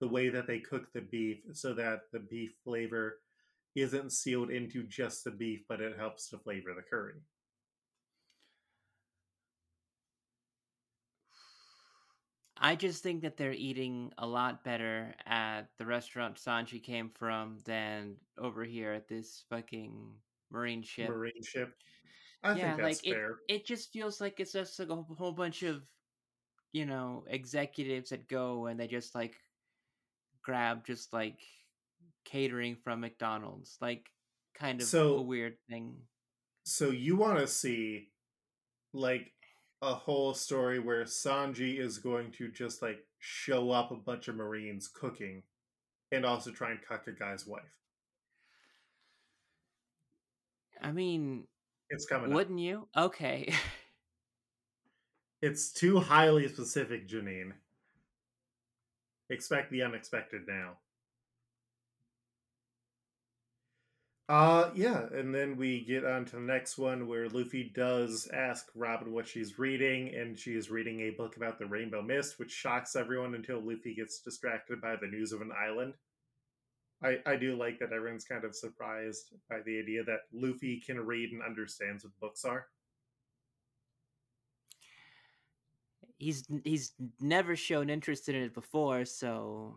the 0.00 0.08
way 0.08 0.30
that 0.30 0.46
they 0.46 0.60
cook 0.60 0.92
the 0.92 1.02
beef 1.02 1.44
so 1.54 1.74
that 1.74 2.12
the 2.12 2.20
beef 2.20 2.56
flavor 2.64 3.22
isn't 3.76 4.12
sealed 4.12 4.50
into 4.50 4.84
just 4.84 5.24
the 5.24 5.32
beef, 5.32 5.64
but 5.68 5.80
it 5.82 5.98
helps 5.98 6.28
to 6.30 6.38
flavor 6.38 6.74
the 6.74 6.82
curry. 6.82 7.22
I 12.64 12.76
just 12.76 13.02
think 13.02 13.20
that 13.22 13.36
they're 13.36 13.52
eating 13.52 14.10
a 14.16 14.26
lot 14.26 14.64
better 14.64 15.14
at 15.26 15.68
the 15.76 15.84
restaurant 15.84 16.36
Sanji 16.36 16.82
came 16.82 17.10
from 17.10 17.58
than 17.66 18.16
over 18.38 18.64
here 18.64 18.90
at 18.92 19.06
this 19.06 19.44
fucking 19.50 20.14
marine 20.50 20.82
ship. 20.82 21.10
Marine 21.10 21.42
ship. 21.42 21.74
I 22.42 22.54
yeah, 22.54 22.54
think 22.54 22.76
that's 22.78 23.04
like 23.04 23.06
it 23.06 23.12
fair. 23.12 23.36
it 23.48 23.66
just 23.66 23.92
feels 23.92 24.18
like 24.18 24.40
it's 24.40 24.52
just 24.52 24.78
like 24.78 24.88
a 24.88 24.94
whole- 24.94 25.14
whole 25.14 25.32
bunch 25.32 25.62
of 25.62 25.82
you 26.72 26.86
know 26.86 27.24
executives 27.28 28.08
that 28.10 28.28
go 28.28 28.64
and 28.64 28.80
they 28.80 28.86
just 28.86 29.14
like 29.14 29.36
grab 30.42 30.86
just 30.86 31.12
like 31.12 31.38
catering 32.24 32.76
from 32.82 33.00
McDonald's, 33.00 33.76
like 33.82 34.08
kind 34.54 34.80
of 34.80 34.94
a 34.94 35.20
weird 35.20 35.58
thing. 35.68 36.08
So 36.64 36.88
you 36.88 37.16
want 37.16 37.40
to 37.40 37.46
see 37.46 38.08
like 38.94 39.33
a 39.84 39.94
whole 39.94 40.34
story 40.34 40.78
where 40.78 41.04
Sanji 41.04 41.78
is 41.78 41.98
going 41.98 42.30
to 42.32 42.48
just 42.48 42.82
like 42.82 43.04
show 43.18 43.70
up 43.70 43.90
a 43.90 43.96
bunch 43.96 44.28
of 44.28 44.36
Marines 44.36 44.88
cooking 44.88 45.42
and 46.12 46.24
also 46.24 46.50
try 46.50 46.70
and 46.70 46.80
cuck 46.82 47.06
a 47.06 47.12
guy's 47.12 47.46
wife. 47.46 47.62
I 50.82 50.92
mean, 50.92 51.46
It's 51.90 52.06
coming 52.06 52.32
wouldn't 52.32 52.58
you? 52.58 52.88
Okay. 52.96 53.52
It's 55.42 55.70
too 55.70 56.00
highly 56.00 56.48
specific, 56.48 57.06
Janine. 57.06 57.52
Expect 59.28 59.70
the 59.70 59.82
unexpected 59.82 60.48
now. 60.48 60.78
Uh 64.26 64.70
yeah, 64.74 65.06
and 65.12 65.34
then 65.34 65.56
we 65.56 65.84
get 65.84 66.04
on 66.04 66.24
to 66.24 66.36
the 66.36 66.42
next 66.42 66.78
one 66.78 67.06
where 67.06 67.28
Luffy 67.28 67.70
does 67.74 68.26
ask 68.32 68.66
Robin 68.74 69.12
what 69.12 69.28
she's 69.28 69.58
reading, 69.58 70.14
and 70.14 70.38
she 70.38 70.52
is 70.54 70.70
reading 70.70 71.00
a 71.00 71.10
book 71.10 71.36
about 71.36 71.58
the 71.58 71.66
Rainbow 71.66 72.00
Mist, 72.00 72.38
which 72.38 72.50
shocks 72.50 72.96
everyone 72.96 73.34
until 73.34 73.60
Luffy 73.60 73.94
gets 73.94 74.20
distracted 74.20 74.80
by 74.80 74.96
the 74.96 75.06
news 75.08 75.32
of 75.32 75.42
an 75.42 75.52
island. 75.52 75.94
I, 77.02 77.18
I 77.26 77.36
do 77.36 77.54
like 77.54 77.78
that 77.80 77.92
everyone's 77.92 78.24
kind 78.24 78.44
of 78.44 78.56
surprised 78.56 79.34
by 79.50 79.60
the 79.60 79.78
idea 79.78 80.04
that 80.04 80.20
Luffy 80.32 80.80
can 80.80 80.98
read 81.00 81.32
and 81.32 81.42
understands 81.42 82.04
what 82.04 82.18
books 82.20 82.46
are. 82.46 82.66
he's 86.18 86.44
he's 86.64 86.92
never 87.20 87.56
shown 87.56 87.90
interest 87.90 88.28
in 88.28 88.34
it 88.34 88.54
before, 88.54 89.04
so 89.04 89.76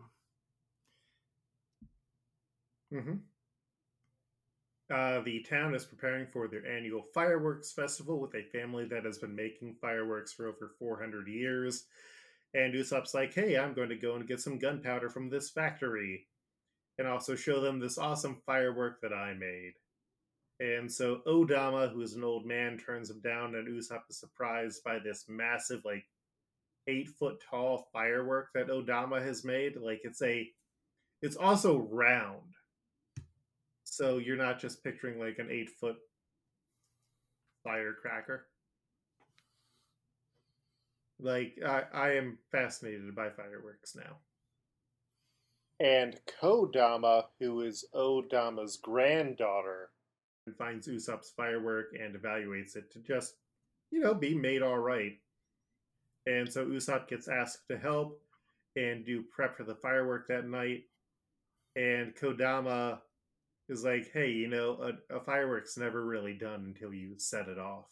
Mm-hmm. 2.92 3.16
Uh, 4.90 5.20
the 5.20 5.40
town 5.40 5.74
is 5.74 5.84
preparing 5.84 6.26
for 6.26 6.48
their 6.48 6.66
annual 6.66 7.02
fireworks 7.12 7.72
festival 7.72 8.18
with 8.18 8.34
a 8.34 8.42
family 8.44 8.86
that 8.86 9.04
has 9.04 9.18
been 9.18 9.36
making 9.36 9.76
fireworks 9.80 10.32
for 10.32 10.46
over 10.46 10.72
400 10.78 11.28
years. 11.28 11.84
And 12.54 12.72
Usopp's 12.72 13.12
like, 13.12 13.34
hey, 13.34 13.58
I'm 13.58 13.74
going 13.74 13.90
to 13.90 13.96
go 13.96 14.14
and 14.16 14.26
get 14.26 14.40
some 14.40 14.58
gunpowder 14.58 15.10
from 15.10 15.28
this 15.28 15.50
factory 15.50 16.26
and 16.96 17.06
also 17.06 17.34
show 17.34 17.60
them 17.60 17.78
this 17.78 17.98
awesome 17.98 18.40
firework 18.46 19.02
that 19.02 19.12
I 19.12 19.34
made. 19.34 19.74
And 20.58 20.90
so 20.90 21.20
Odama, 21.26 21.92
who 21.92 22.00
is 22.00 22.14
an 22.14 22.24
old 22.24 22.46
man, 22.46 22.78
turns 22.78 23.10
him 23.10 23.20
down, 23.20 23.54
and 23.54 23.68
Usopp 23.68 24.02
is 24.10 24.18
surprised 24.18 24.82
by 24.82 24.98
this 24.98 25.26
massive, 25.28 25.84
like, 25.84 26.04
eight 26.88 27.08
foot 27.08 27.40
tall 27.48 27.88
firework 27.92 28.48
that 28.54 28.68
Odama 28.68 29.22
has 29.22 29.44
made. 29.44 29.76
Like, 29.76 30.00
it's 30.02 30.22
a, 30.22 30.48
it's 31.22 31.36
also 31.36 31.86
round 31.92 32.54
so 33.90 34.18
you're 34.18 34.36
not 34.36 34.60
just 34.60 34.84
picturing 34.84 35.18
like 35.18 35.38
an 35.38 35.48
eight 35.50 35.70
foot 35.70 35.96
firecracker. 37.64 38.46
Like 41.20 41.58
I, 41.66 41.82
I 41.92 42.10
am 42.12 42.38
fascinated 42.52 43.14
by 43.14 43.30
fireworks 43.30 43.96
now. 43.96 44.18
And 45.80 46.18
Kodama, 46.40 47.24
who 47.38 47.62
is 47.62 47.84
Odama's 47.94 48.76
granddaughter, 48.76 49.90
finds 50.56 50.88
Usopp's 50.88 51.30
firework 51.36 51.92
and 51.98 52.14
evaluates 52.14 52.76
it 52.76 52.90
to 52.92 53.00
just, 53.00 53.34
you 53.90 54.00
know, 54.00 54.14
be 54.14 54.34
made 54.34 54.62
all 54.62 54.78
right. 54.78 55.12
And 56.26 56.50
so 56.50 56.66
Usopp 56.66 57.08
gets 57.08 57.28
asked 57.28 57.68
to 57.68 57.78
help 57.78 58.20
and 58.76 59.04
do 59.04 59.22
prep 59.22 59.56
for 59.56 59.64
the 59.64 59.74
firework 59.74 60.28
that 60.28 60.48
night. 60.48 60.84
And 61.76 62.14
Kodama 62.14 62.98
is 63.68 63.84
like, 63.84 64.10
hey, 64.12 64.30
you 64.30 64.48
know, 64.48 64.92
a, 65.10 65.16
a 65.16 65.20
firework's 65.20 65.76
never 65.76 66.04
really 66.04 66.34
done 66.34 66.64
until 66.66 66.92
you 66.92 67.18
set 67.18 67.48
it 67.48 67.58
off. 67.58 67.86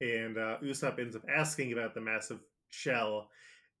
And 0.00 0.36
uh, 0.36 0.58
Usopp 0.62 0.98
ends 0.98 1.16
up 1.16 1.22
asking 1.34 1.72
about 1.72 1.94
the 1.94 2.00
massive 2.00 2.40
shell, 2.70 3.28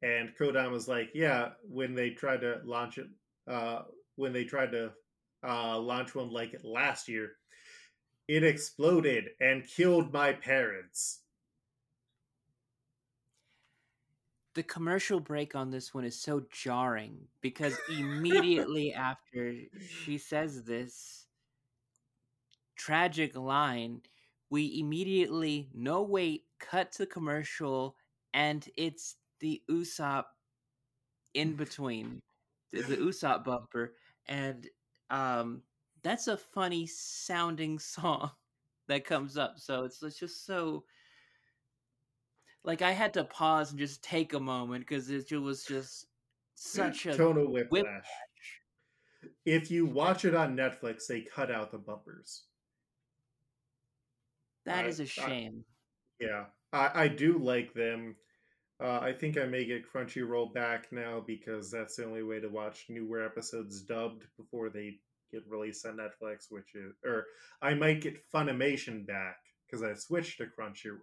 and 0.02 0.30
Kodama's 0.38 0.88
like, 0.88 1.10
yeah, 1.14 1.50
when 1.68 1.94
they 1.94 2.10
tried 2.10 2.40
to 2.42 2.60
launch 2.64 2.98
it, 2.98 3.06
uh, 3.48 3.82
when 4.16 4.32
they 4.32 4.44
tried 4.44 4.72
to 4.72 4.92
uh, 5.46 5.78
launch 5.78 6.14
one 6.14 6.30
like 6.30 6.54
it 6.54 6.64
last 6.64 7.08
year, 7.08 7.32
it 8.28 8.44
exploded 8.44 9.30
and 9.40 9.66
killed 9.66 10.12
my 10.12 10.32
parents. 10.32 11.21
The 14.54 14.62
commercial 14.62 15.20
break 15.20 15.54
on 15.54 15.70
this 15.70 15.94
one 15.94 16.04
is 16.04 16.18
so 16.18 16.42
jarring 16.50 17.16
because 17.40 17.76
immediately 17.88 18.92
after 18.94 19.54
she 20.04 20.18
says 20.18 20.64
this 20.64 21.26
tragic 22.76 23.36
line, 23.36 24.02
we 24.50 24.78
immediately 24.80 25.68
no 25.74 26.02
wait 26.02 26.44
cut 26.58 26.92
to 26.92 27.06
commercial 27.06 27.96
and 28.34 28.68
it's 28.76 29.16
the 29.40 29.62
Usopp 29.70 30.24
in 31.34 31.54
between 31.54 32.20
the, 32.72 32.82
the 32.82 32.96
Usopp 32.96 33.44
bumper 33.44 33.94
and 34.26 34.68
um 35.10 35.62
that's 36.02 36.28
a 36.28 36.36
funny 36.36 36.86
sounding 36.86 37.78
song 37.78 38.30
that 38.88 39.04
comes 39.04 39.36
up 39.36 39.54
so 39.58 39.84
it's, 39.84 40.02
it's 40.02 40.18
just 40.18 40.44
so 40.44 40.84
like 42.64 42.82
I 42.82 42.92
had 42.92 43.14
to 43.14 43.24
pause 43.24 43.70
and 43.70 43.78
just 43.78 44.02
take 44.02 44.34
a 44.34 44.40
moment 44.40 44.86
because 44.86 45.10
it 45.10 45.32
was 45.32 45.64
just 45.64 46.06
such 46.54 47.06
a 47.06 47.16
tonal 47.16 47.50
whiplash. 47.50 47.70
whiplash. 47.70 48.06
If 49.44 49.70
you 49.70 49.86
watch 49.86 50.24
it 50.24 50.34
on 50.34 50.56
Netflix, 50.56 51.06
they 51.08 51.22
cut 51.22 51.50
out 51.50 51.70
the 51.70 51.78
bumpers. 51.78 52.44
That 54.66 54.84
I, 54.84 54.88
is 54.88 55.00
a 55.00 55.04
I 55.04 55.06
shame. 55.06 55.64
yeah, 56.20 56.44
I, 56.72 56.90
I 56.94 57.08
do 57.08 57.38
like 57.38 57.74
them. 57.74 58.16
Uh, 58.82 58.98
I 59.00 59.12
think 59.12 59.38
I 59.38 59.44
may 59.46 59.64
get 59.64 59.90
Crunchyroll 59.92 60.52
back 60.52 60.90
now 60.90 61.22
because 61.24 61.70
that's 61.70 61.96
the 61.96 62.04
only 62.04 62.22
way 62.22 62.40
to 62.40 62.48
watch 62.48 62.86
newer 62.88 63.24
episodes 63.24 63.82
dubbed 63.82 64.24
before 64.36 64.70
they 64.70 64.96
get 65.32 65.42
released 65.48 65.86
on 65.86 65.98
Netflix. 65.98 66.46
Which 66.50 66.74
is, 66.74 66.92
or 67.04 67.26
I 67.60 67.74
might 67.74 68.00
get 68.00 68.28
Funimation 68.32 69.06
back 69.06 69.36
because 69.66 69.84
I 69.84 69.94
switched 69.94 70.38
to 70.38 70.46
Crunchyroll. 70.46 71.00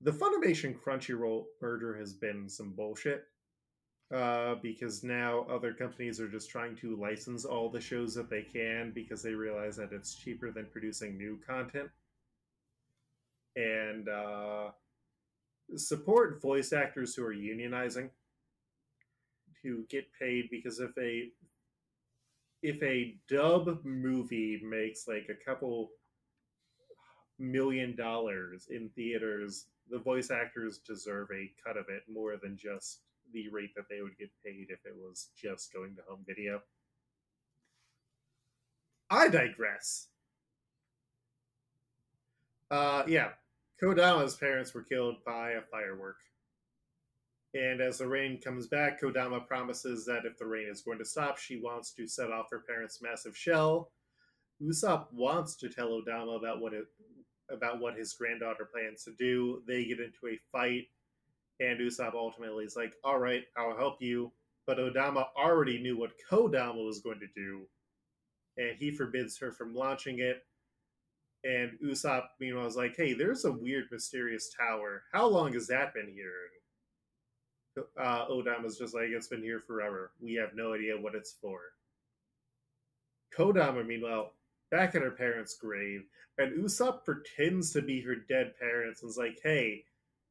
The 0.00 0.12
Funimation 0.12 0.78
Crunchyroll 0.78 1.44
merger 1.60 1.96
has 1.96 2.12
been 2.12 2.48
some 2.48 2.72
bullshit 2.72 3.24
uh, 4.14 4.54
because 4.62 5.02
now 5.02 5.44
other 5.50 5.72
companies 5.74 6.20
are 6.20 6.28
just 6.28 6.50
trying 6.50 6.76
to 6.76 6.96
license 6.96 7.44
all 7.44 7.68
the 7.68 7.80
shows 7.80 8.14
that 8.14 8.30
they 8.30 8.42
can 8.42 8.92
because 8.94 9.22
they 9.22 9.34
realize 9.34 9.76
that 9.76 9.92
it's 9.92 10.14
cheaper 10.14 10.52
than 10.52 10.66
producing 10.66 11.18
new 11.18 11.38
content. 11.46 11.90
And 13.56 14.08
uh, 14.08 14.70
support 15.76 16.40
voice 16.40 16.72
actors 16.72 17.14
who 17.14 17.24
are 17.24 17.34
unionizing 17.34 18.10
to 19.62 19.84
get 19.90 20.06
paid 20.18 20.48
because 20.50 20.78
if 20.78 20.96
a 20.96 21.28
if 22.62 22.82
a 22.82 23.16
dub 23.28 23.84
movie 23.84 24.60
makes 24.64 25.06
like 25.06 25.28
a 25.28 25.44
couple 25.44 25.90
million 27.38 27.94
dollars 27.94 28.68
in 28.70 28.90
theaters, 28.96 29.66
the 29.90 29.98
voice 29.98 30.30
actors 30.30 30.78
deserve 30.78 31.28
a 31.32 31.50
cut 31.64 31.76
of 31.76 31.86
it 31.88 32.02
more 32.12 32.36
than 32.42 32.56
just 32.56 33.00
the 33.32 33.48
rate 33.48 33.74
that 33.76 33.88
they 33.90 34.00
would 34.02 34.16
get 34.18 34.30
paid 34.44 34.66
if 34.68 34.84
it 34.84 34.94
was 34.96 35.28
just 35.36 35.72
going 35.72 35.94
to 35.96 36.02
home 36.08 36.24
video. 36.26 36.60
I 39.10 39.28
digress. 39.28 40.08
Uh, 42.70 43.04
yeah, 43.06 43.30
Kodama's 43.82 44.36
parents 44.36 44.74
were 44.74 44.82
killed 44.82 45.16
by 45.24 45.52
a 45.52 45.62
firework. 45.70 46.16
And 47.54 47.80
as 47.80 47.98
the 47.98 48.06
rain 48.06 48.38
comes 48.42 48.66
back, 48.66 49.00
Kodama 49.00 49.46
promises 49.46 50.04
that 50.04 50.26
if 50.26 50.36
the 50.36 50.46
rain 50.46 50.68
is 50.70 50.82
going 50.82 50.98
to 50.98 51.04
stop, 51.04 51.38
she 51.38 51.60
wants 51.60 51.92
to 51.94 52.06
set 52.06 52.30
off 52.30 52.50
her 52.50 52.62
parents' 52.68 53.00
massive 53.00 53.36
shell. 53.36 53.90
Usopp 54.62 55.06
wants 55.12 55.56
to 55.56 55.68
tell 55.68 55.88
Odama 55.88 56.36
about 56.36 56.60
what 56.60 56.74
it, 56.74 56.84
about 57.50 57.80
what 57.80 57.96
his 57.96 58.12
granddaughter 58.14 58.68
plans 58.72 59.04
to 59.04 59.12
do. 59.18 59.62
They 59.66 59.84
get 59.84 60.00
into 60.00 60.28
a 60.28 60.38
fight, 60.52 60.88
and 61.60 61.78
Usopp 61.80 62.14
ultimately 62.14 62.64
is 62.64 62.76
like, 62.76 62.94
"All 63.04 63.18
right, 63.18 63.44
I'll 63.56 63.76
help 63.76 64.00
you." 64.00 64.32
But 64.66 64.78
Odama 64.78 65.26
already 65.36 65.78
knew 65.78 65.96
what 65.96 66.18
Kodama 66.30 66.84
was 66.84 67.00
going 67.00 67.20
to 67.20 67.28
do, 67.34 67.68
and 68.56 68.76
he 68.76 68.90
forbids 68.90 69.38
her 69.38 69.52
from 69.52 69.74
launching 69.74 70.18
it. 70.18 70.46
And 71.44 71.78
Usopp, 71.80 72.28
meanwhile, 72.40 72.66
is 72.66 72.76
like, 72.76 72.96
"Hey, 72.96 73.14
there's 73.14 73.44
a 73.44 73.52
weird, 73.52 73.90
mysterious 73.90 74.52
tower. 74.54 75.04
How 75.12 75.26
long 75.26 75.52
has 75.54 75.66
that 75.68 75.94
been 75.94 76.12
here?" 76.12 76.32
uh, 77.96 78.26
Odama's 78.26 78.78
just 78.78 78.94
like, 78.94 79.08
"It's 79.08 79.28
been 79.28 79.42
here 79.42 79.60
forever. 79.60 80.12
We 80.20 80.34
have 80.34 80.54
no 80.54 80.74
idea 80.74 81.00
what 81.00 81.14
it's 81.14 81.32
for." 81.32 81.60
Kodama, 83.32 83.86
meanwhile, 83.86 84.34
back 84.70 84.94
at 84.94 85.02
her 85.02 85.10
parents' 85.10 85.56
grave, 85.56 86.08
and 86.36 86.56
Usopp 86.56 87.04
pretends 87.04 87.72
to 87.72 87.82
be 87.82 88.00
her 88.02 88.14
dead 88.14 88.54
parents 88.58 89.02
and 89.02 89.10
is 89.10 89.16
like, 89.16 89.38
"Hey, 89.42 89.84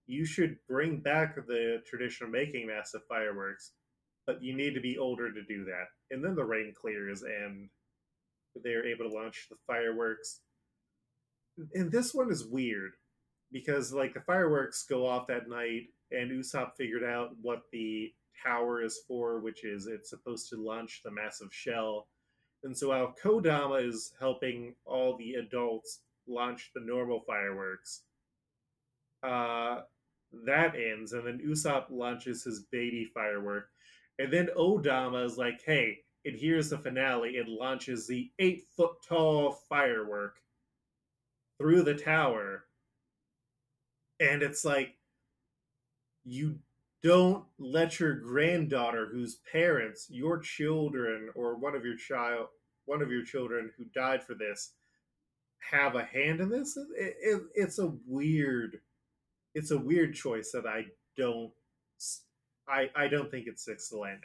you 0.05 0.25
should 0.25 0.65
bring 0.67 1.01
back 1.01 1.35
the 1.35 1.83
tradition 1.85 2.25
of 2.25 2.31
making 2.31 2.67
massive 2.67 3.05
fireworks, 3.07 3.73
but 4.25 4.41
you 4.41 4.53
need 4.53 4.73
to 4.73 4.81
be 4.81 4.97
older 4.97 5.31
to 5.31 5.43
do 5.43 5.65
that." 5.65 5.87
And 6.11 6.23
then 6.23 6.35
the 6.35 6.45
rain 6.45 6.73
clears, 6.73 7.23
and 7.23 7.69
they're 8.55 8.85
able 8.85 9.09
to 9.09 9.15
launch 9.15 9.49
the 9.49 9.57
fireworks. 9.67 10.41
And 11.73 11.91
this 11.91 12.13
one 12.13 12.31
is 12.31 12.45
weird 12.45 12.93
because, 13.51 13.93
like, 13.93 14.13
the 14.13 14.21
fireworks 14.21 14.85
go 14.85 15.05
off 15.05 15.27
that 15.27 15.49
night, 15.49 15.93
and 16.11 16.31
Usopp 16.31 16.75
figured 16.75 17.03
out 17.03 17.35
what 17.37 17.63
the 17.71 18.13
tower 18.43 18.81
is 18.81 18.99
for, 19.07 19.39
which 19.39 19.63
is 19.65 19.87
it's 19.87 20.09
supposed 20.09 20.49
to 20.49 20.57
launch 20.57 21.01
the 21.03 21.11
massive 21.11 21.53
shell 21.53 22.07
and 22.63 22.77
so 22.77 22.89
while 22.89 23.15
Kodama 23.23 23.87
is 23.87 24.13
helping 24.19 24.75
all 24.85 25.15
the 25.17 25.33
adults 25.35 26.01
launch 26.27 26.71
the 26.73 26.81
normal 26.81 27.21
fireworks, 27.25 28.01
uh, 29.23 29.81
that 30.45 30.75
ends, 30.75 31.13
and 31.13 31.25
then 31.25 31.39
Usopp 31.45 31.85
launches 31.89 32.43
his 32.43 32.65
baby 32.71 33.09
firework. 33.13 33.69
And 34.19 34.31
then 34.33 34.49
Odama 34.57 35.25
is 35.25 35.37
like, 35.37 35.61
hey, 35.65 35.99
and 36.25 36.35
here's 36.35 36.69
the 36.69 36.77
finale. 36.77 37.31
It 37.31 37.47
launches 37.47 38.07
the 38.07 38.29
eight 38.39 38.63
foot 38.75 38.91
tall 39.07 39.59
firework 39.69 40.35
through 41.57 41.83
the 41.83 41.95
tower. 41.95 42.65
And 44.19 44.41
it's 44.41 44.65
like, 44.65 44.95
you 46.25 46.59
don't 47.07 47.45
let 47.57 48.01
your 48.01 48.15
granddaughter 48.15 49.07
whose 49.09 49.39
parents 49.49 50.07
your 50.09 50.39
children 50.39 51.29
or 51.35 51.55
one 51.55 51.73
of 51.73 51.85
your 51.85 51.95
child 51.95 52.47
one 52.83 53.01
of 53.01 53.09
your 53.09 53.23
children 53.23 53.71
who 53.77 53.85
died 53.95 54.21
for 54.21 54.33
this 54.33 54.73
have 55.71 55.95
a 55.95 56.03
hand 56.03 56.41
in 56.41 56.49
this? 56.49 56.77
It, 56.77 57.15
it, 57.21 57.41
it's 57.55 57.79
a 57.79 57.93
weird 58.05 58.79
it's 59.55 59.71
a 59.71 59.77
weird 59.77 60.15
choice 60.15 60.51
that 60.51 60.65
i 60.65 60.85
don't 61.15 61.51
i 62.67 62.89
i 62.95 63.07
don't 63.07 63.31
think 63.31 63.47
it 63.47 63.57
sticks 63.59 63.89
the 63.89 63.97
landing. 63.97 64.21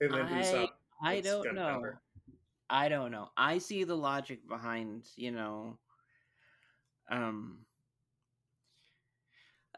And 0.00 0.12
then 0.12 0.26
I, 0.26 0.68
I 1.00 1.20
don't 1.20 1.54
know. 1.54 1.84
i 2.68 2.88
don't 2.88 3.12
know. 3.12 3.28
I 3.36 3.58
see 3.58 3.84
the 3.84 3.96
logic 3.96 4.40
behind 4.48 5.04
you 5.14 5.30
know 5.30 5.78
um 7.10 7.58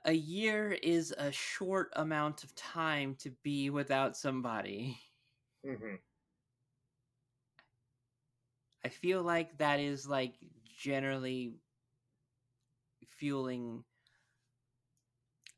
a 0.04 0.12
year 0.12 0.72
is 0.82 1.14
a 1.16 1.32
short 1.32 1.90
amount 1.96 2.44
of 2.44 2.54
time 2.54 3.14
to 3.20 3.30
be 3.42 3.70
without 3.70 4.16
somebody. 4.16 4.98
Mm-hmm. 5.66 5.94
I 8.84 8.88
feel 8.88 9.22
like 9.22 9.56
that 9.58 9.80
is 9.80 10.06
like 10.06 10.34
generally 10.78 11.54
fueling 13.08 13.82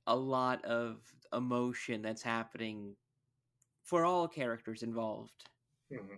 a 0.07 0.15
lot 0.15 0.65
of 0.65 0.99
emotion 1.33 2.03
that's 2.03 2.23
happening 2.23 2.95
for 3.83 4.05
all 4.05 4.29
characters 4.29 4.85
involved. 4.85 5.49
Mm-hmm. 5.93 6.15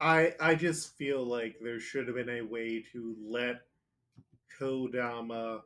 I 0.00 0.34
I 0.40 0.54
just 0.54 0.96
feel 0.96 1.24
like 1.24 1.56
there 1.60 1.80
should 1.80 2.06
have 2.06 2.16
been 2.16 2.28
a 2.28 2.42
way 2.42 2.84
to 2.92 3.16
let 3.26 3.62
Kodama 4.60 5.60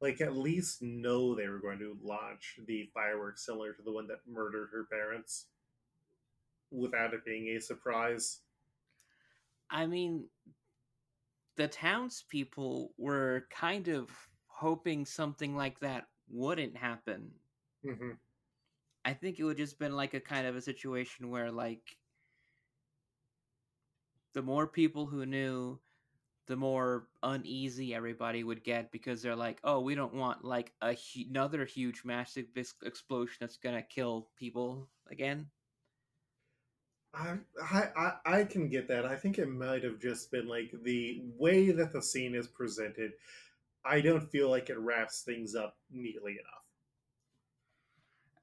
like 0.00 0.20
at 0.20 0.36
least 0.36 0.82
know 0.82 1.34
they 1.34 1.48
were 1.48 1.58
going 1.58 1.78
to 1.78 1.96
launch 2.02 2.58
the 2.66 2.88
fireworks 2.94 3.44
similar 3.44 3.72
to 3.72 3.82
the 3.82 3.92
one 3.92 4.06
that 4.06 4.20
murdered 4.26 4.70
her 4.72 4.84
parents 4.90 5.46
without 6.70 7.12
it 7.12 7.24
being 7.24 7.48
a 7.48 7.60
surprise. 7.60 8.38
I 9.70 9.86
mean, 9.86 10.26
the 11.56 11.68
townspeople 11.68 12.92
were 12.96 13.46
kind 13.50 13.88
of 13.88 14.10
hoping 14.46 15.04
something 15.04 15.54
like 15.54 15.80
that 15.80 16.06
wouldn't 16.30 16.76
happen. 16.76 17.30
Mm-hmm. 17.84 18.12
I 19.04 19.12
think 19.12 19.38
it 19.38 19.44
would 19.44 19.56
just 19.56 19.78
been 19.78 19.96
like 19.96 20.14
a 20.14 20.20
kind 20.20 20.46
of 20.46 20.56
a 20.56 20.62
situation 20.62 21.30
where 21.30 21.50
like 21.50 21.96
the 24.34 24.42
more 24.42 24.66
people 24.66 25.06
who 25.06 25.26
knew 25.26 25.78
the 26.46 26.56
more 26.56 27.08
uneasy 27.22 27.94
everybody 27.94 28.42
would 28.42 28.64
get 28.64 28.90
because 28.90 29.22
they're 29.22 29.36
like, 29.36 29.60
oh, 29.64 29.80
we 29.80 29.94
don't 29.94 30.14
want 30.14 30.44
like 30.44 30.72
a 30.82 30.94
hu- 30.94 31.28
another 31.30 31.64
huge 31.64 32.04
massive 32.04 32.46
explosion 32.84 33.36
that's 33.40 33.56
gonna 33.56 33.82
kill 33.82 34.28
people 34.36 34.88
again. 35.10 35.50
I, 37.14 37.38
I 37.62 38.12
I 38.24 38.44
can 38.44 38.68
get 38.68 38.88
that. 38.88 39.04
I 39.04 39.16
think 39.16 39.38
it 39.38 39.48
might 39.48 39.82
have 39.84 39.98
just 40.00 40.30
been 40.30 40.46
like 40.48 40.72
the 40.82 41.22
way 41.36 41.70
that 41.72 41.92
the 41.92 42.02
scene 42.02 42.34
is 42.34 42.46
presented. 42.46 43.12
I 43.84 44.00
don't 44.00 44.30
feel 44.30 44.50
like 44.50 44.70
it 44.70 44.78
wraps 44.78 45.22
things 45.22 45.54
up 45.54 45.76
neatly 45.90 46.32
enough. 46.32 46.64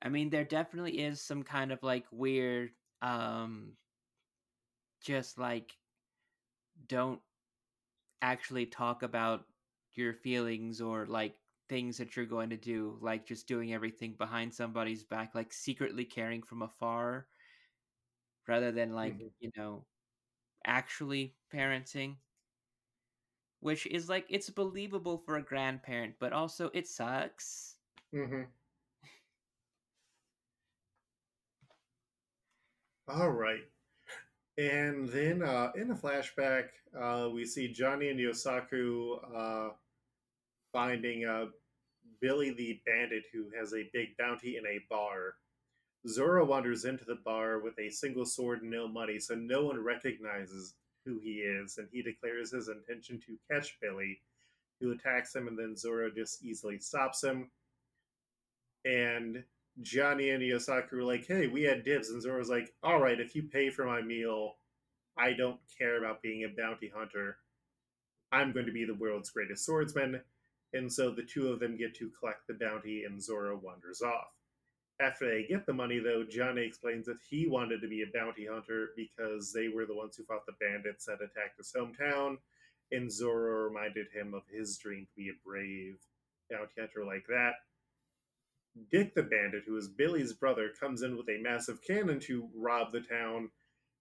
I 0.02 0.10
mean, 0.10 0.30
there 0.30 0.44
definitely 0.46 1.00
is 1.00 1.22
some 1.22 1.44
kind 1.44 1.72
of 1.72 1.82
like 1.84 2.06
weird, 2.12 2.72
um, 3.02 3.74
just 5.02 5.38
like 5.38 5.76
don't 6.88 7.22
actually 8.22 8.66
talk 8.66 9.04
about 9.04 9.46
your 9.94 10.14
feelings 10.14 10.82
or 10.82 11.06
like 11.06 11.36
things 11.70 11.98
that 11.98 12.16
you're 12.16 12.26
going 12.26 12.50
to 12.50 12.58
do, 12.58 12.98
like 13.02 13.26
just 13.26 13.48
doing 13.48 13.74
everything 13.74 14.16
behind 14.18 14.54
somebody's 14.54 15.04
back, 15.04 15.36
like 15.36 15.52
secretly 15.52 16.06
caring 16.06 16.42
from 16.42 16.62
afar, 16.62 17.28
rather 18.48 18.72
than 18.72 18.94
like, 18.94 19.16
mm-hmm. 19.16 19.28
you 19.40 19.52
know, 19.58 19.86
actually 20.66 21.36
parenting. 21.54 22.16
Which 23.60 23.88
is 23.88 24.08
like, 24.08 24.26
it's 24.30 24.52
believable 24.52 25.18
for 25.18 25.38
a 25.38 25.42
grandparent, 25.44 26.16
but 26.20 26.32
also 26.32 26.70
it 26.74 26.88
sucks. 26.88 27.76
Mm-hmm. 28.14 28.44
All 33.22 33.32
right. 33.32 33.64
And 34.58 35.08
then 35.10 35.44
uh, 35.44 35.72
in 35.76 35.92
a 35.92 35.96
flashback, 35.96 36.70
uh, 37.00 37.30
we 37.32 37.46
see 37.46 37.72
Johnny 37.72 38.10
and 38.10 38.20
Yosaku 38.20 39.18
uh, 39.36 39.70
finding 40.74 41.26
uh, 41.26 41.46
Billy 42.22 42.50
the 42.52 42.82
bandit 42.86 43.26
who 43.32 43.46
has 43.58 43.74
a 43.74 43.90
big 43.94 44.18
bounty 44.18 44.58
in 44.58 44.66
a 44.66 44.80
bar. 44.90 45.36
Zoro 46.08 46.46
wanders 46.46 46.86
into 46.86 47.06
the 47.06 47.20
bar 47.24 47.60
with 47.60 47.78
a 47.78 47.90
single 47.90 48.26
sword 48.26 48.62
and 48.62 48.72
no 48.72 48.88
money, 48.88 49.20
so 49.20 49.36
no 49.36 49.66
one 49.66 49.84
recognizes 49.84 50.74
who 51.06 51.20
he 51.20 51.36
is, 51.36 51.78
and 51.78 51.88
he 51.92 52.02
declares 52.02 52.52
his 52.52 52.70
intention 52.70 53.20
to 53.26 53.38
catch 53.52 53.78
Billy, 53.82 54.20
who 54.80 54.92
attacks 54.92 55.36
him, 55.36 55.48
and 55.48 55.58
then 55.58 55.76
Zoro 55.76 56.10
just 56.10 56.44
easily 56.44 56.80
stops 56.80 57.24
him. 57.24 57.52
And 58.86 59.44
Johnny 59.82 60.32
and 60.32 60.42
Yosaku 60.42 60.94
were 60.94 61.04
like, 61.04 61.28
hey, 61.28 61.48
we 61.48 61.64
had 61.64 61.84
dibs. 61.84 62.10
And 62.10 62.22
Zoro's 62.22 62.50
like, 62.50 62.74
all 62.84 63.00
right, 63.00 63.20
if 63.20 63.36
you 63.36 63.44
pay 63.44 63.70
for 63.70 63.86
my 63.86 64.02
meal, 64.02 64.56
I 65.18 65.34
don't 65.34 65.60
care 65.78 65.98
about 65.98 66.22
being 66.22 66.44
a 66.44 66.62
bounty 66.62 66.92
hunter. 66.96 67.38
I'm 68.32 68.52
going 68.52 68.66
to 68.66 68.72
be 68.72 68.86
the 68.86 68.94
world's 68.94 69.30
greatest 69.30 69.66
swordsman. 69.66 70.22
And 70.74 70.92
so 70.92 71.12
the 71.12 71.24
two 71.24 71.48
of 71.50 71.60
them 71.60 71.78
get 71.78 71.96
to 71.96 72.12
collect 72.20 72.48
the 72.48 72.54
bounty, 72.54 73.04
and 73.06 73.22
Zoro 73.22 73.58
wanders 73.58 74.02
off. 74.02 74.34
After 75.00 75.30
they 75.30 75.48
get 75.48 75.66
the 75.66 75.74
money, 75.74 76.00
though, 76.00 76.26
Johnny 76.28 76.66
explains 76.66 77.06
that 77.06 77.20
he 77.30 77.48
wanted 77.48 77.82
to 77.82 77.88
be 77.88 78.02
a 78.02 78.18
bounty 78.18 78.48
hunter 78.52 78.90
because 78.96 79.54
they 79.54 79.68
were 79.68 79.86
the 79.86 79.96
ones 79.96 80.18
who 80.18 80.26
fought 80.26 80.46
the 80.46 80.54
bandits 80.60 81.06
that 81.06 81.22
attacked 81.22 81.58
his 81.58 81.72
hometown, 81.76 82.38
and 82.92 83.12
Zoro 83.12 83.68
reminded 83.68 84.08
him 84.14 84.34
of 84.34 84.44
his 84.52 84.78
dream 84.78 85.06
to 85.06 85.16
be 85.16 85.30
a 85.30 85.48
brave 85.48 85.98
bounty 86.50 86.74
hunter 86.80 87.06
like 87.06 87.28
that. 87.28 87.54
Dick 88.92 89.16
the 89.16 89.24
bandit, 89.24 89.64
who 89.66 89.78
is 89.78 89.88
Billy's 89.88 90.34
brother, 90.34 90.72
comes 90.80 91.02
in 91.02 91.18
with 91.18 91.30
a 91.30 91.42
massive 91.42 91.82
cannon 91.82 92.20
to 92.22 92.50
rob 92.56 92.92
the 92.92 93.02
town, 93.02 93.50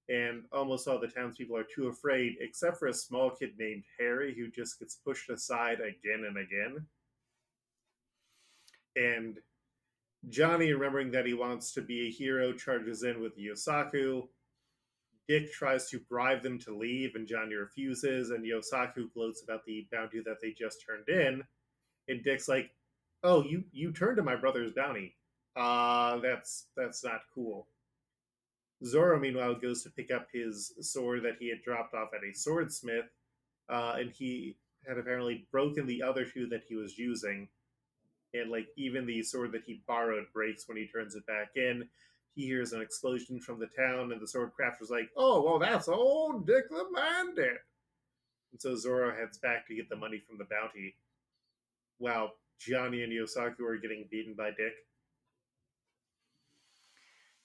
and 0.08 0.44
almost 0.52 0.86
all 0.86 1.00
the 1.00 1.08
townspeople 1.08 1.56
are 1.56 1.64
too 1.64 1.88
afraid, 1.88 2.36
except 2.40 2.78
for 2.78 2.88
a 2.88 2.94
small 2.94 3.30
kid 3.30 3.52
named 3.58 3.84
Harry, 3.98 4.34
who 4.34 4.48
just 4.48 4.78
gets 4.78 4.96
pushed 4.96 5.30
aside 5.30 5.78
again 5.80 6.24
and 6.26 6.36
again. 6.36 6.86
And 8.96 9.38
Johnny, 10.28 10.72
remembering 10.72 11.10
that 11.12 11.26
he 11.26 11.34
wants 11.34 11.72
to 11.72 11.82
be 11.82 12.06
a 12.06 12.10
hero, 12.10 12.52
charges 12.52 13.02
in 13.02 13.20
with 13.20 13.38
Yosaku. 13.38 14.28
Dick 15.28 15.52
tries 15.52 15.90
to 15.90 15.98
bribe 15.98 16.42
them 16.42 16.58
to 16.60 16.76
leave, 16.76 17.16
and 17.16 17.26
Johnny 17.26 17.54
refuses, 17.54 18.30
and 18.30 18.44
Yosaku 18.44 19.12
gloats 19.12 19.42
about 19.42 19.64
the 19.64 19.86
bounty 19.90 20.20
that 20.24 20.40
they 20.40 20.52
just 20.52 20.84
turned 20.86 21.08
in. 21.08 21.42
And 22.08 22.22
Dick's 22.22 22.48
like, 22.48 22.70
"Oh, 23.26 23.42
you 23.42 23.64
you 23.72 23.92
turned 23.92 24.16
to 24.18 24.22
my 24.22 24.36
brother's 24.36 24.72
bounty. 24.72 25.16
Uh, 25.56 26.18
that's 26.18 26.66
that's 26.76 27.04
not 27.04 27.22
cool." 27.34 27.66
Zoro, 28.84 29.18
meanwhile, 29.18 29.54
goes 29.54 29.82
to 29.82 29.90
pick 29.90 30.10
up 30.10 30.28
his 30.32 30.72
sword 30.80 31.22
that 31.24 31.36
he 31.40 31.48
had 31.48 31.62
dropped 31.62 31.94
off 31.94 32.10
at 32.14 32.22
a 32.22 32.34
swordsmith, 32.34 33.06
uh, 33.68 33.94
and 33.98 34.10
he 34.10 34.56
had 34.86 34.98
apparently 34.98 35.46
broken 35.50 35.86
the 35.86 36.02
other 36.02 36.24
two 36.24 36.46
that 36.48 36.62
he 36.68 36.76
was 36.76 36.98
using. 36.98 37.48
And 38.34 38.50
like 38.50 38.68
even 38.76 39.06
the 39.06 39.22
sword 39.22 39.52
that 39.52 39.64
he 39.66 39.82
borrowed 39.86 40.26
breaks 40.32 40.68
when 40.68 40.76
he 40.76 40.86
turns 40.86 41.14
it 41.14 41.26
back 41.26 41.56
in. 41.56 41.88
He 42.34 42.46
hears 42.46 42.72
an 42.72 42.82
explosion 42.82 43.40
from 43.40 43.58
the 43.58 43.66
town, 43.66 44.12
and 44.12 44.20
the 44.20 44.28
sword 44.28 44.52
crafter's 44.52 44.90
like, 44.90 45.10
"Oh, 45.16 45.42
well, 45.42 45.58
that's 45.58 45.88
old 45.88 46.46
Dick 46.46 46.68
the 46.68 46.84
Bandit." 46.94 47.58
And 48.52 48.60
so 48.60 48.76
Zoro 48.76 49.14
heads 49.14 49.38
back 49.38 49.66
to 49.66 49.74
get 49.74 49.88
the 49.88 49.96
money 49.96 50.18
from 50.18 50.38
the 50.38 50.44
bounty, 50.44 50.96
while 51.98 52.34
Johnny 52.58 53.02
and 53.02 53.12
Yosaku 53.12 53.60
are 53.60 53.78
getting 53.78 54.06
beaten 54.10 54.34
by 54.34 54.50
Dick. 54.50 54.74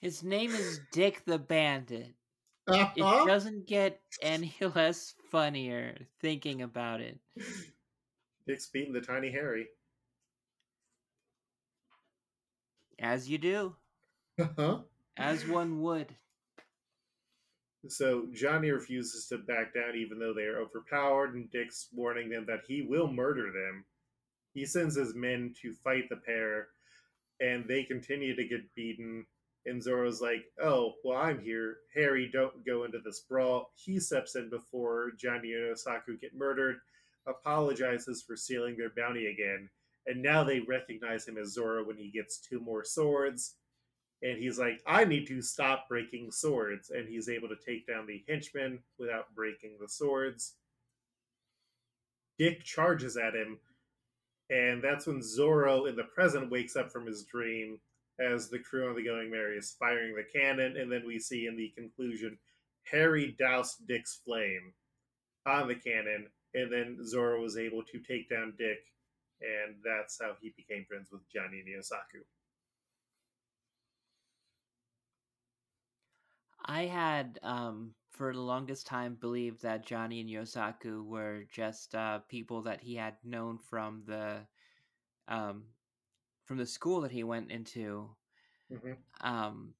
His 0.00 0.22
name 0.22 0.50
is 0.50 0.80
Dick 0.92 1.22
the 1.24 1.38
Bandit. 1.38 2.14
Uh-huh. 2.66 2.90
It 2.96 3.26
doesn't 3.26 3.66
get 3.66 4.00
any 4.20 4.54
less 4.74 5.14
funnier 5.30 5.96
thinking 6.20 6.62
about 6.62 7.00
it. 7.00 7.18
Dick's 8.46 8.66
beating 8.66 8.92
the 8.92 9.00
tiny 9.00 9.30
Harry. 9.30 9.66
As 12.98 13.28
you 13.28 13.38
do. 13.38 13.76
Uh-huh. 14.38 14.78
As 15.16 15.46
one 15.46 15.82
would. 15.82 16.14
So 17.88 18.26
Johnny 18.32 18.70
refuses 18.70 19.26
to 19.28 19.38
back 19.38 19.74
down 19.74 19.96
even 19.96 20.18
though 20.18 20.32
they 20.34 20.44
are 20.44 20.60
overpowered, 20.60 21.34
and 21.34 21.50
Dick's 21.50 21.88
warning 21.92 22.30
them 22.30 22.46
that 22.46 22.60
he 22.66 22.82
will 22.82 23.08
murder 23.08 23.50
them. 23.52 23.84
He 24.54 24.66
sends 24.66 24.96
his 24.96 25.14
men 25.14 25.54
to 25.62 25.72
fight 25.72 26.08
the 26.08 26.16
pair, 26.16 26.68
and 27.40 27.66
they 27.66 27.84
continue 27.84 28.34
to 28.36 28.48
get 28.48 28.74
beaten. 28.74 29.26
And 29.64 29.82
Zoro's 29.82 30.20
like, 30.20 30.44
oh, 30.62 30.94
well, 31.04 31.18
I'm 31.18 31.40
here. 31.40 31.76
Harry, 31.94 32.28
don't 32.32 32.66
go 32.66 32.84
into 32.84 32.98
this 32.98 33.20
brawl. 33.20 33.70
He 33.76 34.00
steps 34.00 34.34
in 34.34 34.50
before 34.50 35.12
Johnny 35.18 35.52
and 35.52 35.76
Yosaku 35.76 36.20
get 36.20 36.36
murdered, 36.36 36.78
apologizes 37.26 38.22
for 38.22 38.36
stealing 38.36 38.76
their 38.76 38.90
bounty 38.96 39.26
again, 39.26 39.68
and 40.06 40.20
now 40.22 40.42
they 40.42 40.60
recognize 40.60 41.26
him 41.26 41.38
as 41.38 41.52
Zoro 41.52 41.84
when 41.84 41.96
he 41.96 42.10
gets 42.10 42.38
two 42.38 42.60
more 42.60 42.84
swords. 42.84 43.54
And 44.22 44.38
he's 44.38 44.58
like, 44.58 44.80
I 44.86 45.04
need 45.04 45.26
to 45.28 45.42
stop 45.42 45.88
breaking 45.88 46.30
swords. 46.30 46.90
And 46.90 47.08
he's 47.08 47.28
able 47.28 47.48
to 47.48 47.56
take 47.56 47.86
down 47.86 48.06
the 48.06 48.22
henchmen 48.28 48.78
without 48.98 49.34
breaking 49.34 49.76
the 49.80 49.88
swords. 49.88 50.54
Dick 52.38 52.64
charges 52.64 53.16
at 53.16 53.34
him, 53.34 53.58
and 54.52 54.82
that's 54.82 55.06
when 55.06 55.22
Zoro 55.22 55.86
in 55.86 55.96
the 55.96 56.04
present 56.04 56.50
wakes 56.50 56.76
up 56.76 56.92
from 56.92 57.06
his 57.06 57.24
dream 57.24 57.78
as 58.20 58.50
the 58.50 58.58
crew 58.58 58.90
on 58.90 58.94
the 58.94 59.04
Going 59.04 59.30
Merry 59.30 59.56
is 59.56 59.74
firing 59.78 60.14
the 60.14 60.38
cannon, 60.38 60.76
and 60.76 60.92
then 60.92 61.04
we 61.06 61.18
see 61.18 61.46
in 61.46 61.56
the 61.56 61.72
conclusion 61.74 62.36
Harry 62.90 63.34
doused 63.38 63.86
Dick's 63.88 64.20
flame 64.24 64.74
on 65.46 65.68
the 65.68 65.74
cannon, 65.74 66.26
and 66.52 66.70
then 66.70 66.98
Zoro 67.02 67.40
was 67.40 67.56
able 67.56 67.82
to 67.84 67.98
take 68.00 68.28
down 68.28 68.52
Dick, 68.58 68.80
and 69.40 69.76
that's 69.82 70.18
how 70.20 70.32
he 70.40 70.52
became 70.54 70.84
friends 70.84 71.08
with 71.10 71.22
Johnny 71.32 71.60
and 71.60 71.68
Yosaku. 71.68 72.20
I 76.64 76.82
had, 76.82 77.40
um, 77.42 77.94
for 78.12 78.32
the 78.32 78.40
longest 78.40 78.86
time, 78.86 79.16
believed 79.16 79.62
that 79.62 79.86
Johnny 79.86 80.20
and 80.20 80.30
Yosaku 80.30 81.04
were 81.04 81.44
just 81.44 81.94
uh, 81.94 82.20
people 82.20 82.62
that 82.62 82.80
he 82.82 82.94
had 82.96 83.16
known 83.24 83.58
from 83.58 84.04
the, 84.06 84.46
um, 85.28 85.64
from 86.44 86.58
the 86.58 86.66
school 86.66 87.00
that 87.02 87.12
he 87.12 87.24
went 87.24 87.50
into. 87.50 88.16
Mhm. 88.70 88.96
Um, 89.20 89.74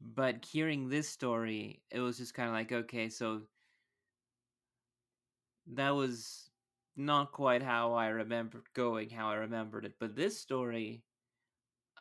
but 0.00 0.44
hearing 0.44 0.88
this 0.88 1.08
story, 1.08 1.84
it 1.90 2.00
was 2.00 2.18
just 2.18 2.34
kind 2.34 2.48
of 2.48 2.54
like, 2.54 2.72
okay, 2.72 3.08
so 3.10 3.42
that 5.66 5.90
was 5.90 6.50
not 6.96 7.32
quite 7.32 7.62
how 7.62 7.92
I 7.94 8.08
remembered 8.08 8.72
going, 8.74 9.10
how 9.10 9.30
I 9.30 9.34
remembered 9.36 9.84
it. 9.84 9.98
But 9.98 10.16
this 10.16 10.38
story, 10.40 11.04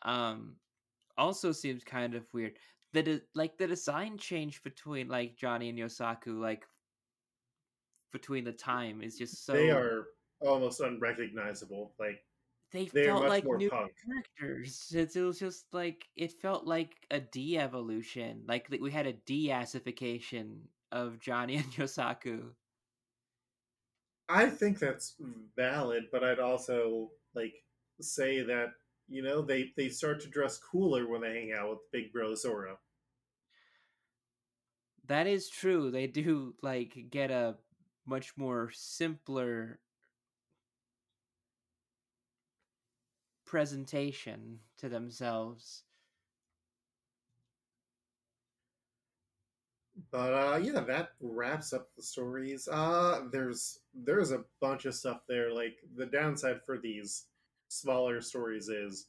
um, 0.03 0.55
also 1.17 1.51
seems 1.51 1.83
kind 1.83 2.15
of 2.15 2.33
weird. 2.33 2.59
The 2.93 3.03
de- 3.03 3.21
like 3.35 3.57
the 3.57 3.67
design 3.67 4.17
change 4.17 4.63
between 4.63 5.07
like 5.07 5.35
Johnny 5.35 5.69
and 5.69 5.77
Yosaku, 5.77 6.39
like 6.39 6.65
between 8.11 8.43
the 8.43 8.51
time, 8.51 9.01
is 9.01 9.17
just 9.17 9.45
so 9.45 9.53
They 9.53 9.69
are 9.69 10.05
almost 10.41 10.79
unrecognizable. 10.79 11.93
Like 11.99 12.23
they 12.71 12.85
they 12.85 13.05
felt 13.05 13.27
like 13.27 13.45
new 13.45 13.69
punk. 13.69 13.91
characters. 14.05 14.91
It, 14.93 15.15
it 15.15 15.21
was 15.21 15.39
just 15.39 15.65
like 15.73 16.05
it 16.15 16.33
felt 16.41 16.65
like 16.65 16.95
a 17.11 17.19
de-evolution. 17.19 18.43
Like 18.47 18.67
we 18.81 18.91
had 18.91 19.07
a 19.07 19.13
de-assification 19.13 20.67
of 20.91 21.19
Johnny 21.19 21.55
and 21.57 21.71
Yosaku. 21.73 22.51
I 24.27 24.47
think 24.47 24.77
that's 24.77 25.15
valid, 25.55 26.05
but 26.11 26.23
I'd 26.23 26.39
also 26.39 27.09
like 27.33 27.53
say 27.99 28.41
that 28.43 28.69
you 29.09 29.21
know 29.21 29.41
they 29.41 29.71
they 29.75 29.89
start 29.89 30.21
to 30.21 30.27
dress 30.27 30.57
cooler 30.57 31.07
when 31.07 31.21
they 31.21 31.33
hang 31.33 31.53
out 31.57 31.69
with 31.69 31.91
Big 31.91 32.13
Bro 32.13 32.35
Zoro. 32.35 32.77
That 35.07 35.25
is 35.25 35.49
true. 35.49 35.89
They 35.89 36.07
do 36.07 36.53
like 36.61 37.07
get 37.09 37.31
a 37.31 37.55
much 38.05 38.37
more 38.37 38.69
simpler 38.71 39.79
presentation 43.45 44.59
to 44.77 44.87
themselves. 44.87 45.83
But 50.11 50.33
uh, 50.33 50.59
yeah, 50.61 50.81
that 50.81 51.09
wraps 51.19 51.73
up 51.73 51.89
the 51.95 52.03
stories. 52.03 52.67
Uh, 52.71 53.21
there's 53.31 53.79
there's 53.93 54.31
a 54.31 54.45
bunch 54.61 54.85
of 54.85 54.95
stuff 54.95 55.21
there. 55.27 55.51
Like 55.53 55.77
the 55.95 56.05
downside 56.05 56.61
for 56.65 56.77
these 56.77 57.25
smaller 57.69 58.19
stories 58.19 58.67
is 58.67 59.07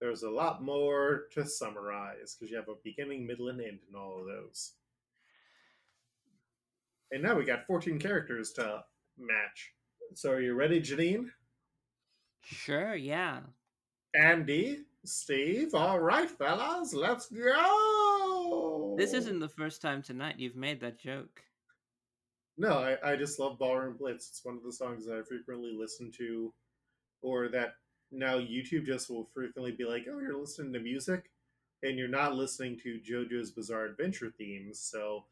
there's 0.00 0.22
a 0.22 0.30
lot 0.30 0.62
more 0.62 1.24
to 1.32 1.44
summarize 1.46 2.36
because 2.38 2.50
you 2.50 2.56
have 2.56 2.68
a 2.68 2.74
beginning, 2.84 3.26
middle, 3.26 3.48
and 3.48 3.60
end 3.60 3.80
in 3.88 3.98
all 3.98 4.20
of 4.20 4.26
those. 4.26 4.74
And 7.10 7.22
now 7.22 7.34
we 7.34 7.44
got 7.44 7.66
14 7.66 7.98
characters 7.98 8.52
to 8.52 8.84
match. 9.18 9.72
So 10.14 10.32
are 10.32 10.40
you 10.40 10.54
ready, 10.54 10.80
Janine? 10.80 11.26
Sure, 12.42 12.94
yeah. 12.94 13.40
Andy, 14.14 14.84
Steve, 15.04 15.74
all 15.74 16.00
right, 16.00 16.28
fellas, 16.28 16.92
let's 16.94 17.28
go. 17.28 18.94
This 18.98 19.12
isn't 19.12 19.40
the 19.40 19.48
first 19.48 19.82
time 19.82 20.02
tonight 20.02 20.38
you've 20.38 20.56
made 20.56 20.80
that 20.80 20.98
joke. 20.98 21.42
No, 22.58 22.70
I, 22.72 23.12
I 23.12 23.16
just 23.16 23.38
love 23.38 23.58
Ballroom 23.58 23.96
Blitz. 23.98 24.28
It's 24.28 24.44
one 24.44 24.56
of 24.56 24.62
the 24.62 24.72
songs 24.72 25.06
that 25.06 25.16
I 25.16 25.22
frequently 25.22 25.76
listen 25.78 26.10
to, 26.18 26.52
or 27.20 27.48
that 27.48 27.74
now 28.10 28.38
YouTube 28.38 28.86
just 28.86 29.10
will 29.10 29.28
frequently 29.34 29.72
be 29.72 29.84
like, 29.84 30.06
oh, 30.10 30.18
you're 30.18 30.38
listening 30.38 30.72
to 30.72 30.80
music, 30.80 31.30
and 31.82 31.98
you're 31.98 32.08
not 32.08 32.34
listening 32.34 32.78
to 32.80 33.00
JoJo's 33.00 33.50
Bizarre 33.50 33.86
Adventure 33.86 34.32
themes. 34.36 34.78
So 34.78 35.24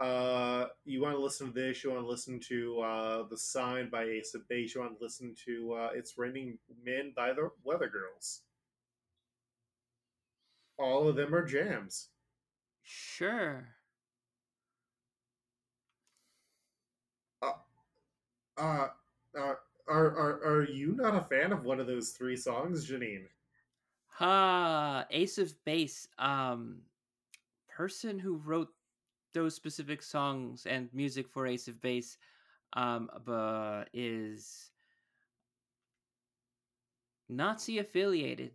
uh, 0.00 0.66
you 0.84 1.00
want 1.00 1.16
to 1.16 1.22
listen 1.22 1.48
to 1.48 1.52
this, 1.52 1.82
you 1.82 1.90
want 1.90 2.02
to 2.02 2.08
listen 2.08 2.38
to 2.48 2.80
uh, 2.80 3.22
The 3.28 3.38
Sign 3.38 3.88
by 3.90 4.04
Ace 4.04 4.34
of 4.34 4.48
Base, 4.48 4.74
you 4.74 4.80
want 4.80 4.98
to 4.98 5.02
listen 5.02 5.34
to 5.46 5.72
uh, 5.72 5.90
It's 5.94 6.18
Raining 6.18 6.58
Men 6.84 7.12
by 7.16 7.32
the 7.32 7.50
Weather 7.64 7.88
Girls. 7.88 8.42
All 10.78 11.08
of 11.08 11.16
them 11.16 11.34
are 11.34 11.44
jams. 11.44 12.08
Sure. 12.82 13.68
Uh, 17.40 17.52
uh, 18.58 18.88
uh, 19.38 19.54
are, 19.88 20.06
are, 20.06 20.44
are 20.44 20.68
you 20.68 20.94
not 20.96 21.14
a 21.14 21.22
fan 21.22 21.52
of 21.52 21.64
one 21.64 21.80
of 21.80 21.86
those 21.86 22.10
three 22.10 22.36
songs, 22.36 22.90
Janine? 22.90 23.26
Uh, 24.18 25.04
Ace 25.10 25.38
of 25.38 25.54
Base. 25.64 26.08
Um, 26.18 26.78
person 27.76 28.18
who 28.18 28.36
wrote 28.36 28.70
those 29.34 29.54
specific 29.54 30.02
songs 30.02 30.64
and 30.66 30.88
music 30.94 31.28
for 31.28 31.46
Ace 31.46 31.68
of 31.68 31.80
Base, 31.82 32.16
um, 32.72 33.10
but 33.26 33.84
is 33.92 34.70
Nazi 37.28 37.78
affiliated. 37.78 38.52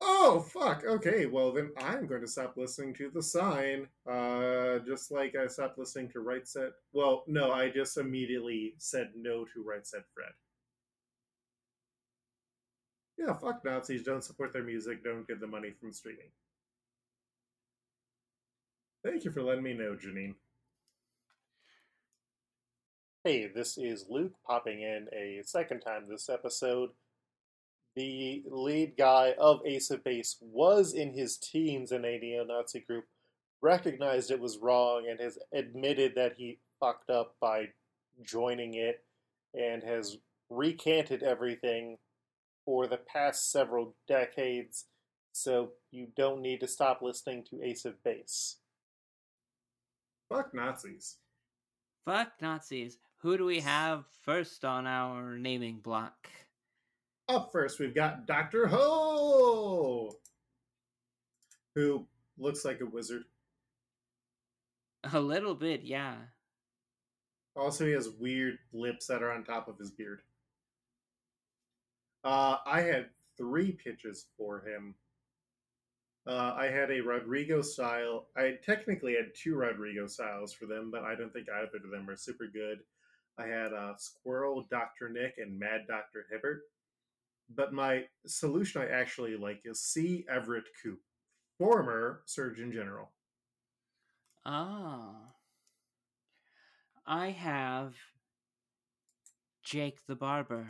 Oh 0.00 0.40
fuck! 0.40 0.82
Okay, 0.84 1.26
well 1.26 1.52
then 1.52 1.70
I'm 1.78 2.06
going 2.06 2.22
to 2.22 2.26
stop 2.26 2.56
listening 2.56 2.94
to 2.94 3.10
the 3.10 3.22
sign. 3.22 3.86
Uh, 4.10 4.78
just 4.80 5.12
like 5.12 5.36
I 5.36 5.46
stopped 5.46 5.78
listening 5.78 6.08
to 6.10 6.20
Right 6.20 6.48
Said. 6.48 6.70
Well, 6.92 7.22
no, 7.26 7.52
I 7.52 7.68
just 7.68 7.98
immediately 7.98 8.74
said 8.78 9.10
no 9.14 9.44
to 9.44 9.62
Right 9.62 9.86
Said 9.86 10.02
Fred. 10.12 10.32
Yeah, 13.20 13.34
fuck 13.34 13.62
Nazis. 13.64 14.02
Don't 14.02 14.24
support 14.24 14.54
their 14.54 14.62
music. 14.62 15.04
Don't 15.04 15.28
get 15.28 15.40
the 15.40 15.46
money 15.46 15.72
from 15.78 15.92
streaming. 15.92 16.30
Thank 19.04 19.24
you 19.24 19.30
for 19.30 19.42
letting 19.42 19.62
me 19.62 19.74
know, 19.74 19.94
Janine. 19.94 20.34
Hey, 23.22 23.46
this 23.46 23.76
is 23.76 24.06
Luke 24.08 24.32
popping 24.46 24.80
in 24.80 25.06
a 25.12 25.42
second 25.44 25.80
time 25.80 26.04
this 26.08 26.30
episode. 26.30 26.90
The 27.94 28.42
lead 28.48 28.94
guy 28.96 29.34
of 29.38 29.60
Ace 29.66 29.90
of 29.90 30.02
Base 30.02 30.36
was 30.40 30.94
in 30.94 31.12
his 31.12 31.36
teens 31.36 31.92
in 31.92 32.06
a 32.06 32.18
neo 32.18 32.44
Nazi 32.44 32.80
group, 32.80 33.04
recognized 33.60 34.30
it 34.30 34.40
was 34.40 34.56
wrong, 34.56 35.06
and 35.10 35.20
has 35.20 35.38
admitted 35.52 36.14
that 36.14 36.36
he 36.38 36.58
fucked 36.78 37.10
up 37.10 37.34
by 37.38 37.68
joining 38.22 38.74
it, 38.74 39.04
and 39.52 39.82
has 39.82 40.16
recanted 40.48 41.22
everything 41.22 41.98
for 42.70 42.86
the 42.86 42.98
past 42.98 43.50
several 43.50 43.96
decades, 44.06 44.86
so 45.32 45.70
you 45.90 46.06
don't 46.16 46.40
need 46.40 46.60
to 46.60 46.68
stop 46.68 47.02
listening 47.02 47.42
to 47.42 47.60
Ace 47.64 47.84
of 47.84 48.00
Base. 48.04 48.58
Fuck 50.28 50.54
Nazis. 50.54 51.16
Fuck 52.04 52.30
Nazis. 52.40 52.98
Who 53.22 53.36
do 53.36 53.44
we 53.44 53.58
have 53.58 54.04
first 54.22 54.64
on 54.64 54.86
our 54.86 55.36
naming 55.36 55.80
block? 55.80 56.30
Up 57.28 57.50
first, 57.50 57.80
we've 57.80 57.92
got 57.94 58.28
Dr. 58.28 58.68
Ho! 58.68 60.12
Who 61.74 62.06
looks 62.38 62.64
like 62.64 62.80
a 62.80 62.86
wizard. 62.86 63.24
A 65.12 65.18
little 65.18 65.56
bit, 65.56 65.80
yeah. 65.82 66.14
Also, 67.56 67.84
he 67.84 67.92
has 67.94 68.10
weird 68.20 68.58
lips 68.72 69.08
that 69.08 69.24
are 69.24 69.32
on 69.32 69.42
top 69.42 69.66
of 69.66 69.76
his 69.76 69.90
beard. 69.90 70.20
Uh, 72.24 72.56
I 72.66 72.80
had 72.80 73.06
three 73.36 73.72
pitches 73.72 74.26
for 74.36 74.60
him. 74.66 74.94
Uh, 76.26 76.54
I 76.56 76.66
had 76.66 76.90
a 76.90 77.00
Rodrigo 77.00 77.62
style. 77.62 78.26
I 78.36 78.58
technically 78.64 79.14
had 79.14 79.32
two 79.34 79.54
Rodrigo 79.54 80.06
styles 80.06 80.52
for 80.52 80.66
them, 80.66 80.90
but 80.90 81.02
I 81.02 81.14
don't 81.14 81.32
think 81.32 81.48
either 81.48 81.84
of 81.84 81.90
them 81.90 82.08
are 82.08 82.16
super 82.16 82.46
good. 82.46 82.80
I 83.38 83.46
had 83.46 83.72
uh, 83.72 83.94
Squirrel 83.96 84.66
Dr. 84.70 85.08
Nick 85.08 85.36
and 85.38 85.58
Mad 85.58 85.86
Dr. 85.88 86.26
Hibbert. 86.30 86.62
But 87.54 87.72
my 87.72 88.04
solution 88.26 88.82
I 88.82 88.88
actually 88.88 89.36
like 89.36 89.62
is 89.64 89.80
C. 89.80 90.24
Everett 90.30 90.64
Koop, 90.82 91.00
former 91.58 92.22
Surgeon 92.26 92.70
General. 92.70 93.10
Ah. 94.44 95.14
I 97.06 97.30
have 97.30 97.94
Jake 99.64 100.06
the 100.06 100.14
Barber. 100.14 100.66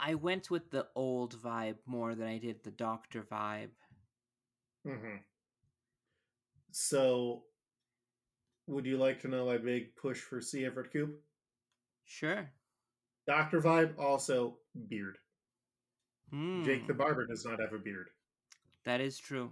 I 0.00 0.14
went 0.14 0.50
with 0.50 0.70
the 0.70 0.86
old 0.94 1.36
vibe 1.40 1.76
more 1.86 2.14
than 2.14 2.26
I 2.26 2.38
did 2.38 2.64
the 2.64 2.70
doctor 2.70 3.22
vibe. 3.30 3.68
Mm-hmm. 4.86 5.16
So, 6.72 7.42
would 8.66 8.86
you 8.86 8.96
like 8.96 9.20
to 9.20 9.28
know 9.28 9.46
my 9.46 9.58
big 9.58 9.94
push 9.96 10.18
for 10.18 10.40
C. 10.40 10.64
Everett 10.64 10.92
Koop? 10.92 11.20
Sure. 12.06 12.50
Doctor 13.26 13.60
vibe, 13.60 13.98
also 13.98 14.56
beard. 14.88 15.18
Hmm. 16.30 16.64
Jake 16.64 16.86
the 16.86 16.94
Barber 16.94 17.26
does 17.26 17.44
not 17.44 17.60
have 17.60 17.72
a 17.72 17.78
beard. 17.78 18.08
That 18.84 19.00
is 19.00 19.18
true. 19.18 19.50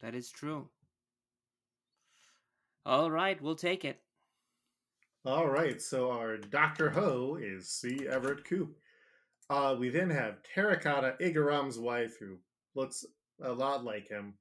That 0.00 0.14
is 0.14 0.30
true. 0.30 0.68
All 2.86 3.10
right, 3.10 3.40
we'll 3.40 3.56
take 3.56 3.84
it. 3.84 4.00
All 5.24 5.48
right, 5.48 5.80
so 5.80 6.10
our 6.10 6.36
Dr. 6.36 6.90
Ho 6.90 7.38
is 7.40 7.68
C. 7.68 8.08
Everett 8.10 8.44
Koop. 8.44 8.76
Uh, 9.52 9.76
we 9.78 9.90
then 9.90 10.08
have 10.08 10.42
Terracotta 10.42 11.14
Igaram's 11.20 11.78
wife, 11.78 12.16
who 12.18 12.38
looks 12.74 13.04
a 13.42 13.52
lot 13.52 13.84
like 13.84 14.08
him. 14.08 14.32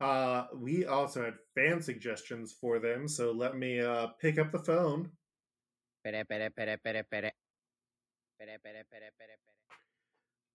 Uh, 0.00 0.46
we 0.56 0.86
also 0.86 1.22
had 1.22 1.34
fan 1.54 1.80
suggestions 1.80 2.52
for 2.60 2.80
them, 2.80 3.06
so 3.06 3.30
let 3.30 3.56
me 3.56 3.80
uh, 3.80 4.08
pick 4.20 4.40
up 4.40 4.50
the 4.50 4.58
phone. 4.58 5.08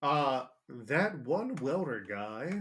Uh, 0.02 0.48
that 0.68 1.18
one 1.20 1.56
welder 1.62 2.04
guy 2.06 2.60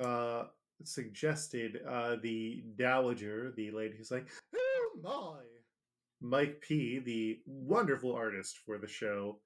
uh, 0.00 0.44
suggested 0.84 1.80
uh, 1.84 2.14
the 2.22 2.62
dowager, 2.76 3.52
the 3.56 3.72
lady 3.72 3.96
who's 3.96 4.12
like, 4.12 4.28
oh 4.54 4.90
my. 5.02 5.40
Mike 6.20 6.60
P, 6.60 6.98
the 6.98 7.38
wonderful 7.46 8.12
artist 8.12 8.58
for 8.66 8.76
the 8.76 8.88
show, 8.88 9.38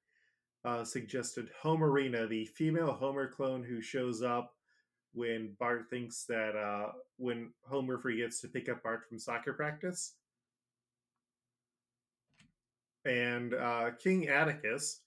uh, 0.65 0.85
suggested 0.85 1.51
Homerina, 1.63 2.29
the 2.29 2.45
female 2.47 2.93
Homer 2.93 3.27
clone 3.29 3.65
who 3.65 3.81
shows 3.81 4.23
up 4.23 4.55
when 5.15 5.55
Bart 5.59 5.87
thinks 5.91 6.25
that 6.25 6.57
uh, 6.57 6.93
when 7.17 7.51
Homer 7.69 7.99
forgets 7.99 8.41
to 8.41 8.49
pick 8.49 8.69
up 8.69 8.83
Bart 8.83 9.03
from 9.09 9.19
soccer 9.19 9.53
practice. 9.53 10.15
And 13.05 13.55
uh, 13.55 13.91
King 14.03 14.29
Atticus, 14.29 15.01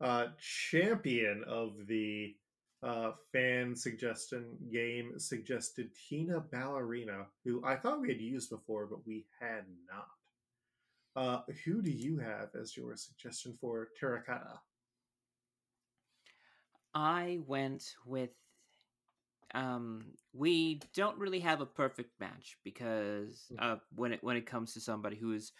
uh, 0.00 0.26
champion 0.38 1.44
of 1.48 1.72
the 1.86 2.34
uh, 2.82 3.12
fan 3.32 3.74
suggestion 3.74 4.56
game, 4.70 5.18
suggested 5.18 5.90
Tina 6.08 6.40
Ballerina, 6.40 7.26
who 7.44 7.64
I 7.64 7.76
thought 7.76 8.02
we 8.02 8.08
had 8.08 8.20
used 8.20 8.50
before, 8.50 8.86
but 8.86 9.06
we 9.06 9.24
had 9.40 9.64
not. 9.88 10.08
Uh, 11.14 11.42
who 11.64 11.82
do 11.82 11.90
you 11.90 12.18
have 12.18 12.50
as 12.60 12.76
your 12.76 12.94
suggestion 12.96 13.56
for 13.60 13.88
Terracotta? 13.98 14.60
I 16.94 17.38
went 17.46 17.94
with 18.04 18.30
um 19.54 20.04
we 20.32 20.80
don't 20.94 21.18
really 21.18 21.40
have 21.40 21.60
a 21.60 21.66
perfect 21.66 22.18
match 22.20 22.56
because 22.64 23.46
Mm. 23.52 23.56
uh 23.60 23.76
when 23.94 24.12
it 24.12 24.22
when 24.24 24.36
it 24.36 24.46
comes 24.46 24.72
to 24.74 24.80
somebody 24.80 25.16
who's 25.16 25.52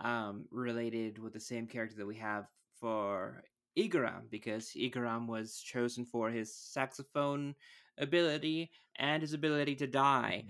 um 0.00 0.46
related 0.50 1.18
with 1.18 1.32
the 1.32 1.40
same 1.40 1.66
character 1.66 1.96
that 1.96 2.06
we 2.06 2.16
have 2.16 2.46
for 2.80 3.42
Igaram 3.76 4.30
because 4.30 4.70
Igaram 4.76 5.26
was 5.26 5.58
chosen 5.60 6.04
for 6.04 6.30
his 6.30 6.54
saxophone 6.54 7.54
ability 7.98 8.70
and 8.96 9.22
his 9.22 9.32
ability 9.34 9.74
to 9.76 9.86
die 9.86 10.44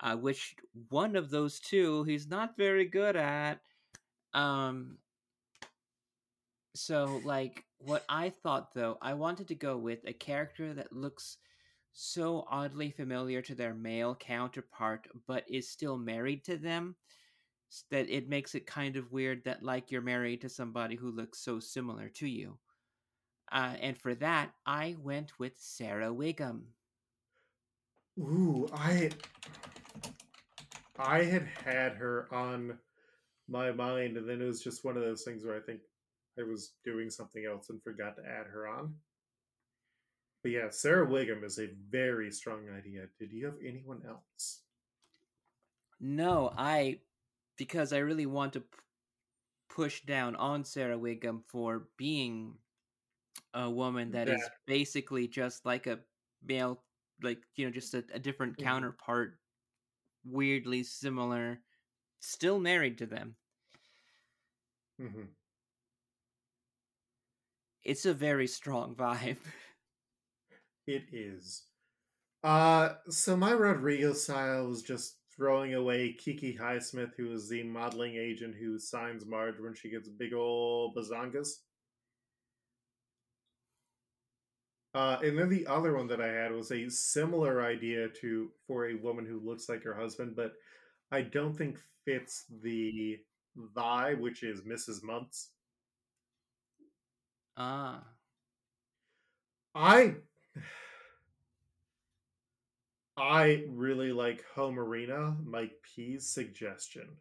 uh, 0.00 0.16
which 0.16 0.56
one 0.90 1.14
of 1.16 1.30
those 1.30 1.60
two 1.60 2.02
he's 2.04 2.26
not 2.26 2.56
very 2.56 2.86
good 2.86 3.14
at 3.16 3.60
um 4.34 4.98
so 6.74 7.20
like 7.24 7.64
what 7.78 8.04
I 8.08 8.30
thought 8.30 8.74
though, 8.74 8.98
I 9.02 9.14
wanted 9.14 9.48
to 9.48 9.54
go 9.54 9.76
with 9.76 10.00
a 10.06 10.12
character 10.12 10.74
that 10.74 10.92
looks 10.92 11.38
so 11.92 12.46
oddly 12.50 12.90
familiar 12.90 13.42
to 13.42 13.54
their 13.54 13.74
male 13.74 14.14
counterpart 14.14 15.06
but 15.26 15.44
is 15.48 15.68
still 15.68 15.98
married 15.98 16.42
to 16.44 16.56
them 16.56 16.96
that 17.90 18.08
it 18.08 18.28
makes 18.28 18.54
it 18.54 18.66
kind 18.66 18.96
of 18.96 19.12
weird 19.12 19.44
that 19.44 19.62
like 19.62 19.90
you're 19.90 20.02
married 20.02 20.40
to 20.42 20.48
somebody 20.48 20.94
who 20.94 21.10
looks 21.10 21.38
so 21.38 21.58
similar 21.58 22.08
to 22.08 22.28
you. 22.28 22.58
Uh, 23.50 23.74
and 23.80 23.98
for 23.98 24.14
that, 24.14 24.50
I 24.66 24.96
went 25.02 25.38
with 25.38 25.52
Sarah 25.58 26.12
Wiggum. 26.12 26.62
Ooh, 28.18 28.68
I 28.74 29.10
I 30.98 31.22
had 31.22 31.46
had 31.64 31.92
her 31.92 32.28
on 32.32 32.78
my 33.48 33.72
mind, 33.72 34.16
and 34.16 34.28
then 34.28 34.40
it 34.40 34.46
was 34.46 34.62
just 34.62 34.84
one 34.84 34.96
of 34.96 35.02
those 35.02 35.22
things 35.22 35.44
where 35.44 35.56
I 35.56 35.60
think 35.60 35.80
I 36.38 36.42
was 36.42 36.74
doing 36.84 37.10
something 37.10 37.44
else 37.44 37.70
and 37.70 37.82
forgot 37.82 38.16
to 38.16 38.24
add 38.26 38.46
her 38.48 38.66
on. 38.68 39.00
But 40.42 40.52
yeah, 40.52 40.70
Sarah 40.70 41.04
Wiggum 41.06 41.42
is 41.42 41.58
a 41.58 41.66
very 41.66 42.30
strong 42.30 42.68
idea. 42.68 43.08
Did 43.18 43.32
you 43.32 43.46
have 43.46 43.58
anyone 43.60 44.06
else? 44.06 44.62
No, 46.00 46.52
I 46.56 47.02
because 47.56 47.92
I 47.92 47.98
really 47.98 48.26
want 48.26 48.54
to 48.54 48.60
p- 48.62 48.78
push 49.68 50.02
down 50.04 50.36
on 50.36 50.64
Sarah 50.64 50.98
Wiggum 50.98 51.44
for 51.48 51.90
being 51.96 52.60
a 53.54 53.70
woman 53.70 54.12
that 54.12 54.28
is 54.28 54.50
basically 54.66 55.28
just 55.28 55.66
like 55.66 55.86
a 55.86 56.04
male, 56.42 56.84
like 57.22 57.44
you 57.56 57.66
know, 57.66 57.72
just 57.72 57.94
a, 57.94 58.06
a 58.12 58.18
different 58.20 58.58
Mhm. 58.58 58.58
counterpart, 58.58 59.40
weirdly 60.24 60.84
similar, 60.84 61.64
still 62.20 62.60
married 62.60 62.98
to 62.98 63.06
them. 63.06 63.36
Mhm. 64.98 65.36
It's 67.84 68.06
a 68.06 68.14
very 68.14 68.46
strong 68.46 68.94
vibe. 68.94 69.38
It 70.84 71.04
is. 71.12 71.62
Uh, 72.42 72.94
so 73.08 73.36
my 73.36 73.52
Rodrigo 73.52 74.12
style 74.14 74.66
was 74.66 74.82
just 74.82 75.18
throwing 75.36 75.74
away 75.74 76.12
Kiki 76.12 76.58
Highsmith, 76.60 77.12
who 77.16 77.32
is 77.32 77.48
the 77.48 77.62
modeling 77.62 78.16
agent 78.16 78.56
who 78.56 78.80
signs 78.80 79.24
Marge 79.24 79.60
when 79.60 79.74
she 79.74 79.90
gets 79.90 80.08
big 80.08 80.34
ol' 80.34 80.92
bazongas. 80.92 81.60
Uh, 84.94 85.18
and 85.22 85.38
then 85.38 85.48
the 85.48 85.66
other 85.66 85.96
one 85.96 86.06
that 86.08 86.20
I 86.20 86.26
had 86.26 86.52
was 86.52 86.70
a 86.70 86.88
similar 86.90 87.62
idea 87.62 88.08
to 88.20 88.50
for 88.66 88.88
a 88.88 88.94
woman 88.94 89.24
who 89.24 89.40
looks 89.40 89.68
like 89.68 89.82
her 89.84 89.94
husband, 89.94 90.34
but 90.36 90.52
I 91.10 91.22
don't 91.22 91.56
think 91.56 91.78
fits 92.04 92.44
the 92.62 93.18
vibe, 93.74 94.20
which 94.20 94.42
is 94.42 94.62
Mrs. 94.62 95.02
Muntz. 95.02 95.50
Ah, 97.56 98.04
I 99.74 100.16
I 103.16 103.64
really 103.68 104.12
like 104.12 104.44
Homerina, 104.56 105.36
Mike 105.44 105.82
P's 105.82 106.28
suggestion. 106.28 107.16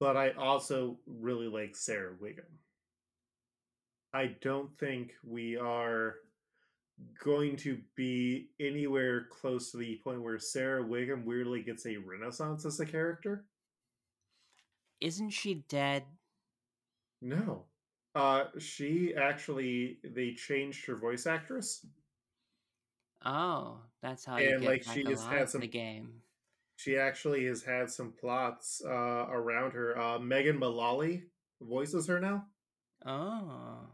But 0.00 0.16
I 0.16 0.30
also 0.32 0.98
really 1.06 1.48
like 1.48 1.76
Sarah 1.76 2.14
Wiggum. 2.14 2.60
I 4.12 4.26
don't 4.40 4.76
think 4.78 5.12
we 5.24 5.56
are 5.56 6.16
going 7.22 7.56
to 7.58 7.78
be 7.96 8.50
anywhere 8.60 9.26
close 9.30 9.70
to 9.70 9.76
the 9.78 10.00
point 10.04 10.22
where 10.22 10.38
Sarah 10.38 10.84
Wiggum 10.84 11.24
weirdly 11.24 11.62
gets 11.62 11.86
a 11.86 11.96
renaissance 11.96 12.64
as 12.64 12.80
a 12.80 12.86
character. 12.86 13.44
isn't 15.00 15.30
she 15.30 15.54
dead? 15.68 16.04
No. 17.26 17.64
Uh 18.14 18.44
she 18.58 19.14
actually 19.14 19.98
they 20.04 20.32
changed 20.32 20.86
her 20.86 20.96
voice 20.96 21.26
actress. 21.26 21.84
Oh, 23.24 23.80
that's 24.02 24.24
how 24.24 24.36
you 24.36 24.50
And, 24.50 24.60
get 24.62 24.68
like, 24.68 24.82
she 24.84 25.02
just 25.02 25.26
had 25.26 25.48
some- 25.50 25.60
the 25.60 25.66
game. 25.66 26.22
She 26.76 26.96
actually 26.98 27.46
has 27.46 27.62
had 27.62 27.90
some 27.90 28.12
plots 28.12 28.82
uh, 28.84 29.26
around 29.30 29.72
her. 29.72 29.98
Uh, 29.98 30.18
Megan 30.18 30.58
Mullally 30.58 31.24
voices 31.60 32.06
her 32.06 32.20
now. 32.20 32.46
Oh, 33.06 33.88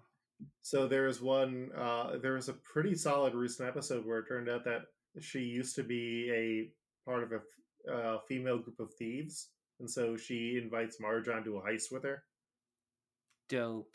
So 0.63 0.89
there 0.89 1.07
is 1.07 1.21
one. 1.23 1.71
Uh, 1.77 2.19
there 2.19 2.33
was 2.35 2.49
a 2.49 2.55
pretty 2.55 2.97
solid 2.97 3.35
recent 3.35 3.69
episode 3.69 4.05
where 4.05 4.19
it 4.19 4.27
turned 4.27 4.49
out 4.49 4.65
that 4.65 4.83
she 5.21 5.39
used 5.41 5.77
to 5.77 5.85
be 5.85 6.29
a 6.33 7.09
part 7.09 7.23
of 7.23 7.31
a 7.33 7.93
uh, 7.93 8.19
female 8.29 8.59
group 8.59 8.81
of 8.81 8.93
thieves, 8.99 9.51
and 9.79 9.89
so 9.89 10.17
she 10.17 10.59
invites 10.61 11.01
Marge 11.01 11.29
onto 11.29 11.59
a 11.59 11.63
heist 11.63 11.93
with 11.93 12.03
her. 12.03 12.25
Dope. 13.53 13.93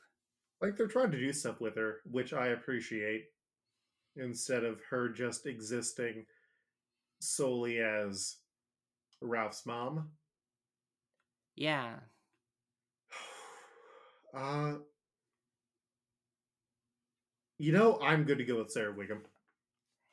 Like 0.62 0.78
they're 0.78 0.88
trying 0.88 1.12
to 1.12 1.20
do 1.20 1.34
stuff 1.34 1.60
with 1.60 1.76
her, 1.76 2.01
which 2.10 2.32
I 2.34 2.47
appreciate, 2.47 3.26
instead 4.16 4.64
of 4.64 4.80
her 4.89 5.10
just 5.10 5.45
existing 5.47 6.26
solely 7.20 7.80
as 7.80 8.38
Ralph's 9.22 9.66
mom. 9.66 10.12
Yeah, 11.55 11.95
Uh, 14.34 14.74
you 17.58 17.72
know, 17.72 17.99
I'm 18.01 18.24
good 18.26 18.38
to 18.38 18.45
go 18.45 18.58
with 18.58 18.72
Sarah 18.72 18.93
Wiggum. 18.93 19.22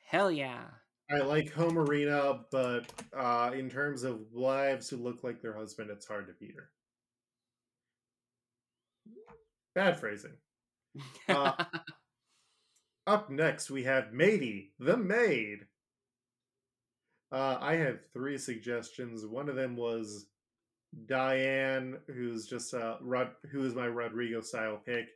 hell 0.07 0.31
yeah. 0.31 0.65
I 1.11 1.19
like 1.19 1.53
Homerina, 1.53 2.45
but 2.51 2.91
uh, 3.15 3.51
in 3.55 3.69
terms 3.69 4.05
of 4.05 4.21
wives 4.33 4.89
who 4.89 4.97
look 4.97 5.23
like 5.23 5.43
their 5.43 5.55
husband, 5.55 5.91
it's 5.91 6.07
hard 6.07 6.27
to 6.29 6.33
beat 6.41 6.55
her. 6.57 6.71
Bad 9.75 9.99
phrasing. 9.99 10.33
Uh, 11.29 11.53
Up 13.07 13.29
next, 13.29 13.71
we 13.71 13.83
have 13.85 14.15
Matey, 14.15 14.73
the 14.79 14.97
maid. 14.97 15.67
Uh, 17.31 17.59
I 17.61 17.75
had 17.75 18.01
three 18.15 18.39
suggestions. 18.39 19.27
One 19.27 19.51
of 19.51 19.57
them 19.57 19.77
was 19.77 20.27
Diane, 21.07 21.99
who's 22.07 22.47
just 22.47 22.73
uh, 22.73 22.97
Rod, 23.03 23.33
who 23.51 23.65
is 23.67 23.75
my 23.75 23.87
Rodrigo 23.87 24.41
style 24.41 24.81
pick. 24.87 25.09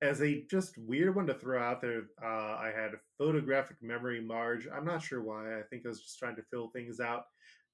As 0.00 0.22
a 0.22 0.46
just 0.48 0.78
weird 0.78 1.16
one 1.16 1.26
to 1.26 1.34
throw 1.34 1.60
out 1.60 1.82
there, 1.82 2.04
uh, 2.22 2.56
I 2.56 2.72
had 2.74 2.92
photographic 3.18 3.76
memory 3.82 4.22
Marge. 4.22 4.66
I'm 4.72 4.84
not 4.84 5.02
sure 5.02 5.20
why. 5.20 5.58
I 5.58 5.62
think 5.68 5.82
I 5.84 5.88
was 5.88 6.00
just 6.00 6.18
trying 6.18 6.36
to 6.36 6.44
fill 6.50 6.68
things 6.68 6.98
out. 6.98 7.24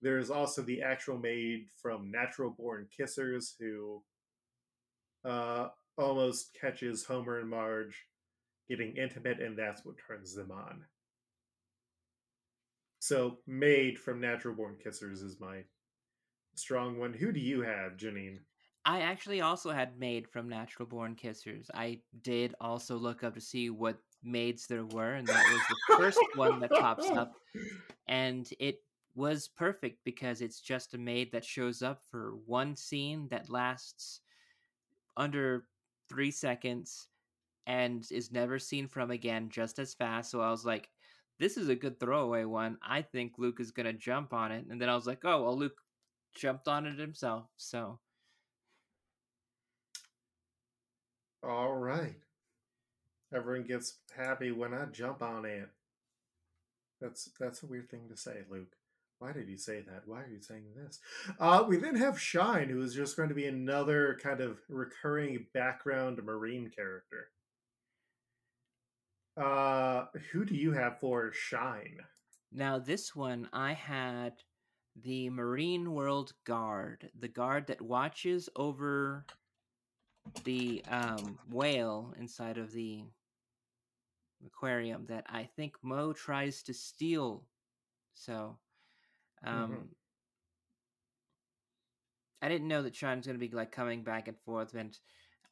There's 0.02 0.30
also 0.30 0.62
the 0.62 0.82
actual 0.82 1.18
maid 1.18 1.66
from 1.80 2.10
Natural 2.10 2.50
Born 2.50 2.88
Kissers, 2.98 3.52
who 3.60 4.02
uh, 5.24 5.68
almost 5.96 6.56
catches 6.60 7.04
Homer 7.04 7.38
and 7.38 7.48
Marge 7.48 8.06
getting 8.68 8.96
intimate, 8.96 9.40
and 9.40 9.58
that's 9.58 9.84
what 9.84 9.96
turns 10.06 10.34
them 10.34 10.50
on. 10.50 10.84
So, 13.00 13.38
maid 13.46 13.98
from 13.98 14.20
Natural 14.20 14.54
Born 14.54 14.76
Kissers 14.84 15.22
is 15.22 15.38
my 15.38 15.64
strong 16.54 16.98
one. 16.98 17.12
Who 17.12 17.32
do 17.32 17.40
you 17.40 17.62
have, 17.62 17.96
Janine? 17.96 18.38
I 18.86 19.00
actually 19.00 19.40
also 19.40 19.70
had 19.70 19.98
maid 19.98 20.28
from 20.28 20.48
Natural 20.48 20.86
Born 20.86 21.16
Kissers. 21.16 21.70
I 21.74 22.00
did 22.22 22.54
also 22.60 22.96
look 22.96 23.24
up 23.24 23.34
to 23.34 23.40
see 23.40 23.70
what 23.70 23.98
maids 24.22 24.66
there 24.66 24.84
were, 24.84 25.14
and 25.14 25.26
that 25.26 25.44
was 25.52 25.62
the 25.68 25.96
first 25.96 26.18
one 26.34 26.60
that 26.60 26.70
pops 26.70 27.08
up. 27.10 27.34
And 28.06 28.46
it 28.58 28.82
was 29.14 29.48
perfect 29.48 30.00
because 30.04 30.42
it's 30.42 30.60
just 30.60 30.92
a 30.92 30.98
maid 30.98 31.32
that 31.32 31.44
shows 31.44 31.80
up 31.80 32.02
for 32.10 32.34
one 32.44 32.76
scene 32.76 33.28
that 33.30 33.48
lasts 33.48 34.20
under 35.16 35.64
three 36.08 36.30
seconds 36.30 37.08
and 37.66 38.06
is 38.10 38.32
never 38.32 38.58
seen 38.58 38.86
from 38.86 39.10
again 39.10 39.48
just 39.48 39.78
as 39.78 39.94
fast. 39.94 40.30
So 40.30 40.40
I 40.40 40.50
was 40.50 40.64
like, 40.64 40.88
this 41.38 41.56
is 41.56 41.68
a 41.68 41.74
good 41.74 41.98
throwaway 41.98 42.44
one. 42.44 42.78
I 42.82 43.02
think 43.02 43.32
Luke 43.38 43.60
is 43.60 43.70
going 43.70 43.86
to 43.86 43.92
jump 43.92 44.32
on 44.32 44.52
it. 44.52 44.66
And 44.70 44.80
then 44.80 44.88
I 44.88 44.94
was 44.94 45.06
like, 45.06 45.24
oh, 45.24 45.42
well, 45.42 45.56
Luke 45.56 45.80
jumped 46.34 46.68
on 46.68 46.86
it 46.86 46.98
himself. 46.98 47.46
So. 47.56 47.98
All 51.42 51.74
right. 51.74 52.16
Everyone 53.34 53.66
gets 53.66 53.94
happy 54.16 54.52
when 54.52 54.72
I 54.72 54.84
jump 54.86 55.22
on 55.22 55.44
it. 55.44 55.68
That's 57.00 57.30
that's 57.38 57.62
a 57.62 57.66
weird 57.66 57.90
thing 57.90 58.08
to 58.08 58.16
say, 58.16 58.42
Luke. 58.48 58.76
Why 59.18 59.32
did 59.32 59.48
you 59.48 59.56
say 59.56 59.80
that? 59.80 60.02
Why 60.06 60.22
are 60.22 60.28
you 60.28 60.40
saying 60.40 60.64
this? 60.76 61.00
Uh, 61.38 61.64
we 61.66 61.76
then 61.76 61.96
have 61.96 62.20
Shine, 62.20 62.68
who 62.68 62.82
is 62.82 62.94
just 62.94 63.16
going 63.16 63.28
to 63.28 63.34
be 63.34 63.46
another 63.46 64.18
kind 64.22 64.40
of 64.40 64.58
recurring 64.68 65.46
background 65.54 66.22
marine 66.22 66.70
character. 66.74 67.28
Uh, 69.36 70.06
who 70.30 70.44
do 70.44 70.54
you 70.54 70.72
have 70.72 71.00
for 71.00 71.32
Shine? 71.32 71.98
Now, 72.52 72.78
this 72.78 73.16
one, 73.16 73.48
I 73.52 73.72
had 73.72 74.34
the 75.02 75.30
Marine 75.30 75.92
World 75.92 76.34
Guard, 76.44 77.10
the 77.18 77.28
guard 77.28 77.66
that 77.66 77.82
watches 77.82 78.48
over 78.54 79.26
the 80.44 80.84
um, 80.88 81.38
whale 81.50 82.14
inside 82.18 82.58
of 82.58 82.72
the 82.72 83.04
aquarium 84.46 85.06
that 85.06 85.26
I 85.28 85.48
think 85.56 85.76
Moe 85.82 86.12
tries 86.12 86.62
to 86.64 86.74
steal. 86.74 87.44
So, 88.14 88.58
um, 89.44 89.70
Mhm. 89.72 89.94
I 92.42 92.48
didn't 92.48 92.68
know 92.68 92.82
that 92.82 92.94
Sean's 92.96 93.26
going 93.26 93.38
to 93.38 93.46
be 93.48 93.54
like 93.54 93.72
coming 93.72 94.02
back 94.04 94.28
and 94.28 94.38
forth, 94.40 94.74
and 94.74 94.98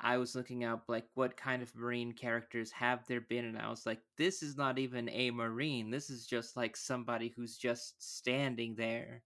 I 0.00 0.18
was 0.18 0.34
looking 0.34 0.64
up 0.64 0.88
like 0.88 1.06
what 1.14 1.36
kind 1.36 1.62
of 1.62 1.74
marine 1.74 2.12
characters 2.12 2.72
have 2.72 3.06
there 3.06 3.20
been, 3.20 3.44
and 3.46 3.58
I 3.58 3.70
was 3.70 3.86
like, 3.86 4.00
this 4.18 4.42
is 4.42 4.56
not 4.56 4.78
even 4.78 5.08
a 5.08 5.30
marine. 5.30 5.90
This 5.90 6.10
is 6.10 6.26
just 6.26 6.56
like 6.56 6.76
somebody 6.76 7.28
who's 7.28 7.56
just 7.56 8.02
standing 8.02 8.74
there, 8.74 9.22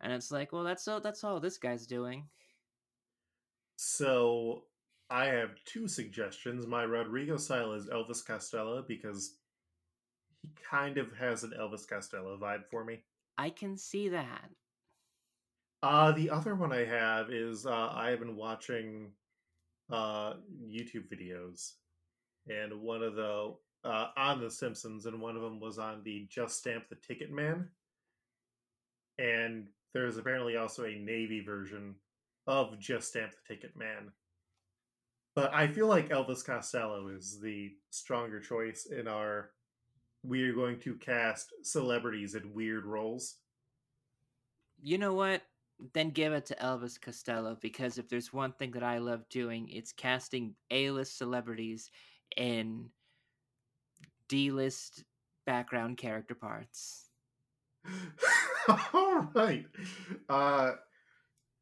and 0.00 0.12
it's 0.12 0.30
like, 0.30 0.52
well, 0.52 0.64
that's 0.64 0.86
all. 0.88 1.00
That's 1.00 1.24
all 1.24 1.40
this 1.40 1.58
guy's 1.58 1.86
doing. 1.86 2.28
So 3.76 4.66
I 5.10 5.26
have 5.26 5.50
two 5.64 5.88
suggestions. 5.88 6.66
My 6.66 6.84
Rodrigo 6.84 7.36
style 7.36 7.72
is 7.72 7.86
Elvis 7.88 8.24
Costello 8.24 8.82
because 8.86 9.36
he 10.42 10.50
kind 10.70 10.98
of 10.98 11.12
has 11.16 11.42
an 11.44 11.52
Elvis 11.58 11.88
Costello 11.88 12.38
vibe 12.38 12.66
for 12.70 12.84
me. 12.84 13.02
I 13.40 13.48
can 13.48 13.78
see 13.78 14.10
that. 14.10 14.50
Uh, 15.82 16.12
the 16.12 16.28
other 16.28 16.54
one 16.54 16.74
I 16.74 16.84
have 16.84 17.30
is 17.30 17.64
uh, 17.64 17.90
I 17.94 18.10
have 18.10 18.18
been 18.18 18.36
watching 18.36 19.12
uh, 19.90 20.34
YouTube 20.62 21.08
videos, 21.10 21.72
and 22.48 22.82
one 22.82 23.02
of 23.02 23.14
the 23.14 23.54
uh, 23.82 24.08
on 24.14 24.42
The 24.42 24.50
Simpsons, 24.50 25.06
and 25.06 25.22
one 25.22 25.36
of 25.36 25.42
them 25.42 25.58
was 25.58 25.78
on 25.78 26.02
the 26.04 26.26
Just 26.28 26.58
Stamp 26.58 26.90
the 26.90 26.96
Ticket 26.96 27.32
Man, 27.32 27.66
and 29.18 29.68
there's 29.94 30.18
apparently 30.18 30.58
also 30.58 30.84
a 30.84 30.94
Navy 30.96 31.40
version 31.40 31.94
of 32.46 32.78
Just 32.78 33.08
Stamp 33.08 33.32
the 33.32 33.54
Ticket 33.54 33.74
Man. 33.74 34.12
But 35.34 35.54
I 35.54 35.66
feel 35.66 35.86
like 35.86 36.10
Elvis 36.10 36.44
Costello 36.44 37.08
is 37.08 37.40
the 37.40 37.72
stronger 37.88 38.38
choice 38.38 38.84
in 38.84 39.08
our. 39.08 39.52
We 40.22 40.42
are 40.44 40.52
going 40.52 40.78
to 40.80 40.94
cast 40.96 41.52
celebrities 41.62 42.34
in 42.34 42.52
weird 42.52 42.84
roles. 42.84 43.36
You 44.82 44.98
know 44.98 45.14
what? 45.14 45.42
Then 45.94 46.10
give 46.10 46.32
it 46.32 46.46
to 46.46 46.54
Elvis 46.56 47.00
Costello 47.00 47.56
because 47.60 47.96
if 47.96 48.08
there's 48.08 48.32
one 48.32 48.52
thing 48.52 48.72
that 48.72 48.82
I 48.82 48.98
love 48.98 49.28
doing, 49.30 49.68
it's 49.70 49.92
casting 49.92 50.54
A-list 50.70 51.16
celebrities 51.16 51.90
in 52.36 52.90
D-list 54.28 55.04
background 55.46 55.96
character 55.96 56.34
parts. 56.34 57.06
All 58.92 59.28
right. 59.34 59.66
Uh, 60.28 60.72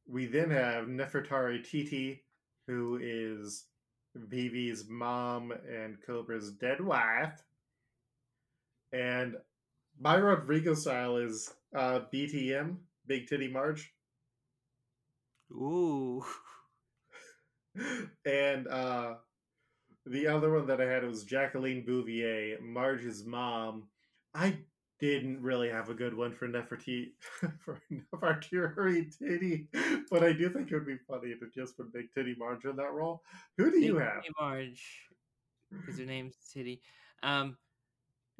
we 0.07 0.27
then 0.27 0.51
have 0.51 0.87
Nefertari 0.87 1.63
Titi, 1.63 2.25
who 2.67 2.99
is 3.01 3.67
Vivi's 4.15 4.87
mom 4.89 5.53
and 5.53 5.97
Cobra's 6.07 6.51
dead 6.51 6.81
wife. 6.81 7.43
And 8.93 9.37
my 10.01 10.17
Rodrigo 10.17 10.75
style 10.75 11.17
is 11.17 11.53
uh, 11.75 12.01
BTM, 12.13 12.77
Big 13.07 13.27
Titty 13.27 13.49
Marge. 13.49 13.93
Ooh. 15.53 16.25
and 18.25 18.69
uh, 18.69 19.15
the 20.07 20.27
other 20.27 20.53
one 20.53 20.67
that 20.67 20.81
I 20.81 20.87
had 20.87 21.05
was 21.05 21.25
Jacqueline 21.25 21.85
Bouvier, 21.85 22.61
Marge's 22.61 23.25
mom. 23.25 23.85
I 24.35 24.59
didn't 25.01 25.41
really 25.43 25.69
have 25.69 25.91
a 25.91 25.95
good 25.95 26.15
one 26.15 26.35
for 26.35 26.49
Nefertiti 26.49 27.11
for 27.65 27.81
Nefertiti 27.93 29.17
Titty, 29.17 29.69
but 30.11 30.25
I 30.25 30.33
do 30.33 30.49
think 30.51 30.71
it 30.71 30.75
would 30.75 30.87
be 30.87 30.99
funny 31.09 31.35
to 31.35 31.47
just 31.55 31.77
put 31.77 31.93
Big 31.93 32.13
Titty 32.13 32.35
Marge 32.39 32.65
in 32.65 32.77
that 32.77 32.93
role. 32.93 33.23
Who 33.57 33.71
do 33.71 33.79
Big 33.79 33.85
you 33.85 33.99
have? 33.99 34.23
Titty 34.23 34.35
Marge, 34.41 35.09
because 35.71 35.99
her 35.99 36.07
name's 36.07 36.37
Titty. 36.53 36.81
Um, 37.23 37.57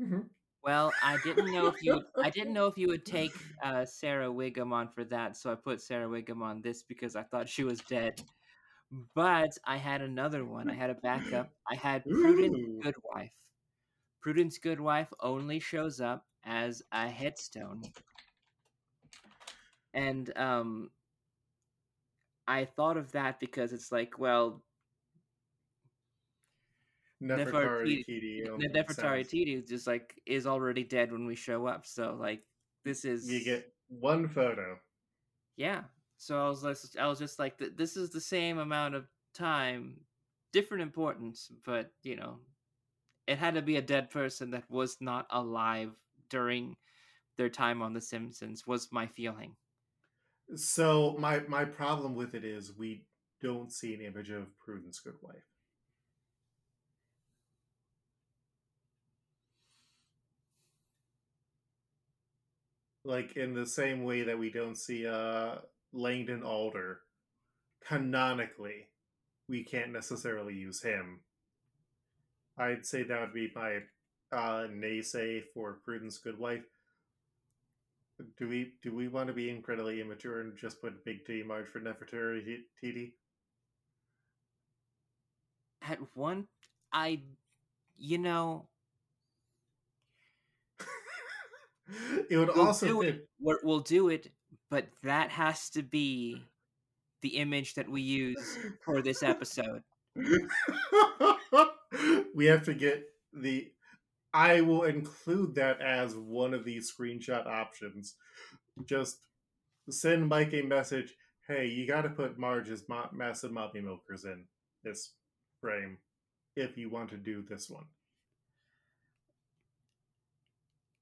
Mhm. 0.01 0.29
Well, 0.65 0.93
I 1.03 1.19
didn't 1.25 1.53
know 1.53 1.67
if 1.69 1.83
you 1.83 2.03
I 2.23 2.31
didn't 2.31 2.53
know 2.55 2.67
if 2.67 2.77
you 2.77 2.89
would 2.89 3.05
take 3.07 3.33
uh, 3.63 3.85
Sarah 3.85 4.29
Wiggum 4.29 4.73
on 4.73 4.89
for 4.89 5.05
that, 5.05 5.37
so 5.37 5.53
I 5.53 5.55
put 5.55 5.81
Sarah 5.83 6.09
Wiggum 6.09 6.43
on 6.43 6.61
this 6.63 6.83
because 6.83 7.17
I 7.17 7.23
thought 7.23 7.49
she 7.49 7.65
was 7.65 7.81
dead. 7.81 8.23
But 9.15 9.51
I 9.67 9.77
had 9.77 10.03
another 10.03 10.45
one. 10.45 10.71
I 10.71 10.75
had 10.75 10.91
a 10.91 10.95
backup. 10.95 11.51
I 11.71 11.75
had 11.77 12.05
Prudence 12.05 12.59
Goodwife. 12.83 13.33
Prudence 14.23 14.59
Goodwife 14.59 15.13
only 15.21 15.61
shows 15.61 16.01
up 16.01 16.27
as 16.45 16.83
a 16.93 17.09
headstone. 17.09 17.83
And 19.95 20.33
um 20.37 20.91
I 22.49 22.65
thought 22.65 22.97
of 22.97 23.13
that 23.13 23.39
because 23.41 23.73
it's 23.73 23.93
like, 23.93 24.19
well, 24.19 24.63
Nefertari 27.23 28.05
Titi. 28.05 28.45
Nefertari. 28.47 29.29
Titi 29.29 29.55
is 29.55 29.69
just 29.69 29.87
like 29.87 30.21
is 30.27 30.47
already 30.47 30.85
dead 30.85 31.13
when 31.13 31.27
we 31.27 31.35
show 31.35 31.67
up. 31.67 31.87
So 31.87 32.17
like 32.19 32.43
this 32.85 33.05
is 33.05 33.31
You 33.31 33.43
get 33.45 33.73
one 33.89 34.29
photo. 34.29 34.79
yeah. 35.57 35.83
So 36.21 36.45
I 36.45 36.49
was 36.49 36.65
like, 36.65 36.77
I 36.99 37.07
was 37.07 37.21
just 37.21 37.39
like, 37.39 37.63
this 37.77 37.97
is 37.97 38.11
the 38.11 38.21
same 38.21 38.59
amount 38.59 38.97
of 38.97 39.07
time, 39.35 40.01
different 40.53 40.83
importance, 40.83 41.49
but 41.65 41.93
you 42.03 42.17
know, 42.17 42.41
it 43.29 43.39
had 43.39 43.55
to 43.55 43.63
be 43.63 43.77
a 43.77 43.83
dead 43.83 44.11
person 44.11 44.51
that 44.51 44.65
was 44.69 44.97
not 45.01 45.27
alive 45.31 45.93
during 46.29 46.77
their 47.37 47.49
time 47.49 47.83
on 47.83 47.93
The 47.93 48.01
Simpsons. 48.01 48.67
Was 48.67 48.89
my 48.91 49.07
feeling. 49.07 49.55
So 50.57 51.15
my 51.19 51.41
my 51.47 51.65
problem 51.65 52.15
with 52.17 52.35
it 52.35 52.45
is 52.45 52.77
we 52.77 53.05
don't 53.41 53.71
see 53.73 53.95
an 53.95 54.01
image 54.01 54.31
of 54.31 54.59
Prudence 54.59 54.99
Goodwife. 54.99 55.37
Like 63.05 63.37
in 63.37 63.55
the 63.55 63.67
same 63.67 64.05
way 64.05 64.23
that 64.23 64.39
we 64.39 64.51
don't 64.51 64.77
see 64.77 65.07
uh 65.07 65.57
Langdon 65.93 66.43
Alger 66.45 67.01
canonically, 67.87 68.89
we 69.49 69.65
can't 69.65 69.93
necessarily 69.93 70.55
use 70.55 70.83
him. 70.83 71.21
I'd 72.59 72.85
say 72.85 73.03
that 73.05 73.21
would 73.21 73.33
be 73.33 73.51
my 73.55 73.79
uh 74.33 74.67
naysay 74.69 75.43
for 75.55 75.79
Prudence 75.85 76.19
Goodwife. 76.19 76.65
Do 78.37 78.49
we 78.49 78.73
do 78.83 78.95
we 78.95 79.09
want 79.09 79.29
to 79.29 79.33
be 79.33 79.49
incredibly 79.49 80.01
immature 80.01 80.41
and 80.41 80.57
just 80.57 80.81
put 80.81 81.05
Big 81.05 81.25
T 81.25 81.43
Marge 81.43 81.69
for 81.69 81.81
Nefertari 81.81 82.63
Titi? 82.81 83.15
At 85.83 85.99
one, 86.15 86.49
I, 86.93 87.21
you 87.97 88.19
know, 88.19 88.67
it 92.31 92.37
would 92.37 92.49
we'll 92.55 92.67
also 92.67 92.87
do 92.87 93.03
fit. 93.03 93.15
it. 93.15 93.29
We'll 93.41 93.81
do 93.81 94.09
it, 94.09 94.31
but 94.71 94.89
that 95.03 95.31
has 95.31 95.71
to 95.71 95.83
be 95.83 96.43
the 97.23 97.37
image 97.37 97.75
that 97.75 97.89
we 97.89 98.03
use 98.03 98.59
for 98.85 99.03
this 99.03 99.23
episode. 99.23 99.83
we 102.35 102.47
have 102.47 102.65
to 102.65 102.75
get 102.75 103.05
the. 103.33 103.71
I 104.35 104.61
will 104.61 104.83
include 104.83 105.55
that 105.55 105.81
as 105.81 106.15
one 106.15 106.53
of 106.53 106.65
these 106.65 106.93
screenshot 106.93 107.47
options. 107.47 108.17
Just 108.85 109.21
send 109.89 110.29
Mike 110.29 110.53
a 110.53 110.63
message. 110.63 111.15
Hey, 111.47 111.67
you 111.67 111.87
got 111.87 112.03
to 112.03 112.11
put 112.11 112.39
Marge's 112.39 112.85
ma- 112.89 113.09
massive 113.11 113.53
moppy 113.53 113.83
milkers 113.83 114.25
in 114.25 114.45
this 114.85 115.13
frame 115.63 115.97
if 116.57 116.77
you 116.77 116.91
want 116.91 117.09
to 117.11 117.17
do 117.17 117.43
this 117.49 117.71
one. 117.71 117.87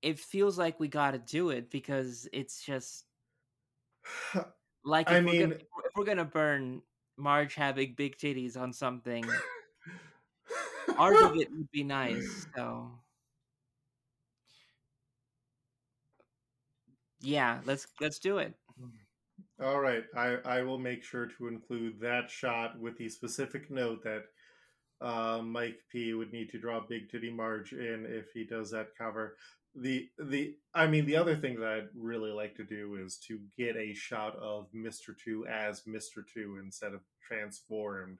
It 0.06 0.20
feels 0.20 0.56
like 0.56 0.78
we 0.78 0.86
got 0.86 1.12
to 1.12 1.18
do 1.18 1.50
it 1.50 1.68
because 1.70 2.28
it's 2.32 2.64
just 2.64 3.06
like 4.84 5.10
if 5.10 5.12
I 5.16 5.20
we're 5.20 5.22
mean, 5.22 5.40
gonna, 5.40 5.54
if 5.54 5.96
we're 5.96 6.04
gonna 6.04 6.24
burn 6.24 6.82
Marge 7.16 7.54
having 7.54 7.94
big 7.94 8.16
titties 8.16 8.56
on 8.56 8.72
something, 8.72 9.24
art 10.96 11.16
of 11.16 11.36
it 11.36 11.50
would 11.50 11.70
be 11.72 11.82
nice. 11.82 12.46
So 12.56 12.90
yeah, 17.20 17.60
let's 17.64 17.88
let's 18.00 18.20
do 18.20 18.38
it. 18.38 18.54
All 19.62 19.80
right, 19.80 20.04
I, 20.16 20.36
I 20.44 20.62
will 20.62 20.78
make 20.78 21.02
sure 21.02 21.26
to 21.26 21.48
include 21.48 21.98
that 22.00 22.30
shot 22.30 22.78
with 22.78 22.96
the 22.98 23.08
specific 23.08 23.70
note 23.70 24.04
that 24.04 24.24
uh, 25.00 25.40
Mike 25.42 25.78
P 25.90 26.14
would 26.14 26.32
need 26.32 26.50
to 26.50 26.58
draw 26.58 26.80
Big 26.86 27.10
Titty 27.10 27.30
Marge 27.30 27.72
in 27.72 28.06
if 28.08 28.32
he 28.32 28.44
does 28.44 28.70
that 28.70 28.88
cover. 28.96 29.36
The 29.78 30.08
the 30.18 30.56
I 30.74 30.86
mean 30.86 31.04
the 31.04 31.16
other 31.16 31.36
thing 31.36 31.60
that 31.60 31.68
I'd 31.68 31.88
really 31.94 32.30
like 32.30 32.54
to 32.56 32.64
do 32.64 32.96
is 32.96 33.18
to 33.28 33.38
get 33.58 33.76
a 33.76 33.92
shot 33.92 34.34
of 34.36 34.68
Mister 34.72 35.14
Two 35.22 35.46
as 35.46 35.86
Mister 35.86 36.24
Two 36.32 36.58
instead 36.62 36.94
of 36.94 37.00
transformed 37.26 38.18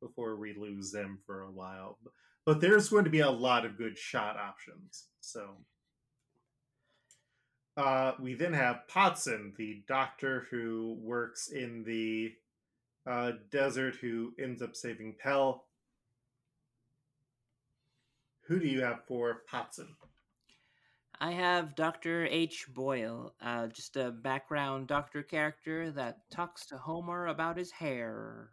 before 0.00 0.36
we 0.36 0.54
lose 0.54 0.92
them 0.92 1.18
for 1.26 1.42
a 1.42 1.50
while. 1.50 1.98
But 2.46 2.60
there's 2.60 2.90
going 2.90 3.04
to 3.04 3.10
be 3.10 3.20
a 3.20 3.30
lot 3.30 3.64
of 3.64 3.76
good 3.76 3.98
shot 3.98 4.36
options. 4.36 5.06
So 5.20 5.56
uh, 7.76 8.12
we 8.20 8.34
then 8.34 8.52
have 8.52 8.86
Potson, 8.88 9.56
the 9.56 9.82
doctor 9.88 10.46
who 10.50 10.96
works 11.00 11.48
in 11.48 11.82
the 11.84 12.32
uh, 13.10 13.32
desert, 13.50 13.96
who 13.96 14.32
ends 14.38 14.62
up 14.62 14.76
saving 14.76 15.16
Pell. 15.20 15.64
Who 18.46 18.60
do 18.60 18.66
you 18.68 18.82
have 18.82 19.00
for 19.08 19.42
Potson? 19.52 19.88
I 21.24 21.30
have 21.30 21.74
Dr. 21.74 22.26
H. 22.26 22.66
Boyle, 22.68 23.32
uh, 23.40 23.68
just 23.68 23.96
a 23.96 24.10
background 24.10 24.88
doctor 24.88 25.22
character 25.22 25.90
that 25.92 26.18
talks 26.30 26.66
to 26.66 26.76
Homer 26.76 27.28
about 27.28 27.56
his 27.56 27.70
hair. 27.70 28.50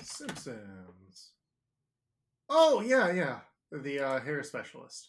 Simpsons. 0.00 1.32
Oh 2.48 2.80
yeah, 2.80 3.10
yeah, 3.10 3.40
the 3.72 3.98
uh, 3.98 4.20
hair 4.20 4.44
specialist. 4.44 5.08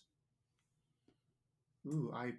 Ooh, 1.85 2.11
I, 2.15 2.31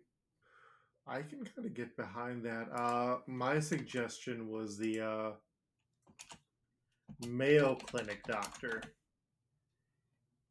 I 1.06 1.22
can 1.22 1.44
kind 1.44 1.68
of 1.68 1.72
get 1.72 1.96
behind 1.96 2.44
that. 2.46 2.66
Uh, 2.74 3.18
my 3.28 3.60
suggestion 3.60 4.48
was 4.48 4.76
the 4.76 5.00
uh, 5.02 5.30
Mayo 7.28 7.76
Clinic 7.76 8.24
doctor. 8.24 8.82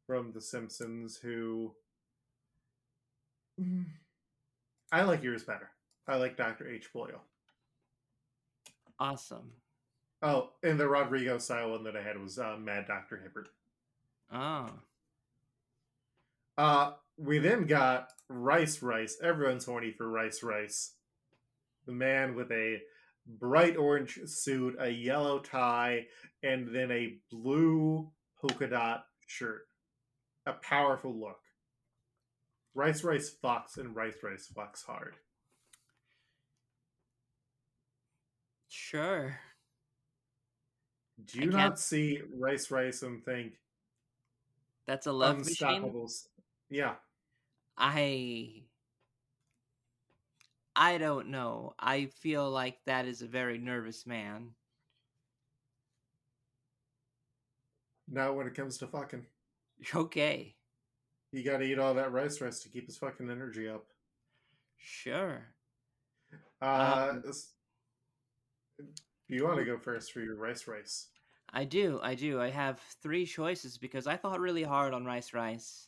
From 0.08 0.32
The 0.34 0.42
Simpsons 0.42 1.18
who. 1.18 1.74
Mm, 3.60 3.86
I 4.92 5.04
like 5.04 5.24
yours 5.24 5.44
better. 5.44 5.70
I 6.08 6.18
like 6.18 6.38
Dr. 6.38 6.68
H. 6.68 6.92
Boyle. 6.92 7.22
Awesome. 9.00 9.52
Oh, 10.22 10.52
and 10.64 10.80
the 10.80 10.88
Rodrigo 10.88 11.38
style 11.38 11.72
one 11.72 11.84
that 11.84 11.98
I 11.98 12.02
had 12.02 12.22
was 12.22 12.40
uh, 12.40 12.56
Mad 12.60 12.88
Dr. 12.88 13.18
Hibbert. 13.18 13.50
Oh. 14.32 14.70
Uh, 16.58 16.92
we 17.18 17.40
then 17.40 17.66
got 17.66 18.10
Rice 18.30 18.82
Rice. 18.82 19.18
Everyone's 19.22 19.66
horny 19.66 19.92
for 19.92 20.08
Rice 20.08 20.44
Rice. 20.44 20.94
The 21.86 21.92
man 21.92 22.36
with 22.36 22.52
a 22.52 22.80
bright 23.28 23.78
orange 23.78 24.20
suit, 24.26 24.76
a 24.80 24.90
yellow 24.90 25.40
tie, 25.40 26.06
and 26.42 26.74
then 26.74 26.92
a 26.92 27.18
blue 27.30 28.10
polka 28.40 28.68
dot 28.68 29.06
shirt. 29.28 29.68
A 30.46 30.54
powerful 30.54 31.14
look. 31.14 31.40
Rice 32.76 33.04
Rice 33.04 33.30
Fox 33.30 33.78
and 33.78 33.96
Rice 33.96 34.18
Rice 34.24 34.48
Fox 34.48 34.84
hard. 34.84 35.16
Sure. 38.68 39.40
Do 41.26 41.40
you 41.40 41.52
not 41.52 41.80
see 41.80 42.22
Rice 42.38 42.72
Rice 42.72 43.04
and 43.04 43.24
think 43.24 43.54
that's 44.88 45.06
a 45.06 45.12
love 45.12 45.38
unstoppable? 45.38 46.04
Machine? 46.04 46.28
Yeah. 46.70 46.96
I 47.78 48.64
I 50.76 50.98
don't 50.98 51.28
know. 51.30 51.76
I 51.80 52.08
feel 52.08 52.50
like 52.50 52.80
that 52.86 53.06
is 53.06 53.22
a 53.22 53.28
very 53.28 53.58
nervous 53.60 54.08
man. 54.08 54.50
Now, 58.10 58.34
when 58.34 58.48
it 58.48 58.56
comes 58.56 58.78
to 58.80 58.88
fucking. 58.88 59.26
Okay. 59.96 60.56
You 61.32 61.44
gotta 61.44 61.64
eat 61.64 61.80
all 61.80 61.94
that 61.96 62.12
rice 62.12 62.42
rice 62.42 62.60
to 62.60 62.70
keep 62.70 62.86
his 62.86 62.98
fucking 62.98 63.30
energy 63.30 63.68
up. 63.68 63.86
Sure. 64.78 65.42
Uh, 66.62 67.14
um, 67.24 67.34
you 69.28 69.44
want 69.44 69.58
to 69.58 69.66
go 69.66 69.78
first 69.78 70.12
for 70.12 70.20
your 70.22 70.36
rice 70.36 70.68
rice? 70.68 71.08
I 71.52 71.66
do. 71.66 72.00
I 72.02 72.16
do. 72.16 72.42
I 72.42 72.50
have 72.50 72.80
three 73.02 73.26
choices 73.26 73.78
because 73.78 74.08
I 74.08 74.18
thought 74.18 74.40
really 74.40 74.64
hard 74.64 74.94
on 74.94 75.06
rice 75.06 75.34
rice. 75.34 75.88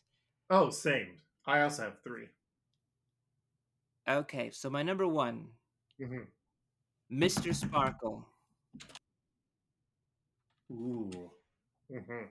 Oh, 0.49 0.69
same. 0.69 1.07
I 1.45 1.61
also 1.61 1.83
have 1.83 1.99
three. 2.03 2.27
Okay, 4.07 4.51
so 4.51 4.69
my 4.69 4.83
number 4.83 5.07
one, 5.07 5.47
mm-hmm. 5.99 6.19
Mr. 7.11 7.55
Sparkle. 7.55 8.27
Ooh. 10.71 11.09
Mm-hmm. 11.91 12.25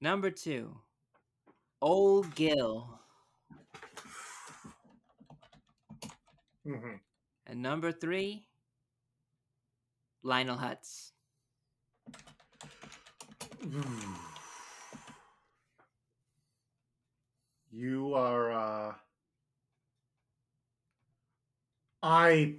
Number 0.00 0.30
two, 0.30 0.76
Old 1.80 2.34
Gil. 2.34 3.00
Mm-hmm. 6.66 6.96
And 7.46 7.62
number 7.62 7.92
three, 7.92 8.46
Lionel 10.22 10.56
Hutz. 10.56 11.12
You 17.72 18.14
are 18.14 18.52
uh 18.52 18.94
I 22.02 22.54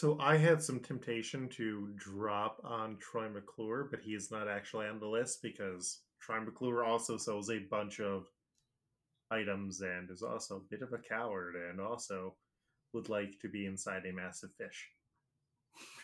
so 0.00 0.16
I 0.18 0.38
had 0.38 0.62
some 0.62 0.80
temptation 0.80 1.46
to 1.50 1.90
drop 1.94 2.58
on 2.64 2.96
Troy 2.96 3.28
McClure, 3.28 3.86
but 3.90 4.00
he 4.00 4.12
is 4.12 4.30
not 4.30 4.48
actually 4.48 4.86
on 4.86 4.98
the 4.98 5.06
list 5.06 5.42
because 5.42 6.00
Troy 6.22 6.40
McClure 6.40 6.84
also 6.84 7.18
sells 7.18 7.50
a 7.50 7.58
bunch 7.58 8.00
of 8.00 8.24
items 9.30 9.82
and 9.82 10.10
is 10.10 10.22
also 10.22 10.56
a 10.56 10.70
bit 10.70 10.80
of 10.80 10.94
a 10.94 10.98
coward 10.98 11.54
and 11.54 11.82
also 11.82 12.34
would 12.94 13.10
like 13.10 13.38
to 13.42 13.48
be 13.50 13.66
inside 13.66 14.06
a 14.06 14.12
massive 14.14 14.48
fish. 14.56 14.88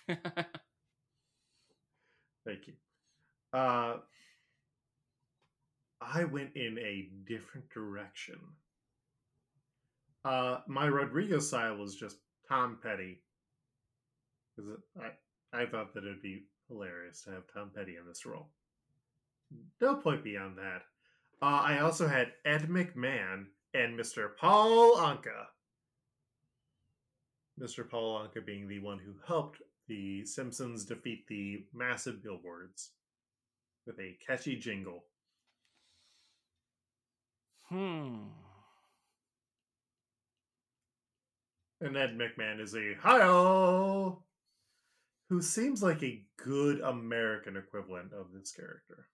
Thank 2.44 2.66
you. 2.66 2.74
Uh, 3.54 3.96
I 6.02 6.24
went 6.24 6.54
in 6.54 6.76
a 6.78 7.08
different 7.26 7.70
direction. 7.70 8.38
Uh, 10.22 10.58
my 10.68 10.84
Rodrigo 10.84 11.38
style 11.38 11.78
was 11.78 11.96
just 11.96 12.18
Tom 12.46 12.76
Petty. 12.82 13.22
Because 14.56 14.80
I, 15.00 15.62
I 15.62 15.66
thought 15.66 15.94
that 15.94 16.04
it'd 16.04 16.22
be 16.22 16.44
hilarious 16.68 17.22
to 17.22 17.30
have 17.30 17.42
Tom 17.52 17.70
Petty 17.74 17.96
in 17.96 18.06
this 18.06 18.26
role. 18.26 18.48
No 19.80 19.96
point 19.96 20.24
beyond 20.24 20.58
that. 20.58 20.82
Uh, 21.42 21.60
I 21.62 21.80
also 21.80 22.08
had 22.08 22.32
Ed 22.44 22.68
McMahon 22.68 23.46
and 23.74 23.98
Mr. 23.98 24.30
Paul 24.38 24.96
Anka. 24.96 25.46
Mr. 27.60 27.88
Paul 27.88 28.20
Anka 28.20 28.44
being 28.44 28.68
the 28.68 28.80
one 28.80 28.98
who 28.98 29.12
helped 29.26 29.62
the 29.88 30.24
Simpsons 30.24 30.84
defeat 30.84 31.26
the 31.28 31.64
massive 31.72 32.22
billboards 32.22 32.90
with 33.86 33.98
a 34.00 34.16
catchy 34.26 34.56
jingle. 34.56 35.04
Hmm. 37.68 38.24
And 41.80 41.96
Ed 41.96 42.18
McMahon 42.18 42.60
is 42.60 42.74
a 42.74 42.94
hi 43.00 43.20
who 45.28 45.42
seems 45.42 45.82
like 45.82 46.02
a 46.02 46.22
good 46.36 46.80
American 46.80 47.56
equivalent 47.56 48.12
of 48.12 48.26
this 48.32 48.52
character. 48.52 49.08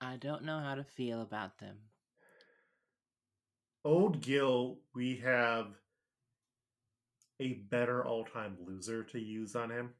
I 0.00 0.16
don't 0.16 0.44
know 0.44 0.58
how 0.58 0.74
to 0.74 0.84
feel 0.84 1.20
about 1.20 1.58
them. 1.58 1.76
Old 3.84 4.22
Gil, 4.22 4.78
we 4.94 5.16
have 5.18 5.66
a 7.38 7.54
better 7.70 8.04
all 8.04 8.24
time 8.24 8.56
loser 8.66 9.04
to 9.04 9.18
use 9.18 9.54
on 9.54 9.70
him. 9.70 9.90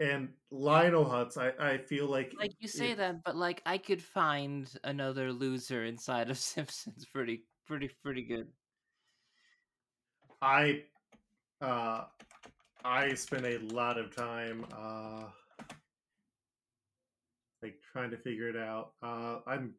And 0.00 0.30
Lionel 0.50 1.04
Hutz, 1.04 1.36
I, 1.36 1.52
I 1.60 1.78
feel 1.78 2.06
like 2.06 2.34
like 2.38 2.54
you 2.58 2.68
say 2.68 2.92
it, 2.92 2.98
that, 2.98 3.22
but 3.22 3.36
like 3.36 3.60
I 3.66 3.76
could 3.78 4.02
find 4.02 4.70
another 4.82 5.32
loser 5.32 5.84
inside 5.84 6.30
of 6.30 6.38
Simpsons 6.38 7.04
pretty 7.04 7.44
pretty 7.66 7.90
pretty 8.02 8.22
good. 8.22 8.48
I 10.40 10.84
uh 11.60 12.04
I 12.82 13.12
spent 13.14 13.44
a 13.44 13.58
lot 13.58 13.98
of 13.98 14.16
time 14.16 14.64
uh 14.74 15.24
like 17.62 17.76
trying 17.92 18.10
to 18.10 18.16
figure 18.16 18.48
it 18.48 18.56
out. 18.56 18.92
Uh, 19.02 19.38
I'm. 19.46 19.74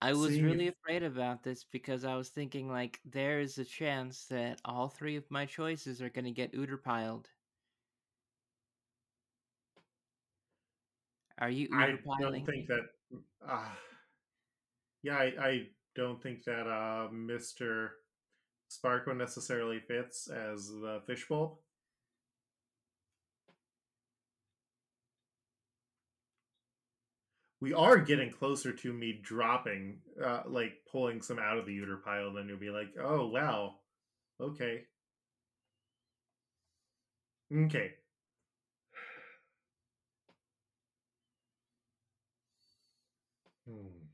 I 0.00 0.12
was 0.12 0.40
really 0.40 0.68
if... 0.68 0.74
afraid 0.74 1.02
about 1.02 1.42
this 1.42 1.64
because 1.64 2.04
I 2.04 2.14
was 2.14 2.28
thinking 2.28 2.70
like 2.70 3.00
there 3.04 3.40
is 3.40 3.58
a 3.58 3.64
chance 3.64 4.26
that 4.26 4.60
all 4.64 4.88
three 4.88 5.16
of 5.16 5.28
my 5.30 5.44
choices 5.44 6.00
are 6.00 6.10
going 6.10 6.24
to 6.24 6.30
get 6.30 6.54
Uterpiled. 6.54 7.28
Are 11.38 11.50
you 11.50 11.68
I 11.72 11.96
don't 12.20 12.44
think 12.44 12.66
that. 12.68 12.88
Uh, 13.48 13.68
yeah, 15.02 15.16
I, 15.16 15.32
I 15.40 15.66
don't 15.94 16.20
think 16.22 16.44
that 16.44 16.66
uh, 16.66 17.08
Mister 17.12 17.92
Sparkle 18.68 19.14
necessarily 19.14 19.80
fits 19.80 20.28
as 20.28 20.68
the 20.68 21.00
fishbowl. 21.06 21.60
we 27.60 27.72
are 27.74 27.98
getting 27.98 28.30
closer 28.30 28.72
to 28.72 28.92
me 28.92 29.18
dropping, 29.22 29.98
uh, 30.24 30.42
like 30.46 30.74
pulling 30.90 31.22
some 31.22 31.38
out 31.38 31.58
of 31.58 31.66
the 31.66 31.76
uter 31.76 32.02
pile. 32.02 32.32
Then 32.32 32.48
you'll 32.48 32.58
be 32.58 32.70
like, 32.70 32.88
oh 33.02 33.28
wow, 33.28 33.74
okay, 34.40 34.84
okay. 37.52 37.94
Hmm. 43.68 44.08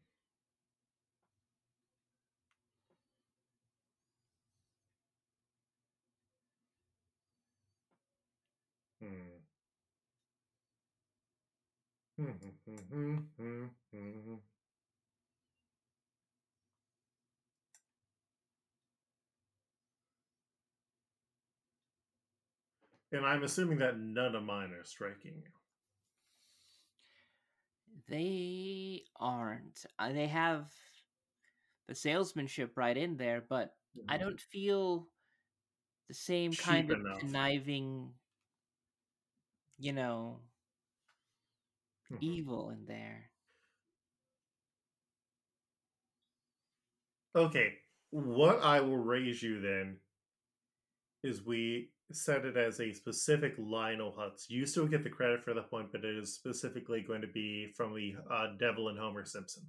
Hmm. 9.01 9.39
and 23.13 23.25
I'm 23.27 23.43
assuming 23.45 23.79
that 23.79 23.99
none 23.99 24.35
of 24.35 24.43
mine 24.43 24.73
are 24.73 24.85
striking 24.85 25.33
you. 25.37 25.51
They 28.07 29.05
aren't. 29.17 29.85
Uh, 29.99 30.13
they 30.13 30.29
have 30.29 30.75
the 31.87 31.95
salesmanship 31.95 32.77
right 32.77 32.97
in 32.97 33.17
there, 33.17 33.41
but 33.41 33.77
I 34.09 34.19
Mhm. 34.19 34.19
don't 34.19 34.41
feel 34.41 35.11
the 36.09 36.15
same 36.15 36.57
Cheap 36.57 36.57
kind 36.57 36.91
of 36.91 37.01
enough. 37.01 37.21
conniving, 37.21 38.15
you 39.79 39.93
know, 39.93 40.41
Mhm. 42.11 42.37
evil 42.39 42.71
in 42.71 42.87
there. 42.87 43.31
Okay, 47.37 47.79
what 48.11 48.59
I 48.61 48.81
will 48.81 48.97
raise 48.97 49.41
you 49.43 49.61
then 49.61 50.01
is 51.23 51.43
we 51.43 51.94
set 52.15 52.45
it 52.45 52.57
as 52.57 52.81
a 52.81 52.93
specific 52.93 53.55
Lionel 53.59 54.15
Hutz. 54.19 54.47
You 54.49 54.67
still 54.67 54.87
get 54.87 55.05
the 55.05 55.11
credit 55.11 55.45
for 55.45 55.55
the 55.55 55.63
point, 55.63 55.93
but 55.93 56.05
it 56.05 56.17
is 56.17 56.35
specifically 56.35 57.03
going 57.03 57.21
to 57.21 57.27
be 57.27 57.73
from 57.77 57.95
the 57.95 58.15
uh, 58.33 58.49
Devil 58.59 58.89
and 58.89 58.99
Homer 58.99 59.25
Simpson. 59.25 59.65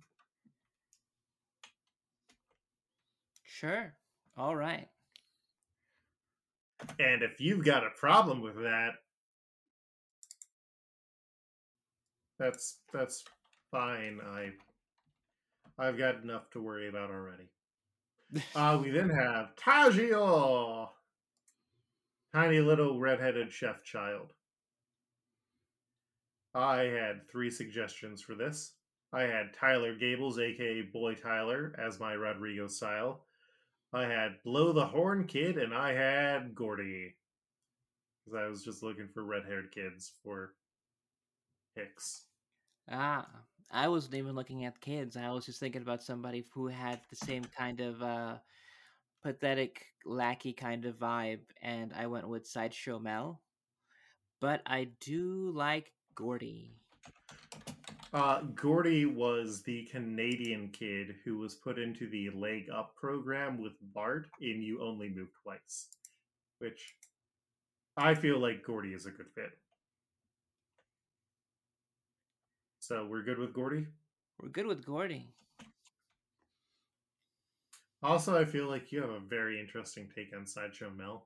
Sure. 3.44 3.94
All 4.38 4.56
right. 4.56 4.88
And 7.00 7.24
if 7.24 7.40
you've 7.40 7.64
got 7.64 7.86
a 7.86 7.90
problem 7.98 8.42
with 8.42 8.56
that, 8.56 8.96
that's 12.38 12.80
that's 12.94 13.24
fine. 13.72 14.20
I 14.24 14.50
I've 15.78 15.98
got 15.98 16.22
enough 16.22 16.50
to 16.52 16.62
worry 16.62 16.90
about 16.90 17.10
already. 17.10 17.50
Uh, 18.56 18.78
we 18.82 18.90
then 18.90 19.10
have 19.10 19.56
Tajio, 19.56 20.90
tiny 22.36 22.60
little 22.60 23.00
redheaded 23.00 23.50
chef 23.50 23.82
child. 23.86 24.34
I 26.54 26.80
had 26.80 27.30
three 27.32 27.50
suggestions 27.50 28.22
for 28.22 28.36
this. 28.36 28.74
I 29.14 29.22
had 29.22 29.54
Tyler 29.58 29.96
Gables, 29.96 30.38
aka 30.38 30.82
Boy 30.82 31.16
Tyler, 31.16 31.74
as 31.82 32.02
my 32.02 32.14
Rodrigo 32.14 32.68
style. 32.68 33.24
I 33.94 34.04
had 34.04 34.44
Blow 34.44 34.74
the 34.74 34.86
Horn 34.86 35.26
Kid, 35.28 35.58
and 35.58 35.74
I 35.74 35.94
had 35.94 36.54
Gordy. 36.54 37.16
Because 38.26 38.38
I 38.38 38.48
was 38.50 38.66
just 38.66 38.84
looking 38.84 39.08
for 39.14 39.24
red 39.24 39.46
haired 39.46 39.72
kids 39.72 40.12
for 40.22 40.56
picks. 41.78 42.24
Ah, 42.92 43.26
I 43.72 43.88
wasn't 43.88 44.16
even 44.16 44.36
looking 44.36 44.66
at 44.66 44.82
kids. 44.82 45.16
I 45.16 45.30
was 45.30 45.46
just 45.46 45.62
thinking 45.62 45.84
about 45.84 46.04
somebody 46.04 46.46
who 46.54 46.68
had 46.68 47.00
the 47.10 47.16
same 47.16 47.46
kind 47.58 47.80
of 47.80 48.02
uh, 48.02 48.38
pathetic, 49.26 49.88
lackey 50.06 50.54
kind 50.54 50.86
of 50.86 51.00
vibe, 51.00 51.40
and 51.64 51.92
I 51.98 52.06
went 52.06 52.30
with 52.30 52.46
Sideshow 52.46 53.00
Mel. 53.00 53.42
But 54.40 54.62
I 54.68 54.90
do 55.00 55.52
like 55.56 55.92
Gordy. 56.14 56.76
Uh, 58.14 58.42
Gordy 58.54 59.06
was 59.06 59.64
the 59.64 59.86
Canadian 59.86 60.70
kid 60.70 61.16
who 61.26 61.40
was 61.40 61.56
put 61.56 61.80
into 61.80 62.08
the 62.08 62.30
Leg 62.36 62.68
Up 62.72 62.96
program 62.96 63.60
with 63.60 63.74
Bart 63.96 64.28
in 64.42 64.62
You 64.62 64.84
Only 64.84 65.10
Move 65.10 65.30
Twice, 65.42 65.88
which 66.60 66.96
I 67.98 68.14
feel 68.14 68.38
like 68.38 68.64
Gordy 68.64 68.94
is 68.94 69.08
a 69.08 69.12
good 69.12 69.32
fit. 69.34 69.58
So 72.80 73.08
we're 73.10 73.24
good 73.24 73.40
with 73.40 73.54
Gordy. 73.54 73.88
We're 74.40 74.50
good 74.50 74.68
with 74.68 74.86
Gordy. 74.86 75.34
Also, 78.06 78.40
I 78.40 78.46
feel 78.46 78.68
like 78.68 78.92
you 78.92 79.02
have 79.02 79.10
a 79.10 79.20
very 79.20 79.60
interesting 79.60 80.08
take 80.16 80.32
on 80.38 80.46
Sideshow 80.46 80.92
Mel. 80.96 81.26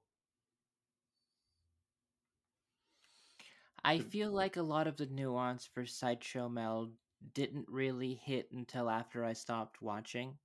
I 3.84 3.99
feel 3.99 4.31
like 4.31 4.56
a 4.56 4.61
lot 4.61 4.88
of 4.88 4.95
the 4.95 5.06
nuance 5.07 5.68
for 5.73 5.85
Sideshow 5.85 6.47
Mel 6.47 6.91
didn't 7.34 7.65
really 7.68 8.14
hit 8.23 8.47
until 8.53 8.89
after 8.89 9.26
I 9.26 9.34
stopped 9.34 9.81
watching. 9.81 10.38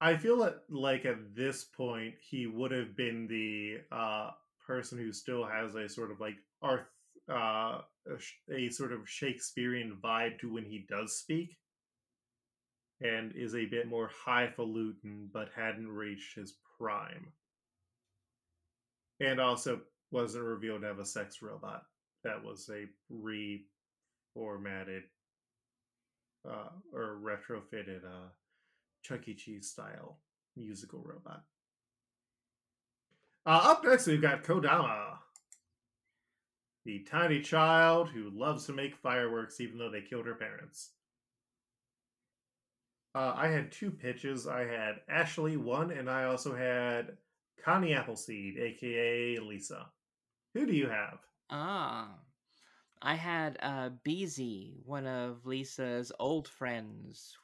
I 0.00 0.16
feel 0.16 0.38
that, 0.38 0.64
like 0.68 1.04
at 1.04 1.36
this 1.36 1.62
point, 1.62 2.14
he 2.20 2.48
would 2.48 2.72
have 2.72 2.96
been 2.96 3.28
the 3.28 3.78
uh, 3.92 4.30
person 4.66 4.98
who 4.98 5.12
still 5.12 5.46
has 5.46 5.76
a 5.76 5.88
sort 5.88 6.10
of 6.10 6.18
like 6.18 6.38
Arth, 6.60 6.88
uh, 7.30 7.82
a, 8.08 8.52
a 8.52 8.68
sort 8.70 8.92
of 8.92 9.08
Shakespearean 9.08 9.96
vibe 10.02 10.40
to 10.40 10.52
when 10.52 10.64
he 10.64 10.86
does 10.88 11.16
speak, 11.16 11.56
and 13.00 13.32
is 13.34 13.54
a 13.54 13.66
bit 13.66 13.88
more 13.88 14.10
highfalutin, 14.24 15.28
but 15.32 15.50
hadn't 15.54 15.88
reached 15.88 16.36
his 16.36 16.54
prime, 16.78 17.32
and 19.20 19.40
also 19.40 19.80
wasn't 20.10 20.44
revealed 20.44 20.82
to 20.82 20.88
have 20.88 20.98
a 20.98 21.04
sex 21.04 21.42
robot. 21.42 21.82
That 22.24 22.42
was 22.42 22.68
a 22.68 22.86
reformatted 23.12 25.02
uh, 26.48 26.70
or 26.92 27.18
retrofitted 27.22 28.04
uh, 28.04 28.28
Chuck 29.02 29.28
E. 29.28 29.34
Cheese 29.34 29.70
style 29.70 30.18
musical 30.56 31.02
robot. 31.04 31.44
Uh, 33.46 33.60
up 33.64 33.84
next, 33.84 34.06
we've 34.06 34.20
got 34.20 34.44
Kodama, 34.44 35.18
the 36.84 37.00
tiny 37.10 37.40
child 37.40 38.08
who 38.10 38.30
loves 38.30 38.66
to 38.66 38.72
make 38.72 38.96
fireworks 38.96 39.60
even 39.60 39.78
though 39.78 39.90
they 39.90 40.02
killed 40.02 40.26
her 40.26 40.34
parents. 40.34 40.90
Uh, 43.18 43.34
I 43.34 43.48
had 43.48 43.72
two 43.72 43.90
pitches. 43.90 44.46
I 44.46 44.60
had 44.60 45.00
Ashley 45.08 45.56
one, 45.56 45.90
and 45.90 46.08
I 46.08 46.26
also 46.26 46.54
had 46.54 47.16
Connie 47.64 47.92
Appleseed, 47.92 48.56
aka 48.56 49.38
Lisa. 49.38 49.86
Who 50.54 50.66
do 50.66 50.72
you 50.72 50.88
have? 50.88 51.18
Ah, 51.50 52.10
I 53.02 53.16
had 53.16 53.58
uh, 53.60 53.90
Beezy, 54.04 54.76
one 54.84 55.08
of 55.08 55.46
Lisa's 55.46 56.12
old 56.20 56.46
friends 56.46 57.36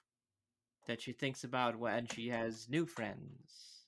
that 0.87 1.01
she 1.03 1.11
thinks 1.11 1.43
about 1.43 1.77
when 1.77 2.07
she 2.07 2.29
has 2.29 2.69
new 2.69 2.87
friends. 2.87 3.83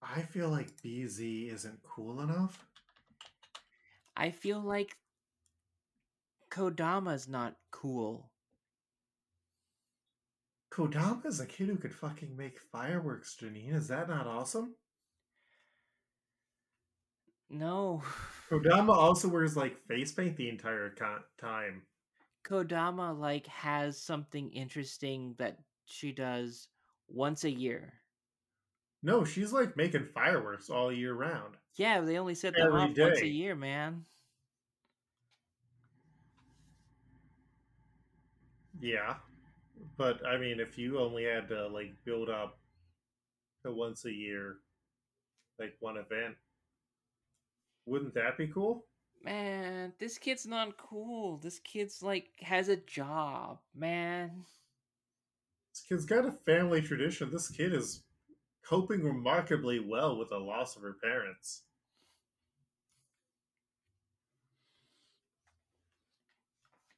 I 0.00 0.22
feel 0.22 0.50
like 0.50 0.80
BZ 0.84 1.52
isn't 1.52 1.82
cool 1.82 2.20
enough. 2.20 2.64
I 4.16 4.30
feel 4.30 4.60
like 4.60 4.96
Kodama's 6.48 7.26
not 7.26 7.56
cool. 7.72 8.30
Kodama's 10.76 11.40
a 11.40 11.46
kid 11.46 11.68
who 11.68 11.76
could 11.76 11.94
fucking 11.94 12.36
make 12.36 12.60
fireworks, 12.70 13.34
Janine. 13.40 13.74
Is 13.74 13.88
that 13.88 14.08
not 14.10 14.26
awesome? 14.26 14.74
No. 17.48 18.02
Kodama 18.50 18.94
also 18.94 19.28
wears 19.28 19.56
like 19.56 19.78
face 19.88 20.12
paint 20.12 20.36
the 20.36 20.50
entire 20.50 20.90
con- 20.90 21.24
time. 21.40 21.82
Kodama 22.46 23.18
like 23.18 23.46
has 23.46 23.98
something 23.98 24.52
interesting 24.52 25.34
that 25.38 25.56
she 25.86 26.12
does 26.12 26.68
once 27.08 27.44
a 27.44 27.50
year. 27.50 27.94
No, 29.02 29.24
she's 29.24 29.52
like 29.54 29.78
making 29.78 30.08
fireworks 30.12 30.68
all 30.68 30.92
year 30.92 31.14
round. 31.14 31.54
Yeah, 31.76 32.02
they 32.02 32.18
only 32.18 32.34
set 32.34 32.54
them 32.54 32.72
off 32.72 32.90
once 32.96 33.20
a 33.22 33.26
year, 33.26 33.54
man. 33.54 34.04
Yeah. 38.78 39.14
But 39.96 40.24
I 40.26 40.36
mean, 40.36 40.60
if 40.60 40.76
you 40.76 40.98
only 40.98 41.24
had 41.24 41.48
to 41.48 41.68
like 41.68 41.94
build 42.04 42.28
up 42.28 42.58
to 43.64 43.72
once 43.72 44.04
a 44.04 44.12
year, 44.12 44.56
like 45.58 45.74
one 45.80 45.96
event, 45.96 46.36
wouldn't 47.86 48.14
that 48.14 48.36
be 48.36 48.46
cool? 48.46 48.84
Man, 49.22 49.92
this 49.98 50.18
kid's 50.18 50.46
not 50.46 50.76
cool. 50.76 51.38
This 51.38 51.58
kid's 51.60 52.02
like 52.02 52.28
has 52.40 52.68
a 52.68 52.76
job, 52.76 53.58
man. 53.74 54.44
This 55.72 55.82
kid's 55.88 56.04
got 56.04 56.26
a 56.26 56.32
family 56.44 56.82
tradition. 56.82 57.30
This 57.30 57.48
kid 57.48 57.72
is 57.72 58.02
coping 58.68 59.02
remarkably 59.02 59.80
well 59.80 60.18
with 60.18 60.28
the 60.28 60.38
loss 60.38 60.76
of 60.76 60.82
her 60.82 60.96
parents. 61.02 61.62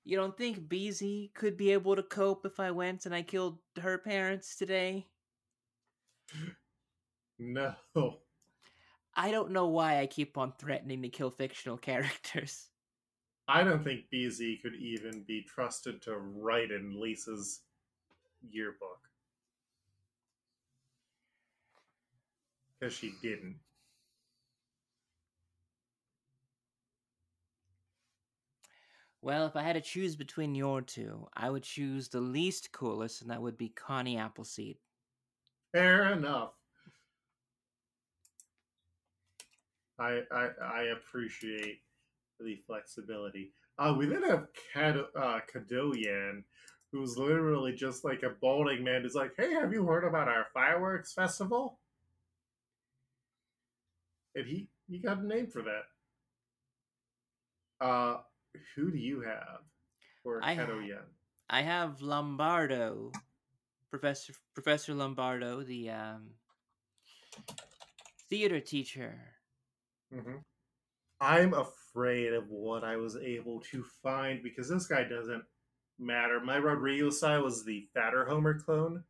You 0.08 0.16
don't 0.16 0.38
think 0.38 0.70
Beezy 0.70 1.30
could 1.34 1.58
be 1.58 1.70
able 1.70 1.94
to 1.94 2.02
cope 2.02 2.46
if 2.46 2.58
I 2.58 2.70
went 2.70 3.04
and 3.04 3.14
I 3.14 3.20
killed 3.20 3.58
her 3.78 3.98
parents 3.98 4.56
today? 4.56 5.06
No. 7.40 7.76
I 9.14 9.30
don't 9.30 9.52
know 9.52 9.68
why 9.68 10.00
I 10.00 10.06
keep 10.06 10.36
on 10.36 10.54
threatening 10.58 11.02
to 11.02 11.08
kill 11.08 11.30
fictional 11.30 11.76
characters. 11.90 12.66
I 13.46 13.62
don't 13.62 13.84
think 13.84 14.06
BZ 14.12 14.60
could 14.60 14.74
even 14.74 15.24
be 15.28 15.42
trusted 15.42 16.02
to 16.02 16.16
write 16.16 16.72
in 16.72 17.00
Lisa's 17.00 17.60
yearbook. 18.50 18.98
Because 22.80 22.92
she 22.92 23.12
didn't. 23.22 23.54
Well, 29.28 29.44
if 29.44 29.56
I 29.56 29.62
had 29.62 29.74
to 29.74 29.82
choose 29.82 30.16
between 30.16 30.54
your 30.54 30.80
two, 30.80 31.28
I 31.34 31.50
would 31.50 31.62
choose 31.62 32.08
the 32.08 32.18
least 32.18 32.72
coolest, 32.72 33.20
and 33.20 33.30
that 33.30 33.42
would 33.42 33.58
be 33.58 33.68
Connie 33.68 34.16
Appleseed. 34.16 34.78
Fair 35.70 36.14
enough. 36.14 36.54
I 39.98 40.22
I, 40.32 40.48
I 40.64 40.82
appreciate 40.96 41.82
the 42.40 42.56
flexibility. 42.66 43.52
Uh, 43.78 43.94
we 43.98 44.06
then 44.06 44.22
have 44.22 44.46
Kad- 44.72 45.04
uh, 45.14 45.40
Kadoyan, 45.54 46.44
who's 46.90 47.18
literally 47.18 47.74
just 47.74 48.06
like 48.06 48.22
a 48.22 48.30
balding 48.40 48.82
man 48.82 49.02
who's 49.02 49.14
like, 49.14 49.32
"Hey, 49.36 49.52
have 49.52 49.74
you 49.74 49.84
heard 49.84 50.04
about 50.04 50.28
our 50.28 50.46
fireworks 50.54 51.12
festival?" 51.12 51.80
And 54.34 54.46
he 54.46 54.68
he 54.88 54.96
got 54.96 55.18
a 55.18 55.26
name 55.26 55.48
for 55.48 55.60
that. 55.64 55.84
Uh, 57.84 58.20
who 58.74 58.90
do 58.90 58.98
you 58.98 59.20
have 59.20 59.60
for 60.22 60.40
I 60.42 60.56
Keto 60.56 60.80
ha- 60.80 60.86
Yen? 60.86 60.98
I 61.50 61.62
have 61.62 62.02
Lombardo, 62.02 63.12
Professor 63.90 64.32
Professor 64.54 64.94
Lombardo, 64.94 65.62
the 65.62 65.90
um, 65.90 66.30
theater 68.28 68.60
teacher. 68.60 69.18
Mm-hmm. 70.14 70.36
I'm 71.20 71.54
afraid 71.54 72.32
of 72.32 72.48
what 72.48 72.84
I 72.84 72.96
was 72.96 73.16
able 73.16 73.60
to 73.72 73.84
find 74.02 74.42
because 74.42 74.68
this 74.68 74.86
guy 74.86 75.04
doesn't 75.04 75.42
matter. 75.98 76.40
My 76.40 76.56
Rodrigo 76.56 77.10
style 77.10 77.42
was 77.42 77.64
the 77.64 77.88
fatter 77.92 78.24
Homer 78.24 78.58
clone. 78.60 79.02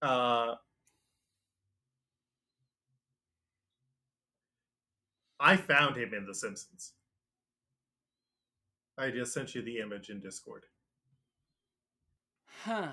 Uh, 0.00 0.54
I 5.38 5.56
found 5.56 5.96
him 5.96 6.14
in 6.14 6.26
The 6.26 6.34
Simpsons. 6.34 6.92
I 8.98 9.10
just 9.10 9.32
sent 9.32 9.54
you 9.54 9.62
the 9.62 9.78
image 9.78 10.08
in 10.10 10.20
Discord. 10.20 10.64
Huh. 12.64 12.88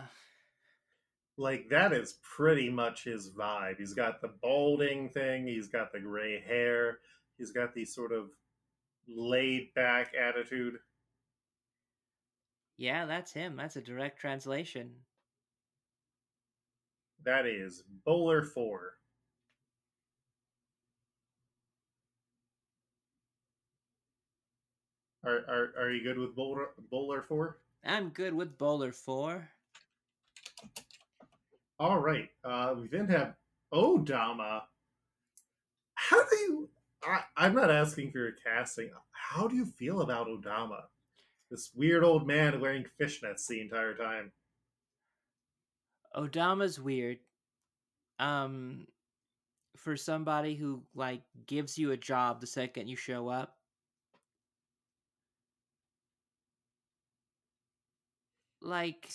Like 1.37 1.69
that 1.69 1.93
is 1.93 2.19
pretty 2.21 2.69
much 2.69 3.05
his 3.05 3.29
vibe. 3.29 3.77
He's 3.79 3.93
got 3.93 4.21
the 4.21 4.31
balding 4.41 5.09
thing, 5.09 5.47
he's 5.47 5.67
got 5.67 5.91
the 5.91 5.99
gray 5.99 6.39
hair, 6.41 6.99
he's 7.37 7.51
got 7.51 7.73
the 7.73 7.85
sort 7.85 8.11
of 8.11 8.29
laid 9.07 9.73
back 9.73 10.13
attitude. 10.15 10.77
Yeah, 12.77 13.05
that's 13.05 13.31
him. 13.31 13.55
That's 13.55 13.75
a 13.75 13.81
direct 13.81 14.19
translation. 14.19 14.91
That 17.23 17.45
is 17.45 17.83
Bowler 18.05 18.43
4. 18.43 18.93
Are, 25.25 25.39
are, 25.47 25.73
are 25.79 25.91
you 25.91 26.03
good 26.03 26.17
with 26.17 26.35
Bowler, 26.35 26.69
Bowler 26.91 27.21
4? 27.21 27.57
I'm 27.85 28.09
good 28.09 28.33
with 28.33 28.57
Bowler 28.57 28.91
4. 28.91 29.49
All 31.79 31.99
right. 31.99 32.29
Uh, 32.43 32.75
we 32.79 32.87
then 32.87 33.07
have 33.07 33.35
Odama. 33.73 34.61
How 35.95 36.23
do 36.29 36.35
you. 36.35 36.69
I, 37.03 37.21
I'm 37.37 37.55
not 37.55 37.71
asking 37.71 38.11
for 38.11 38.19
your 38.19 38.31
casting. 38.31 38.89
How 39.11 39.47
do 39.47 39.55
you 39.55 39.65
feel 39.65 40.01
about 40.01 40.27
Odama? 40.27 40.83
This 41.49 41.71
weird 41.75 42.03
old 42.03 42.27
man 42.27 42.59
wearing 42.59 42.85
fishnets 42.99 43.47
the 43.47 43.61
entire 43.61 43.93
time. 43.93 44.31
Odama's 46.15 46.79
weird. 46.79 47.19
Um, 48.19 48.87
for 49.75 49.97
somebody 49.97 50.55
who 50.55 50.83
like 50.95 51.21
gives 51.47 51.77
you 51.77 51.91
a 51.91 51.97
job 51.97 52.39
the 52.39 52.47
second 52.47 52.87
you 52.87 52.95
show 52.95 53.27
up. 53.27 53.57
Like 58.63 59.11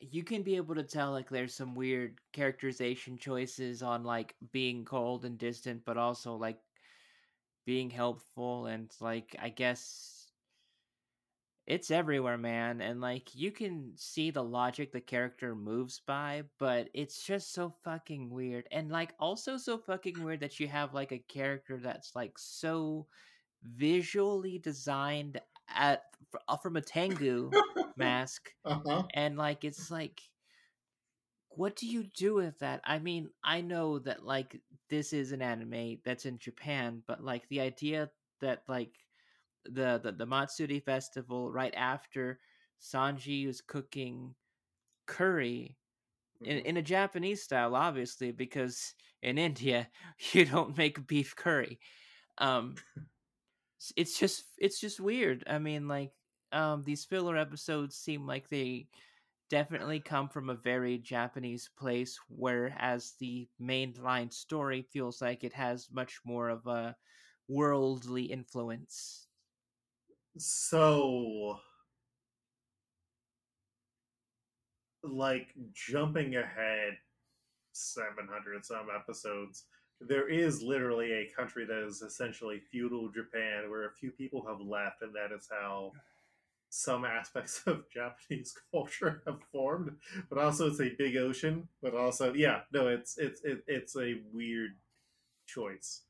you 0.00 0.24
can 0.24 0.42
be 0.42 0.56
able 0.56 0.74
to 0.74 0.82
tell 0.82 1.12
like 1.12 1.28
there's 1.28 1.54
some 1.54 1.74
weird 1.74 2.18
characterization 2.32 3.18
choices 3.18 3.82
on 3.82 4.02
like 4.02 4.34
being 4.50 4.84
cold 4.84 5.24
and 5.24 5.38
distant 5.38 5.84
but 5.84 5.98
also 5.98 6.34
like 6.36 6.58
being 7.64 7.88
helpful 7.90 8.66
and 8.66 8.90
like 9.00 9.34
I 9.40 9.48
guess 9.48 10.30
it's 11.66 11.90
everywhere, 11.90 12.38
man. 12.38 12.80
And 12.80 13.00
like 13.00 13.34
you 13.34 13.52
can 13.52 13.92
see 13.94 14.30
the 14.30 14.42
logic 14.42 14.92
the 14.92 15.00
character 15.00 15.54
moves 15.54 16.00
by, 16.04 16.42
but 16.58 16.88
it's 16.94 17.24
just 17.24 17.52
so 17.52 17.72
fucking 17.84 18.30
weird. 18.30 18.66
And 18.72 18.90
like 18.90 19.14
also 19.20 19.56
so 19.56 19.78
fucking 19.78 20.22
weird 20.22 20.40
that 20.40 20.58
you 20.58 20.66
have 20.68 20.94
like 20.94 21.12
a 21.12 21.18
character 21.28 21.78
that's 21.78 22.16
like 22.16 22.32
so 22.38 23.06
visually 23.62 24.58
designed 24.58 25.40
at 25.74 26.04
uh, 26.48 26.56
from 26.56 26.76
a 26.76 26.82
Tengu 26.82 27.56
mask, 27.96 28.54
Uh-huh. 28.64 29.10
and 29.14 29.36
like 29.38 29.64
it's 29.64 29.90
like 29.90 30.20
what 31.50 31.76
do 31.76 31.86
you 31.86 32.04
do 32.04 32.34
with 32.34 32.58
that? 32.60 32.80
I 32.84 32.98
mean, 32.98 33.30
I 33.42 33.60
know 33.60 33.98
that 34.00 34.24
like 34.24 34.60
this 34.88 35.12
is 35.12 35.32
an 35.32 35.42
anime 35.42 35.98
that's 36.04 36.26
in 36.26 36.38
Japan, 36.38 37.02
but 37.06 37.22
like 37.24 37.48
the 37.48 37.60
idea 37.60 38.10
that 38.40 38.62
like 38.68 38.94
the 39.64 40.00
the, 40.02 40.12
the 40.12 40.26
Matsuri 40.26 40.80
festival 40.80 41.52
right 41.52 41.74
after 41.76 42.40
Sanji 42.80 43.46
is 43.48 43.60
cooking 43.60 44.34
curry 45.06 45.78
in, 46.44 46.58
Mhm. 46.58 46.60
in 46.60 46.76
a 46.78 46.82
Japanese 46.82 47.42
style, 47.42 47.76
obviously, 47.76 48.32
because 48.32 48.94
in 49.22 49.38
India 49.38 49.88
you 50.32 50.44
don't 50.46 50.76
make 50.78 51.06
beef 51.06 51.36
curry. 51.36 51.80
Um, 52.38 52.76
it's 53.96 54.18
just 54.18 54.44
it's 54.58 54.80
just 54.80 55.00
weird. 55.00 55.44
I 55.46 55.58
mean, 55.58 55.88
like 55.88 56.12
um, 56.52 56.82
these 56.84 57.04
filler 57.04 57.36
episodes 57.36 57.96
seem 57.96 58.26
like 58.26 58.48
they 58.48 58.88
definitely 59.48 60.00
come 60.00 60.28
from 60.28 60.50
a 60.50 60.54
very 60.54 60.98
Japanese 60.98 61.68
place, 61.78 62.18
whereas 62.28 63.14
the 63.18 63.48
mainline 63.60 64.32
story 64.32 64.82
feels 64.82 65.20
like 65.20 65.44
it 65.44 65.52
has 65.52 65.88
much 65.90 66.20
more 66.24 66.48
of 66.48 66.66
a 66.66 66.96
worldly 67.48 68.24
influence. 68.24 69.26
So, 70.38 71.60
like 75.02 75.54
jumping 75.72 76.36
ahead 76.36 76.98
700 77.72 78.64
some 78.64 78.88
episodes, 78.94 79.66
there 80.00 80.28
is 80.28 80.62
literally 80.62 81.12
a 81.12 81.30
country 81.36 81.64
that 81.66 81.84
is 81.86 82.02
essentially 82.02 82.60
feudal 82.60 83.10
Japan 83.10 83.70
where 83.70 83.86
a 83.86 83.92
few 83.92 84.10
people 84.10 84.44
have 84.46 84.60
left, 84.60 85.02
and 85.02 85.14
that 85.14 85.32
is 85.32 85.48
how 85.50 85.94
some 86.70 87.04
aspects 87.04 87.62
of 87.66 87.88
Japanese 87.90 88.56
culture 88.72 89.22
have 89.26 89.40
formed. 89.52 89.96
But 90.28 90.38
also, 90.38 90.68
it's 90.68 90.80
a 90.80 90.94
big 90.96 91.16
ocean. 91.16 91.68
But 91.82 91.94
also, 91.94 92.34
yeah, 92.34 92.62
no, 92.72 92.88
it's 92.88 93.18
it's 93.18 93.42
it, 93.44 93.64
it's 93.66 93.96
a 93.96 94.22
weird 94.32 94.72
choice. 95.46 96.02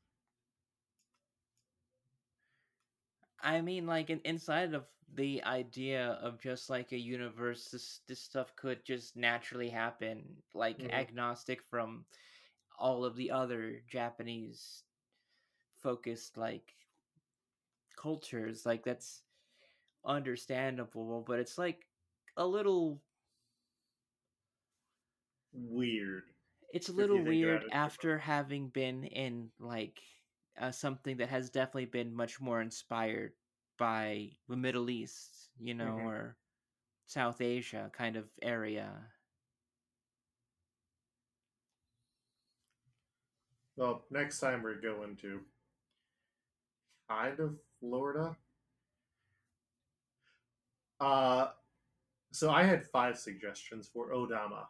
I 3.41 3.61
mean, 3.61 3.85
like 3.87 4.09
in, 4.09 4.21
inside 4.23 4.73
of 4.73 4.85
the 5.13 5.43
idea 5.43 6.11
of 6.21 6.39
just 6.39 6.69
like 6.69 6.91
a 6.91 6.97
universe, 6.97 7.69
this 7.69 7.99
this 8.07 8.21
stuff 8.21 8.55
could 8.55 8.85
just 8.85 9.15
naturally 9.17 9.69
happen, 9.69 10.41
like 10.53 10.83
Mhm. 10.83 10.89
agnostic 10.89 11.61
from 11.63 12.05
all 12.81 13.05
of 13.05 13.15
the 13.15 13.31
other 13.31 13.83
Japanese 13.87 14.83
focused 15.81 16.37
like 16.37 16.73
cultures. 17.95 18.65
Like 18.65 18.83
that's 18.83 19.21
understandable, 20.05 21.23
but 21.27 21.39
it's 21.39 21.57
like 21.57 21.87
a 22.37 22.45
little 22.47 23.01
Weird. 25.53 26.23
it's 26.73 26.89
a 26.89 26.93
little 26.93 27.17
you 27.17 27.23
think 27.23 27.43
about 27.43 27.63
weird 27.63 27.63
after 27.71 28.17
having 28.19 28.69
been 28.69 29.03
in 29.05 29.51
like 29.59 30.01
uh, 30.59 30.71
something 30.71 31.17
that 31.17 31.29
has 31.29 31.49
definitely 31.49 31.85
been 31.85 32.13
much 32.15 32.39
more 32.41 32.61
inspired 32.61 33.33
by 33.77 34.31
the 34.49 34.57
Middle 34.57 34.89
East, 34.89 35.49
you 35.59 35.73
know, 35.73 35.97
Mhm. 35.97 36.05
or 36.05 36.37
South 37.07 37.41
Asia 37.41 37.91
kind 37.93 38.15
of 38.17 38.29
area. 38.41 39.11
Well, 43.77 44.03
next 44.11 44.39
time 44.39 44.63
we're 44.63 44.81
going 44.81 45.15
to 45.17 45.41
kind 47.09 47.39
of 47.39 47.55
Florida. 47.79 48.35
Uh, 50.99 51.47
so 52.31 52.51
I 52.51 52.63
had 52.63 52.85
five 52.85 53.17
suggestions 53.17 53.89
for 53.91 54.11
Odama 54.11 54.65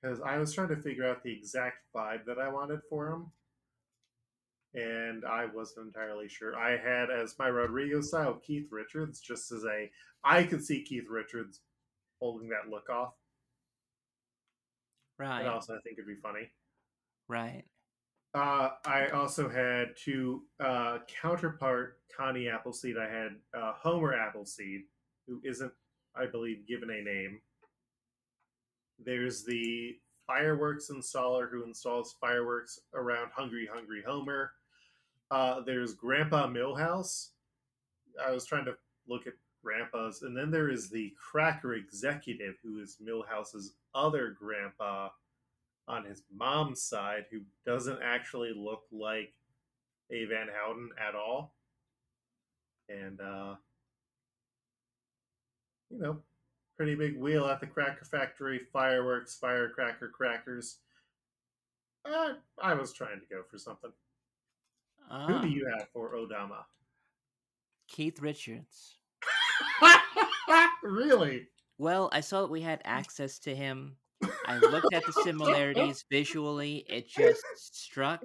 because 0.00 0.20
I 0.20 0.38
was 0.38 0.52
trying 0.52 0.68
to 0.68 0.76
figure 0.76 1.08
out 1.08 1.22
the 1.22 1.32
exact 1.32 1.78
vibe 1.94 2.24
that 2.26 2.38
I 2.38 2.48
wanted 2.48 2.80
for 2.88 3.08
him, 3.10 3.32
and 4.74 5.24
I 5.24 5.46
wasn't 5.46 5.86
entirely 5.86 6.28
sure. 6.28 6.56
I 6.56 6.76
had 6.76 7.10
as 7.10 7.38
my 7.38 7.48
Rodrigo 7.48 8.00
style 8.02 8.34
Keith 8.34 8.68
Richards, 8.70 9.20
just 9.20 9.50
as 9.50 9.64
a 9.64 9.90
I 10.22 10.44
could 10.44 10.64
see 10.64 10.82
Keith 10.82 11.08
Richards 11.10 11.60
holding 12.20 12.48
that 12.50 12.70
look 12.70 12.88
off, 12.88 13.14
Right. 15.18 15.40
and 15.40 15.48
also 15.48 15.74
I 15.74 15.80
think 15.80 15.98
it'd 15.98 16.06
be 16.06 16.14
funny. 16.22 16.50
Right. 17.28 17.64
Uh, 18.34 18.70
I 18.84 19.06
also 19.14 19.48
had 19.48 19.96
to 20.04 20.42
uh, 20.58 20.98
counterpart 21.06 21.98
Connie 22.14 22.48
Appleseed. 22.48 22.96
I 22.98 23.08
had 23.08 23.36
uh, 23.56 23.72
Homer 23.76 24.12
Appleseed, 24.14 24.82
who 25.28 25.40
isn't, 25.44 25.72
I 26.16 26.26
believe, 26.26 26.66
given 26.66 26.90
a 26.90 27.00
name. 27.00 27.40
There's 28.98 29.44
the 29.44 29.96
fireworks 30.26 30.90
installer 30.90 31.48
who 31.48 31.62
installs 31.62 32.16
fireworks 32.20 32.80
around 32.94 33.30
Hungry 33.32 33.68
Hungry 33.72 34.02
Homer. 34.04 34.50
Uh, 35.30 35.60
there's 35.60 35.94
Grandpa 35.94 36.48
Milhouse. 36.48 37.28
I 38.24 38.32
was 38.32 38.46
trying 38.46 38.64
to 38.64 38.74
look 39.06 39.28
at 39.28 39.34
grandpas, 39.62 40.22
and 40.22 40.36
then 40.36 40.50
there 40.50 40.70
is 40.70 40.90
the 40.90 41.12
cracker 41.18 41.74
executive, 41.74 42.56
who 42.64 42.80
is 42.80 42.98
Milhouse's 43.00 43.74
other 43.94 44.36
grandpa 44.38 45.08
on 45.86 46.04
his 46.04 46.22
mom's 46.34 46.82
side, 46.82 47.26
who 47.30 47.40
doesn't 47.66 48.00
actually 48.02 48.52
look 48.54 48.82
like 48.90 49.32
a 50.10 50.24
Van 50.26 50.48
Houten 50.52 50.90
at 50.98 51.14
all. 51.14 51.54
And, 52.88 53.20
uh, 53.20 53.54
you 55.90 55.98
know, 55.98 56.18
pretty 56.76 56.94
big 56.94 57.18
wheel 57.18 57.46
at 57.46 57.60
the 57.60 57.66
cracker 57.66 58.04
factory, 58.04 58.60
fireworks, 58.72 59.36
firecracker 59.36 60.08
crackers. 60.08 60.78
Uh, 62.04 62.34
I 62.62 62.74
was 62.74 62.92
trying 62.92 63.20
to 63.20 63.26
go 63.30 63.42
for 63.50 63.58
something. 63.58 63.92
Ah, 65.10 65.26
Who 65.26 65.42
do 65.42 65.48
you 65.48 65.66
have 65.78 65.88
for 65.92 66.14
Odama? 66.14 66.64
Keith 67.88 68.20
Richards. 68.20 68.98
really? 70.82 71.48
Well, 71.78 72.08
I 72.12 72.20
saw 72.20 72.42
that 72.42 72.50
we 72.50 72.60
had 72.60 72.80
access 72.84 73.38
to 73.40 73.54
him. 73.54 73.96
I 74.46 74.58
looked 74.58 74.92
at 74.92 75.04
the 75.06 75.12
similarities 75.12 76.04
visually. 76.10 76.84
It 76.88 77.08
just 77.08 77.42
struck 77.56 78.22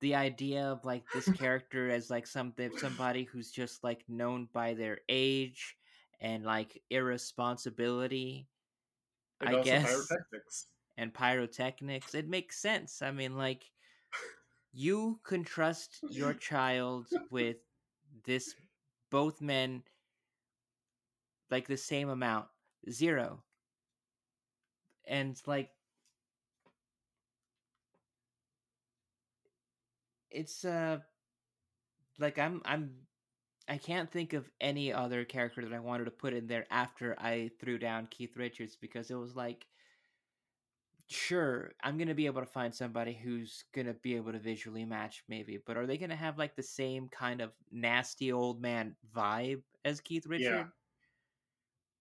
the 0.00 0.14
idea 0.14 0.64
of 0.64 0.84
like 0.84 1.04
this 1.12 1.28
character 1.30 1.90
as 1.90 2.10
like 2.10 2.26
something 2.26 2.70
somebody 2.78 3.24
who's 3.24 3.50
just 3.50 3.82
like 3.82 4.04
known 4.08 4.48
by 4.52 4.74
their 4.74 4.98
age 5.08 5.76
and 6.20 6.44
like 6.44 6.80
irresponsibility 6.90 8.46
And 9.40 9.56
I 9.56 9.62
guess. 9.62 9.84
pyrotechnics. 9.84 10.66
and 10.96 11.14
pyrotechnics. 11.14 12.14
It 12.14 12.28
makes 12.28 12.58
sense. 12.60 13.02
I 13.02 13.10
mean, 13.10 13.36
like 13.36 13.70
you 14.72 15.18
can 15.24 15.44
trust 15.44 16.00
your 16.10 16.34
child 16.34 17.06
with 17.30 17.56
this 18.24 18.54
both 19.10 19.40
men 19.40 19.82
like 21.50 21.66
the 21.66 21.76
same 21.76 22.08
amount 22.08 22.46
zero 22.90 23.42
and 25.08 25.40
like 25.46 25.70
it's 30.30 30.64
uh 30.64 30.98
like 32.18 32.38
i'm 32.38 32.60
i'm 32.64 32.90
i 33.68 33.76
can't 33.76 34.10
think 34.10 34.32
of 34.32 34.50
any 34.60 34.92
other 34.92 35.24
character 35.24 35.62
that 35.62 35.74
i 35.74 35.78
wanted 35.78 36.04
to 36.04 36.10
put 36.10 36.32
in 36.34 36.46
there 36.46 36.66
after 36.70 37.16
i 37.20 37.50
threw 37.60 37.78
down 37.78 38.06
keith 38.10 38.36
richards 38.36 38.76
because 38.76 39.10
it 39.10 39.16
was 39.16 39.36
like 39.36 39.66
sure 41.10 41.72
i'm 41.82 41.96
gonna 41.96 42.14
be 42.14 42.26
able 42.26 42.40
to 42.40 42.46
find 42.46 42.74
somebody 42.74 43.12
who's 43.14 43.64
gonna 43.74 43.94
be 43.94 44.14
able 44.16 44.32
to 44.32 44.38
visually 44.38 44.84
match 44.84 45.22
maybe 45.28 45.58
but 45.66 45.76
are 45.76 45.86
they 45.86 45.96
gonna 45.96 46.14
have 46.14 46.36
like 46.38 46.54
the 46.54 46.62
same 46.62 47.08
kind 47.08 47.40
of 47.40 47.50
nasty 47.72 48.30
old 48.30 48.60
man 48.60 48.94
vibe 49.16 49.62
as 49.84 50.00
keith 50.00 50.26
richards 50.26 50.48
Yeah. 50.48 50.64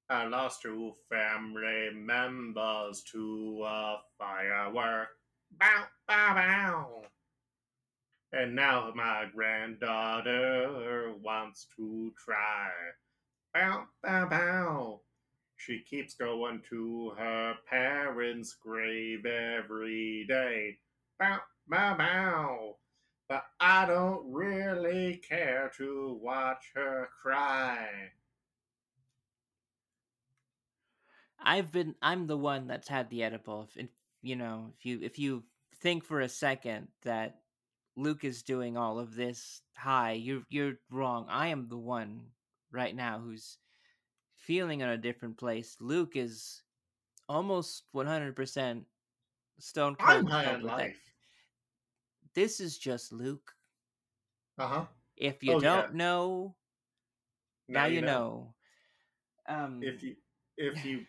I 0.09 0.25
lost 0.25 0.61
two 0.61 0.93
family 1.09 1.89
members 1.93 3.03
to 3.11 3.61
a 3.65 3.97
firework. 4.17 5.09
Bow, 5.59 5.83
bow, 6.07 6.33
bow. 6.33 7.01
And 8.31 8.55
now 8.55 8.93
my 8.95 9.25
granddaughter 9.35 11.13
wants 11.21 11.67
to 11.75 12.13
try. 12.23 12.69
Bow, 13.53 13.83
bow, 14.01 14.29
bow. 14.29 15.01
She 15.57 15.79
keeps 15.79 16.13
going 16.13 16.61
to 16.69 17.13
her 17.17 17.55
parents' 17.69 18.53
grave 18.53 19.25
every 19.25 20.25
day. 20.25 20.77
Bow, 21.19 21.39
bow, 21.67 21.97
bow. 21.97 22.77
But 23.27 23.43
I 23.59 23.85
don't 23.85 24.31
really 24.31 25.21
care 25.27 25.69
to 25.77 26.17
watch 26.21 26.71
her 26.75 27.09
cry. 27.21 27.89
I've 31.39 31.71
been 31.71 31.95
I'm 32.01 32.27
the 32.27 32.37
one 32.37 32.67
that's 32.67 32.87
had 32.87 33.09
the 33.09 33.23
edible. 33.23 33.63
If, 33.69 33.77
if 33.85 33.89
you 34.21 34.35
know, 34.35 34.73
if 34.77 34.85
you 34.85 34.99
if 35.01 35.19
you 35.19 35.43
think 35.77 36.03
for 36.03 36.21
a 36.21 36.29
second 36.29 36.87
that 37.03 37.41
Luke 37.95 38.23
is 38.23 38.43
doing 38.43 38.77
all 38.77 38.99
of 38.99 39.15
this 39.15 39.61
high, 39.75 40.13
you're 40.13 40.43
you're 40.49 40.75
wrong. 40.89 41.25
I 41.29 41.47
am 41.47 41.67
the 41.69 41.77
one 41.77 42.27
right 42.71 42.95
now 42.95 43.19
who's 43.19 43.57
feeling 44.35 44.81
in 44.81 44.89
a 44.89 44.97
different 44.97 45.37
place. 45.37 45.77
Luke 45.79 46.15
is 46.15 46.63
almost 47.29 47.83
100% 47.93 48.85
stone 49.59 49.95
cold. 49.95 50.09
I'm 50.09 50.27
high 50.27 50.45
on. 50.45 50.61
That- 50.63 50.77
life. 50.77 51.13
This 52.33 52.59
is 52.59 52.77
just 52.77 53.11
Luke. 53.11 53.55
Uh 54.57 54.67
huh. 54.67 54.85
If 55.15 55.43
you 55.43 55.53
Oh, 55.53 55.59
don't 55.59 55.95
know, 55.95 56.55
now, 57.67 57.85
you 57.85 58.01
know. 58.01 58.53
Um 59.47 59.81
If 59.83 60.03
you, 60.03 60.15
if 60.57 60.85
you, 60.85 61.05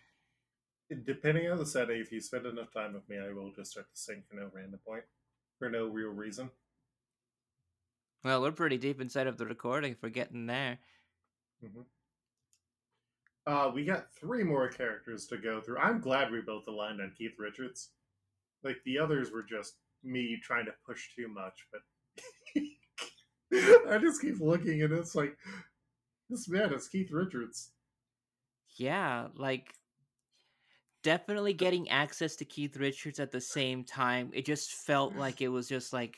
depending 1.05 1.51
on 1.51 1.59
the 1.59 1.67
setting, 1.67 2.01
if 2.01 2.13
you 2.13 2.21
spend 2.21 2.47
enough 2.47 2.73
time 2.73 2.95
with 2.95 3.09
me, 3.09 3.19
I 3.19 3.33
will 3.33 3.53
just 3.53 3.73
start 3.73 3.87
to 3.91 4.01
sing 4.01 4.23
for 4.29 4.37
no 4.37 4.49
random 4.53 4.81
point, 4.87 5.05
for 5.59 5.69
no 5.69 5.87
real 5.87 6.11
reason. 6.11 6.51
well, 8.25 8.43
we're 8.43 8.53
pretty 8.53 8.79
deep 8.79 9.01
inside 9.01 9.27
of 9.27 9.39
the 9.39 9.47
recording 9.47 9.93
if 9.93 10.03
we're 10.03 10.09
getting 10.09 10.47
there. 10.47 10.79
Uh, 13.47 13.71
we 13.75 13.85
got 13.85 14.13
three 14.13 14.45
more 14.45 14.69
characters 14.69 15.27
to 15.27 15.39
go 15.39 15.61
through. 15.61 15.79
I'm 15.79 16.01
glad 16.01 16.31
we 16.31 16.41
both 16.41 16.67
aligned 16.69 17.01
on 17.01 17.13
Keith 17.17 17.39
Richards. 17.39 17.91
Like 18.63 18.77
the 18.85 18.99
others 18.99 19.31
were 19.31 19.43
just 19.43 19.77
me 20.05 20.39
trying 20.43 20.67
to 20.67 20.75
push 20.87 21.15
too 21.15 21.29
much, 21.29 21.67
but 21.73 21.81
I 23.91 23.99
just 23.99 24.21
keep 24.21 24.41
looking 24.41 24.83
and 24.83 24.93
it's 24.93 25.15
like 25.15 25.37
this 26.29 26.49
man 26.49 26.73
is 26.75 26.89
Keith 26.89 27.11
Richards. 27.11 27.71
Yeah, 28.77 29.29
like 29.35 29.73
definitely 31.03 31.53
getting 31.53 31.89
access 31.89 32.37
to 32.37 32.45
Keith 32.45 32.77
Richards 32.77 33.21
at 33.21 33.33
the 33.33 33.41
same 33.41 33.85
time. 33.85 34.31
It 34.33 34.45
just 34.45 34.73
felt 34.73 35.15
like 35.15 35.41
it 35.41 35.49
was 35.49 35.69
just 35.69 35.93
like 35.93 36.17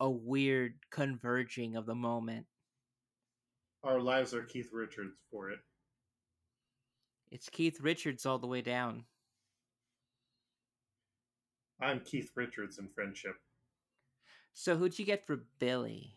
a 0.00 0.10
weird 0.10 0.74
converging 0.90 1.76
of 1.76 1.86
the 1.86 1.94
moment. 1.94 2.46
Our 3.84 4.00
lives 4.00 4.34
are 4.34 4.42
Keith 4.42 4.70
Richards 4.72 5.16
for 5.30 5.50
it. 5.50 5.60
It's 7.30 7.48
Keith 7.48 7.80
Richards 7.80 8.26
all 8.26 8.38
the 8.38 8.46
way 8.46 8.60
down. 8.60 9.04
I'm 11.80 12.00
Keith 12.00 12.30
Richards 12.34 12.78
in 12.78 12.88
friendship. 12.88 13.36
So 14.54 14.76
who'd 14.76 14.98
you 14.98 15.04
get 15.04 15.26
for 15.26 15.44
Billy? 15.58 16.16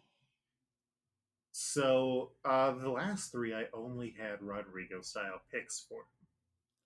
So 1.52 2.32
uh, 2.46 2.72
the 2.72 2.90
last 2.90 3.32
three, 3.32 3.54
I 3.54 3.66
only 3.74 4.16
had 4.18 4.42
Rodrigo 4.42 5.02
style 5.02 5.42
picks 5.52 5.86
for. 5.90 6.06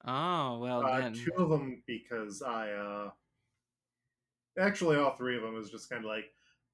Oh, 0.06 0.60
well 0.60 0.86
Uh, 0.86 1.00
then. 1.00 1.14
two 1.14 1.34
of 1.38 1.50
them 1.50 1.82
because 1.88 2.42
I 2.42 2.72
uh, 2.72 3.12
actually 4.60 4.98
all 4.98 5.16
three 5.16 5.36
of 5.38 5.42
them 5.44 5.58
is 5.58 5.70
just 5.70 5.90
kind 5.90 6.04
of 6.04 6.10
like 6.10 6.26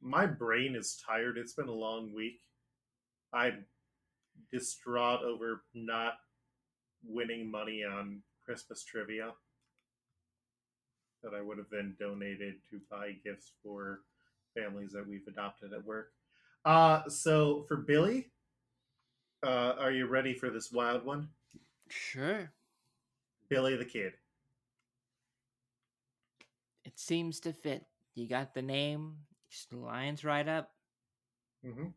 my 0.02 0.26
brain 0.26 0.76
is 0.76 1.02
tired. 1.06 1.38
It's 1.38 1.54
been 1.54 1.68
a 1.68 1.72
long 1.74 2.14
week. 2.14 2.42
I'm 3.34 3.66
distraught 4.52 5.22
over 5.24 5.64
not 5.74 6.14
winning 7.04 7.50
money 7.50 7.84
on 7.84 8.22
Christmas 8.44 8.84
trivia 8.84 9.34
that 11.22 11.34
I 11.34 11.42
would 11.42 11.58
have 11.58 11.70
then 11.70 11.96
donated 12.00 12.56
to 12.72 12.80
buy 12.90 13.12
gifts 13.24 13.52
for 13.62 14.02
families 14.58 14.92
that 14.94 15.08
we've 15.08 15.28
adopted 15.28 15.74
at 15.74 15.86
work. 15.86 16.12
Uh, 16.66 17.08
so 17.10 17.64
for 17.68 17.78
Billy, 17.78 18.32
uh, 19.44 19.74
are 19.78 19.92
you 19.92 20.08
ready 20.08 20.34
for 20.34 20.50
this 20.50 20.72
wild 20.72 21.06
one? 21.06 21.30
Sure. 21.90 22.52
Billy 23.50 23.76
the 23.76 23.86
Kid. 23.86 24.14
It 26.84 27.00
seems 27.00 27.40
to 27.42 27.54
fit. 27.54 27.86
You 28.16 28.28
got 28.28 28.54
the 28.54 28.62
name, 28.62 29.18
just 29.50 29.74
lines 29.74 30.24
right 30.24 30.48
up. 30.48 30.72
hmm 31.64 31.88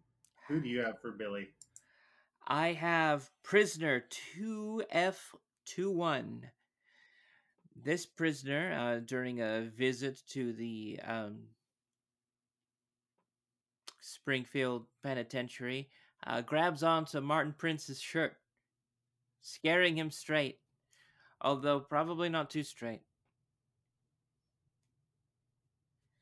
Who 0.48 0.60
do 0.60 0.68
you 0.68 0.80
have 0.80 1.00
for 1.00 1.12
Billy? 1.12 1.48
I 2.46 2.72
have 2.72 3.30
prisoner 3.42 4.04
2F21. 4.10 6.50
This 7.74 8.06
prisoner, 8.06 8.72
uh, 8.72 9.00
during 9.00 9.40
a 9.40 9.62
visit 9.62 10.22
to 10.28 10.52
the 10.52 11.00
um, 11.04 11.48
Springfield 14.00 14.86
Penitentiary, 15.02 15.88
uh, 16.26 16.42
grabs 16.42 16.82
onto 16.82 17.20
Martin 17.20 17.54
Prince's 17.56 18.00
shirt, 18.00 18.36
scaring 19.40 19.96
him 19.96 20.10
straight, 20.10 20.58
although 21.42 21.80
probably 21.80 22.28
not 22.28 22.48
too 22.48 22.62
straight. 22.62 23.02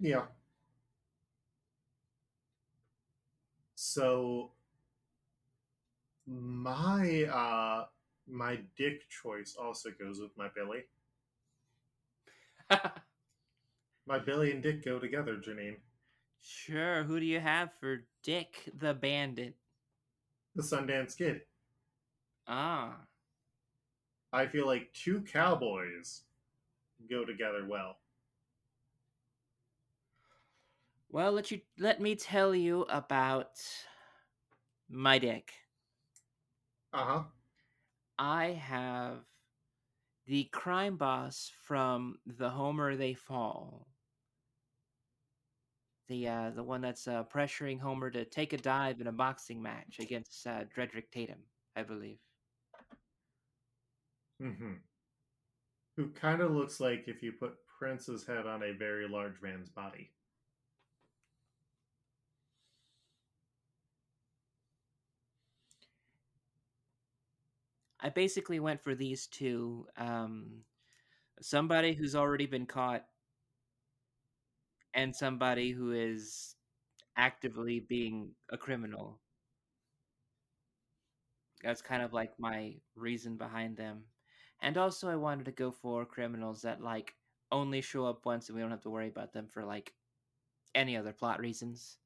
Yeah. 0.00 0.24
So 3.74 4.52
my 6.26 7.24
uh 7.24 7.84
my 8.28 8.58
dick 8.76 9.08
choice 9.10 9.56
also 9.60 9.90
goes 9.98 10.20
with 10.20 10.30
my 10.36 10.48
Billy. 10.54 10.84
My 14.06 14.18
Billy 14.18 14.50
and 14.50 14.60
Dick 14.62 14.84
go 14.84 14.98
together, 14.98 15.36
Janine. 15.36 15.76
sure, 16.42 17.04
who 17.04 17.20
do 17.20 17.26
you 17.26 17.38
have 17.38 17.70
for 17.78 18.04
Dick 18.24 18.68
the 18.76 18.92
Bandit? 18.94 19.54
The 20.56 20.62
Sundance 20.62 21.16
Kid. 21.16 21.42
Ah. 22.48 22.96
I 24.32 24.46
feel 24.46 24.66
like 24.66 24.92
two 24.92 25.22
cowboys 25.22 26.22
go 27.08 27.24
together 27.24 27.64
well. 27.68 27.96
Well, 31.12 31.32
let 31.32 31.50
you 31.50 31.60
let 31.78 32.00
me 32.00 32.14
tell 32.14 32.54
you 32.54 32.82
about 32.82 33.60
my 34.88 35.18
dick. 35.18 35.52
Uh 36.92 37.04
huh. 37.04 37.22
I 38.18 38.50
have 38.52 39.24
the 40.26 40.44
crime 40.52 40.96
boss 40.96 41.50
from 41.62 42.18
The 42.26 42.50
Homer 42.50 42.94
They 42.94 43.14
Fall. 43.14 43.88
The 46.06 46.28
uh, 46.28 46.50
the 46.50 46.62
one 46.62 46.80
that's 46.80 47.08
uh, 47.08 47.24
pressuring 47.24 47.80
Homer 47.80 48.10
to 48.10 48.24
take 48.24 48.52
a 48.52 48.58
dive 48.58 49.00
in 49.00 49.08
a 49.08 49.12
boxing 49.12 49.60
match 49.60 49.98
against 49.98 50.46
uh, 50.46 50.64
Dredrick 50.76 51.10
Tatum, 51.10 51.38
I 51.74 51.82
believe. 51.82 52.18
Mm-hmm. 54.40 54.72
Who 55.96 56.08
kind 56.10 56.40
of 56.40 56.50
looks 56.50 56.80
like 56.80 57.06
if 57.06 57.22
you 57.22 57.30
put 57.32 57.54
Prince's 57.78 58.26
head 58.26 58.46
on 58.46 58.62
a 58.62 58.72
very 58.72 59.08
large 59.08 59.40
man's 59.40 59.68
body. 59.70 60.10
I 68.00 68.08
basically 68.08 68.60
went 68.60 68.82
for 68.82 68.94
these 68.94 69.26
two. 69.26 69.86
Um, 69.96 70.64
somebody 71.40 71.94
who's 71.94 72.16
already 72.16 72.46
been 72.46 72.66
caught, 72.66 73.06
and 74.94 75.14
somebody 75.14 75.70
who 75.72 75.92
is 75.92 76.54
actively 77.16 77.80
being 77.80 78.34
a 78.50 78.56
criminal. 78.58 79.20
That's 81.62 81.80
kind 81.82 82.02
of 82.02 82.12
like 82.12 82.38
my 82.38 82.76
reason 82.94 83.36
behind 83.36 83.76
them. 83.76 84.04
And 84.62 84.76
also, 84.76 85.08
I 85.08 85.16
wanted 85.16 85.46
to 85.46 85.52
go 85.52 85.70
for 85.70 86.04
criminals 86.04 86.62
that 86.62 86.82
like 86.82 87.14
only 87.50 87.80
show 87.80 88.06
up 88.06 88.26
once, 88.26 88.48
and 88.48 88.56
we 88.56 88.62
don't 88.62 88.70
have 88.70 88.82
to 88.82 88.90
worry 88.90 89.08
about 89.08 89.32
them 89.32 89.46
for 89.46 89.64
like 89.64 89.94
any 90.74 90.96
other 90.96 91.12
plot 91.12 91.40
reasons. 91.40 91.96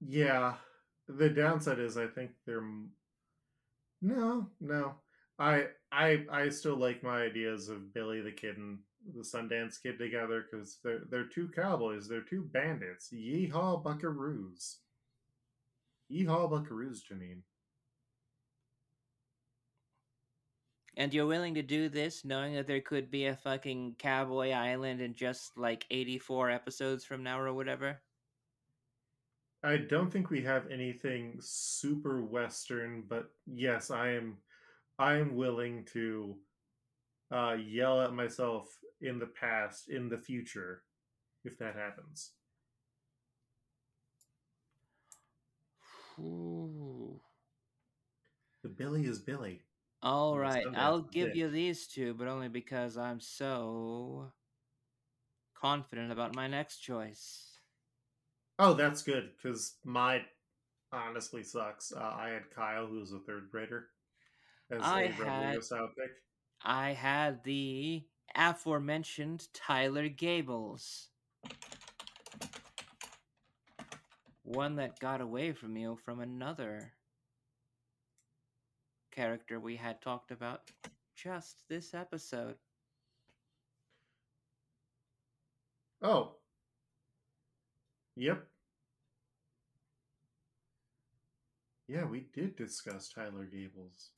Yeah, 0.00 0.54
the 1.08 1.28
downside 1.30 1.78
is 1.78 1.96
I 1.96 2.06
think 2.06 2.30
they're 2.46 2.62
no, 4.00 4.46
no. 4.60 4.94
I 5.38 5.66
I 5.90 6.24
I 6.30 6.48
still 6.50 6.76
like 6.76 7.02
my 7.02 7.22
ideas 7.22 7.68
of 7.68 7.92
Billy 7.94 8.20
the 8.20 8.32
Kid 8.32 8.56
and 8.58 8.78
the 9.14 9.22
Sundance 9.22 9.82
Kid 9.82 9.98
together 9.98 10.44
because 10.50 10.78
they're 10.84 11.02
they're 11.10 11.24
two 11.24 11.48
cowboys, 11.48 12.08
they're 12.08 12.20
two 12.20 12.42
bandits. 12.42 13.10
Yeehaw, 13.12 13.82
Buckaroos! 13.82 14.76
Yeehaw, 16.10 16.50
Buckaroos, 16.50 17.00
Janine. 17.02 17.42
And 20.98 21.14
you're 21.14 21.26
willing 21.26 21.54
to 21.54 21.62
do 21.62 21.88
this 21.88 22.24
knowing 22.24 22.54
that 22.54 22.66
there 22.66 22.80
could 22.80 23.08
be 23.08 23.26
a 23.26 23.36
fucking 23.36 23.94
Cowboy 24.00 24.50
Island 24.50 25.00
in 25.00 25.14
just 25.14 25.56
like 25.56 25.86
84 25.92 26.50
episodes 26.50 27.04
from 27.04 27.22
now 27.22 27.38
or 27.38 27.54
whatever? 27.54 28.00
I 29.62 29.76
don't 29.76 30.10
think 30.10 30.28
we 30.28 30.42
have 30.42 30.68
anything 30.68 31.38
super 31.40 32.24
western, 32.24 33.04
but 33.08 33.30
yes, 33.46 33.92
I 33.92 34.10
am 34.10 34.38
I 34.98 35.14
am 35.14 35.36
willing 35.36 35.84
to 35.92 36.36
uh, 37.30 37.54
yell 37.64 38.02
at 38.02 38.12
myself 38.12 38.68
in 39.00 39.20
the 39.20 39.26
past, 39.26 39.88
in 39.88 40.08
the 40.08 40.18
future, 40.18 40.82
if 41.44 41.56
that 41.58 41.76
happens. 41.76 42.32
Ooh. 46.18 47.20
The 48.64 48.68
Billy 48.68 49.06
is 49.06 49.20
Billy. 49.20 49.62
All 50.02 50.40
I'm 50.40 50.74
I'll 50.76 51.00
give 51.00 51.34
you 51.34 51.50
these 51.50 51.86
two, 51.86 52.14
but 52.14 52.28
only 52.28 52.48
because 52.48 52.96
I'm 52.96 53.20
so 53.20 54.32
confident 55.60 56.12
about 56.12 56.36
my 56.36 56.46
next 56.46 56.78
choice. 56.78 57.58
Oh, 58.60 58.74
that's 58.74 59.02
good 59.02 59.30
because 59.36 59.74
my 59.84 60.22
honestly 60.92 61.42
sucks. 61.42 61.92
Uh, 61.92 61.98
I 62.00 62.30
had 62.30 62.50
Kyle, 62.54 62.86
who's 62.86 63.12
a 63.12 63.18
third 63.20 63.48
grader, 63.50 63.86
as 64.70 64.82
I 64.82 65.02
a 65.02 65.12
had- 65.12 65.60
pick. 65.60 66.10
I 66.64 66.92
had 66.92 67.44
the 67.44 68.02
aforementioned 68.34 69.46
Tyler 69.52 70.08
Gables. 70.08 71.08
One 74.42 74.76
that 74.76 74.98
got 74.98 75.20
away 75.20 75.52
from 75.52 75.76
you 75.76 75.96
from 75.96 76.20
another 76.20 76.94
character 79.18 79.58
we 79.58 79.74
had 79.74 80.00
talked 80.00 80.30
about 80.30 80.70
just 81.16 81.64
this 81.68 81.92
episode. 81.92 82.54
Oh, 86.00 86.36
yep. 88.14 88.46
Yeah, 91.88 92.04
we 92.04 92.28
did 92.32 92.54
discuss 92.54 93.08
Tyler 93.08 93.44
Gables. 93.44 94.10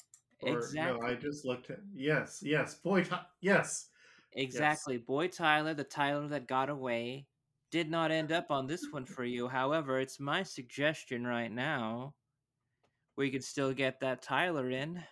Or, 0.43 0.59
exactly. 0.59 1.01
No, 1.01 1.07
I 1.07 1.15
just 1.15 1.47
looked 1.47 1.71
at. 1.71 1.79
Yes, 1.95 2.43
yes. 2.43 2.75
Boy, 2.75 3.03
Ty- 3.03 3.25
yes. 3.41 3.89
Exactly. 4.35 4.99
Boy 4.99 5.29
Tyler, 5.29 5.73
the 5.73 5.83
Tyler 5.83 6.29
that 6.29 6.47
got 6.47 6.69
away, 6.69 7.27
did 7.71 7.91
not 7.91 8.11
end 8.11 8.33
up 8.33 8.51
on 8.51 8.67
this 8.67 8.83
one 8.91 9.07
for 9.07 9.25
you. 9.25 9.49
However, 9.49 9.99
it's 9.99 10.21
my 10.21 10.43
suggestion 10.43 11.27
right 11.27 11.51
now. 11.51 12.13
We 13.21 13.31
could 13.31 13.45
still 13.45 13.75
get 13.75 14.01
that 14.01 14.23
Tyler 14.23 14.71
in. 14.71 15.05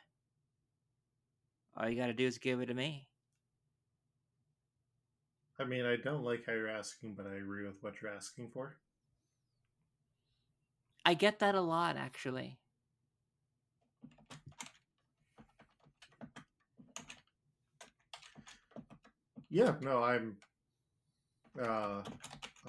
All 1.76 1.86
you 1.86 1.94
gotta 1.94 2.14
do 2.14 2.26
is 2.26 2.38
give 2.38 2.58
it 2.62 2.66
to 2.66 2.74
me. 2.74 3.06
I 5.60 5.64
mean, 5.64 5.84
I 5.84 5.96
don't 5.96 6.24
like 6.24 6.46
how 6.46 6.54
you're 6.54 6.70
asking, 6.70 7.16
but 7.16 7.26
I 7.26 7.34
agree 7.34 7.66
with 7.66 7.76
what 7.82 8.00
you're 8.00 8.10
asking 8.10 8.48
for. 8.54 8.78
I 11.04 11.12
get 11.12 11.40
that 11.40 11.54
a 11.54 11.60
lot, 11.60 11.98
actually. 11.98 12.56
Yeah, 19.50 19.74
no, 19.82 20.02
I'm 20.02 20.38
uh 21.60 22.00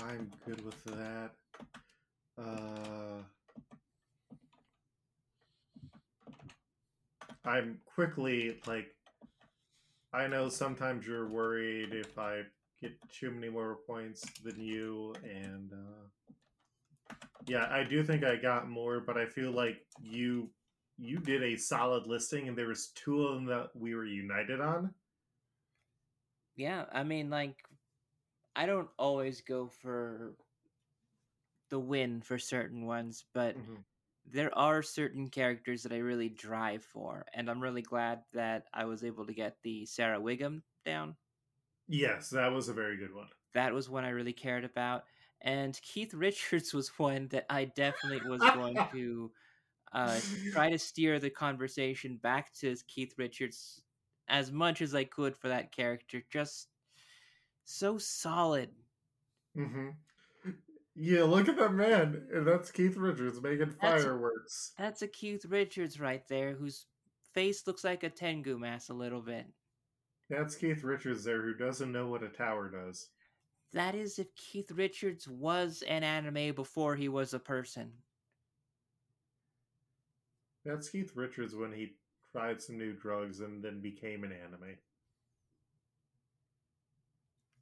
I'm 0.01 0.29
good 0.45 0.65
with 0.65 0.83
that. 0.83 1.31
Uh 2.37 3.23
I'm 7.49 7.79
quickly 7.85 8.59
like 8.67 8.87
I 10.13 10.27
know 10.27 10.49
sometimes 10.49 11.07
you're 11.07 11.29
worried 11.29 11.93
if 11.93 12.17
I 12.17 12.43
get 12.79 12.93
too 13.09 13.31
many 13.31 13.49
more 13.49 13.79
points 13.87 14.21
than 14.43 14.61
you 14.61 15.15
and 15.23 15.71
uh 15.73 16.35
yeah, 17.47 17.67
I 17.71 17.83
do 17.83 18.03
think 18.03 18.23
I 18.23 18.35
got 18.35 18.69
more, 18.69 18.99
but 18.99 19.17
I 19.17 19.25
feel 19.25 19.51
like 19.51 19.77
you 20.01 20.51
you 20.97 21.17
did 21.17 21.41
a 21.41 21.55
solid 21.55 22.05
listing 22.05 22.47
and 22.47 22.57
there 22.57 22.67
was 22.67 22.89
two 22.93 23.25
of 23.25 23.35
them 23.35 23.45
that 23.45 23.69
we 23.73 23.95
were 23.95 24.05
united 24.05 24.61
on. 24.61 24.93
Yeah, 26.55 26.85
I 26.91 27.03
mean, 27.03 27.29
like, 27.29 27.55
I 28.55 28.65
don't 28.65 28.89
always 28.99 29.41
go 29.41 29.67
for 29.67 30.35
the 31.69 31.79
win 31.79 32.21
for 32.21 32.37
certain 32.37 32.85
ones, 32.85 33.23
but 33.33 33.57
Mhm. 33.57 33.85
There 34.31 34.55
are 34.57 34.81
certain 34.83 35.29
characters 35.29 35.83
that 35.83 35.93
I 35.93 35.97
really 35.99 36.29
drive 36.29 36.83
for, 36.83 37.25
and 37.33 37.49
I'm 37.49 37.61
really 37.61 37.81
glad 37.81 38.23
that 38.33 38.67
I 38.73 38.85
was 38.85 39.03
able 39.03 39.25
to 39.27 39.33
get 39.33 39.61
the 39.63 39.85
Sarah 39.85 40.19
Wiggum 40.21 40.63
down. 40.85 41.17
Yes, 41.87 42.29
that 42.29 42.47
was 42.53 42.69
a 42.69 42.73
very 42.73 42.95
good 42.97 43.13
one. 43.13 43.29
That 43.53 43.73
was 43.73 43.89
one 43.89 44.05
I 44.05 44.09
really 44.09 44.33
cared 44.33 44.63
about, 44.63 45.05
and 45.41 45.79
Keith 45.81 46.13
Richards 46.15 46.73
was 46.73 46.97
one 46.99 47.27
that 47.29 47.45
I 47.49 47.65
definitely 47.65 48.21
was 48.29 48.45
going 48.45 48.81
to 48.91 49.33
uh, 49.93 50.21
try 50.51 50.69
to 50.71 50.79
steer 50.79 51.19
the 51.19 51.29
conversation 51.31 52.17
back 52.17 52.53
to 52.55 52.75
Keith 52.87 53.15
Richards 53.17 53.83
as 54.27 54.51
much 54.51 54.81
as 54.81 54.95
I 54.95 55.05
could 55.05 55.37
for 55.37 55.49
that 55.49 55.71
character. 55.73 56.23
Just 56.29 56.69
so 57.65 57.97
solid. 57.97 58.75
hmm 59.55 59.89
Yeah, 61.01 61.23
look 61.23 61.47
at 61.47 61.55
that 61.55 61.73
man. 61.73 62.27
And 62.33 62.45
that's 62.45 62.71
Keith 62.71 62.97
Richards 62.97 63.41
making 63.41 63.69
That's- 63.81 64.03
fireworks. 64.03 64.73
That's 64.77 65.01
a 65.01 65.07
Keith 65.07 65.45
Richards 65.45 65.97
right 65.97 66.27
there, 66.27 66.53
whose 66.53 66.87
face 67.33 67.65
looks 67.65 67.85
like 67.85 68.03
a 68.03 68.09
Tengu 68.09 68.57
mask 68.57 68.89
a 68.89 68.93
little 68.93 69.21
bit. 69.21 69.45
That's 70.29 70.55
Keith 70.55 70.83
Richards 70.83 71.23
there 71.23 71.41
who 71.41 71.53
doesn't 71.53 71.93
know 71.93 72.07
what 72.07 72.21
a 72.21 72.27
tower 72.27 72.69
does. 72.69 73.11
That 73.71 73.95
is 73.95 74.19
if 74.19 74.35
Keith 74.35 74.71
Richards 74.71 75.25
was 75.25 75.83
an 75.87 76.03
anime 76.03 76.53
before 76.53 76.97
he 76.97 77.07
was 77.07 77.33
a 77.33 77.39
person. 77.39 77.93
That's 80.65 80.89
Keith 80.89 81.15
Richards 81.15 81.55
when 81.55 81.71
he 81.71 81.93
tried 82.33 82.61
some 82.61 82.77
new 82.77 82.91
drugs 82.91 83.39
and 83.39 83.63
then 83.63 83.79
became 83.79 84.25
an 84.25 84.33
anime. 84.33 84.75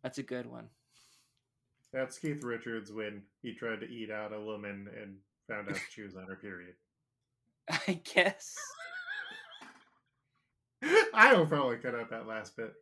That's 0.02 0.18
a 0.18 0.24
good 0.24 0.48
one. 0.48 0.70
That's 1.94 2.20
Keith 2.20 2.44
Richards 2.44 2.92
when 2.92 3.24
he 3.42 3.54
tried 3.54 3.80
to 3.80 3.90
eat 3.90 4.12
out 4.12 4.34
a 4.34 4.42
woman 4.42 4.90
and 5.02 5.16
found 5.48 5.70
out 5.70 5.80
she 5.90 6.02
was 6.02 6.16
on 6.16 6.26
her 6.26 6.36
period. 6.36 6.76
I 7.70 8.00
guess. 8.14 8.56
I 11.14 11.34
will 11.34 11.46
probably 11.46 11.78
cut 11.78 11.96
out 11.96 12.10
that 12.10 12.28
last 12.28 12.56
bit. 12.56 12.74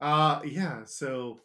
Uh 0.00 0.40
yeah, 0.44 0.82
so 0.84 1.40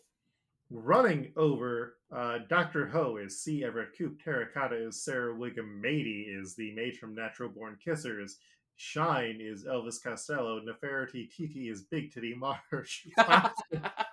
running 0.70 1.32
over 1.36 1.96
uh, 2.16 2.40
Dr. 2.48 2.88
Ho 2.88 3.18
is 3.18 3.42
C. 3.42 3.64
Everett 3.64 3.98
Koop, 3.98 4.24
Terracotta 4.24 4.76
is 4.88 5.04
Sarah 5.04 5.34
Wiggum, 5.34 5.82
Mady 5.82 6.26
is 6.28 6.56
the 6.56 6.74
maid 6.74 6.98
from 6.98 7.16
Natural 7.16 7.50
Born 7.50 7.78
Kissers, 7.86 8.34
Shine 8.76 9.40
is 9.40 9.66
Elvis 9.66 10.02
Costello, 10.02 10.60
Nefertiti 10.62 11.28
TT 11.30 11.70
is 11.72 11.82
Big 11.84 12.14
Titty 12.14 12.36
Marsh, 12.36 13.08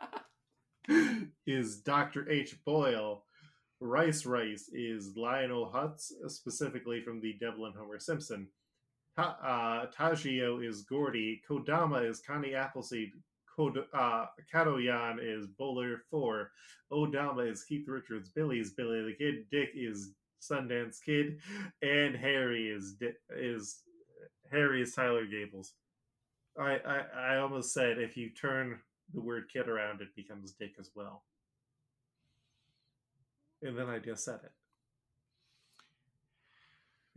is 1.46 1.80
Dr. 1.80 2.28
H. 2.30 2.56
Boyle, 2.64 3.24
Rice 3.80 4.26
Rice 4.26 4.68
is 4.72 5.16
Lionel 5.16 5.70
Hutz, 5.74 6.12
specifically 6.28 7.02
from 7.02 7.20
the 7.20 7.34
Devil 7.40 7.66
and 7.66 7.74
Homer 7.74 7.98
Simpson. 7.98 8.48
Ta- 9.16 9.38
uh, 9.42 9.86
Tajio 9.90 10.66
is 10.66 10.82
Gordy. 10.82 11.40
Kodama 11.48 12.08
is 12.08 12.20
Connie 12.20 12.54
Appleseed. 12.54 13.10
Kod- 13.56 13.86
uh, 13.94 14.26
Katoyan 14.52 15.18
is 15.20 15.46
Bowler 15.46 16.02
4. 16.10 16.50
Odama 16.92 17.50
is 17.50 17.64
Keith 17.64 17.88
Richards. 17.88 18.30
Billy 18.30 18.60
is 18.60 18.72
Billy 18.72 19.02
the 19.02 19.14
Kid. 19.14 19.46
Dick 19.50 19.70
is 19.74 20.12
Sundance 20.40 20.98
Kid. 21.04 21.38
And 21.82 22.14
Harry 22.14 22.68
is 22.68 22.96
is 23.30 23.82
Harry 24.50 24.82
is 24.82 24.94
Tyler 24.94 25.26
Gables. 25.26 25.74
I, 26.58 26.78
I, 26.86 27.34
I 27.34 27.36
almost 27.38 27.72
said 27.72 27.98
if 27.98 28.16
you 28.16 28.30
turn 28.30 28.80
the 29.14 29.20
word 29.20 29.44
kid 29.52 29.68
around, 29.68 30.00
it 30.00 30.14
becomes 30.14 30.52
Dick 30.52 30.72
as 30.78 30.90
well. 30.94 31.22
And 33.62 33.76
then 33.76 33.88
I 33.88 33.98
just 33.98 34.24
said 34.24 34.40
it. 34.44 34.52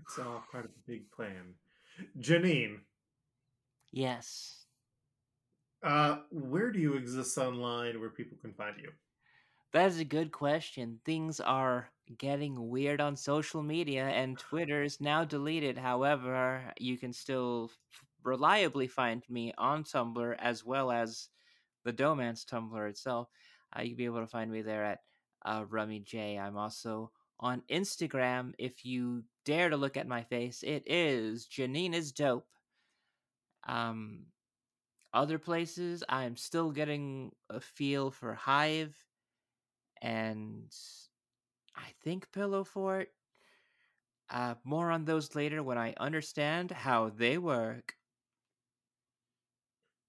It's 0.02 0.20
all 0.20 0.44
part 0.52 0.66
of 0.66 0.72
a 0.72 0.92
big 0.92 1.10
plan. 1.12 1.56
Janine. 2.20 2.80
Yes. 3.92 4.66
Uh, 5.84 6.18
where 6.32 6.72
do 6.72 6.80
you 6.80 6.96
exist 6.96 7.38
online 7.38 8.00
where 8.00 8.10
people 8.10 8.38
can 8.42 8.54
find 8.54 8.76
you? 8.82 8.90
That 9.72 9.88
is 9.88 10.00
a 10.00 10.06
good 10.06 10.32
question. 10.32 11.00
Things 11.06 11.40
are 11.40 11.90
getting 12.18 12.70
weird 12.70 13.02
on 13.02 13.16
social 13.16 13.64
media, 13.64 14.06
and 14.06 14.38
Twitter 14.38 14.84
is 14.84 15.02
now 15.02 15.24
deleted. 15.24 15.78
However, 15.78 16.64
you 16.78 16.98
can 16.98 17.14
still 17.14 17.72
reliably 18.24 18.88
find 18.88 19.24
me 19.30 19.54
on 19.58 19.84
Tumblr 19.84 20.36
as 20.40 20.66
well 20.66 20.92
as 20.92 21.30
the 21.84 21.94
Dohmance 21.94 22.46
Tumblr 22.46 22.90
itself. 22.90 23.28
Uh, 23.76 23.82
you'll 23.82 23.98
be 23.98 24.06
able 24.06 24.22
to 24.22 24.28
find 24.28 24.52
me 24.52 24.62
there 24.62 24.84
at 24.84 25.00
uh, 25.46 25.66
Rummy 25.70 26.00
J. 26.00 26.38
I'm 26.38 26.58
also 26.58 27.12
on 27.40 27.64
Instagram. 27.70 28.54
If 28.58 28.86
you 28.86 29.24
dare 29.46 29.70
to 29.70 29.78
look 29.78 29.98
at 29.98 30.08
my 30.08 30.24
face, 30.24 30.64
it 30.64 30.84
is 30.86 31.48
Janine 31.48 31.94
is 31.94 32.12
dope. 32.12 32.48
Um, 33.68 34.26
other 35.14 35.38
places, 35.38 36.04
I'm 36.10 36.36
still 36.36 36.72
getting 36.72 37.32
a 37.50 37.60
feel 37.60 38.12
for 38.12 38.34
Hive, 38.34 38.96
and 40.02 40.72
I 41.76 41.88
think 42.04 42.32
Pillow 42.32 42.64
Fort. 42.64 43.10
Uh, 44.30 44.56
more 44.64 44.90
on 44.90 45.06
those 45.06 45.36
later 45.36 45.62
when 45.62 45.78
I 45.78 45.94
understand 46.00 46.72
how 46.72 47.10
they 47.10 47.38
work. 47.38 47.94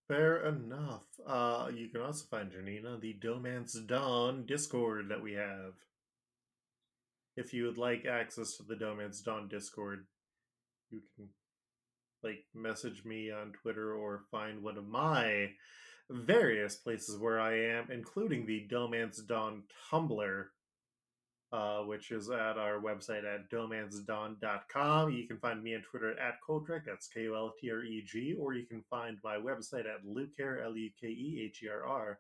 Fair 0.09 0.47
enough. 0.47 1.06
Uh, 1.26 1.68
you 1.74 1.89
can 1.89 2.02
also 2.02 2.26
find 2.31 2.51
Janina 2.51 2.98
the 3.01 3.14
Dohmance 3.14 3.86
Dawn 3.86 4.44
Discord 4.47 5.09
that 5.09 5.22
we 5.22 5.32
have. 5.32 5.72
If 7.36 7.55
you 7.55 7.64
would 7.64 7.78
like 7.78 8.05
access 8.05 8.56
to 8.56 8.62
the 8.62 8.74
Dohmance 8.74 9.24
Dawn 9.24 9.48
Discord, 9.48 10.05
you 10.90 11.01
can 11.16 11.28
like 12.22 12.44
message 12.55 13.05
me 13.05 13.31
on 13.31 13.52
Twitter 13.52 13.94
or 13.94 14.24
find 14.31 14.62
one 14.62 14.76
of 14.76 14.86
my 14.86 15.51
various 16.10 16.76
places 16.76 17.18
where 17.18 17.40
I 17.40 17.59
am, 17.59 17.90
including 17.90 18.47
the 18.47 18.66
Dohmance 18.70 19.26
Dawn 19.26 19.62
Tumblr, 19.90 20.44
uh, 21.55 21.82
which 21.82 22.10
is 22.10 22.31
at 22.31 22.59
our 22.59 22.81
website 22.81 23.22
at 23.24 23.48
dohmancedawn.com. 23.48 25.12
You 25.12 25.28
can 25.28 25.39
find 25.39 25.62
me 25.62 25.76
on 25.76 25.82
Twitter 25.82 26.18
at 26.18 26.40
Koltreg, 26.47 26.82
that's 26.85 27.06
K 27.06 27.28
O 27.28 27.35
L 27.35 27.55
T 27.60 27.70
R 27.70 27.85
E 27.85 28.02
G, 28.05 28.35
or 28.40 28.55
you 28.55 28.66
can 28.66 28.82
find 28.90 29.18
my 29.22 29.36
website 29.36 29.86
at 29.86 30.05
lukeherr, 30.05 30.64
L 30.64 30.76
U 30.76 30.90
K 31.01 31.06
E 31.06 31.43
H 31.47 31.62
E 31.62 31.68
R 31.68 31.86
R. 31.86 32.18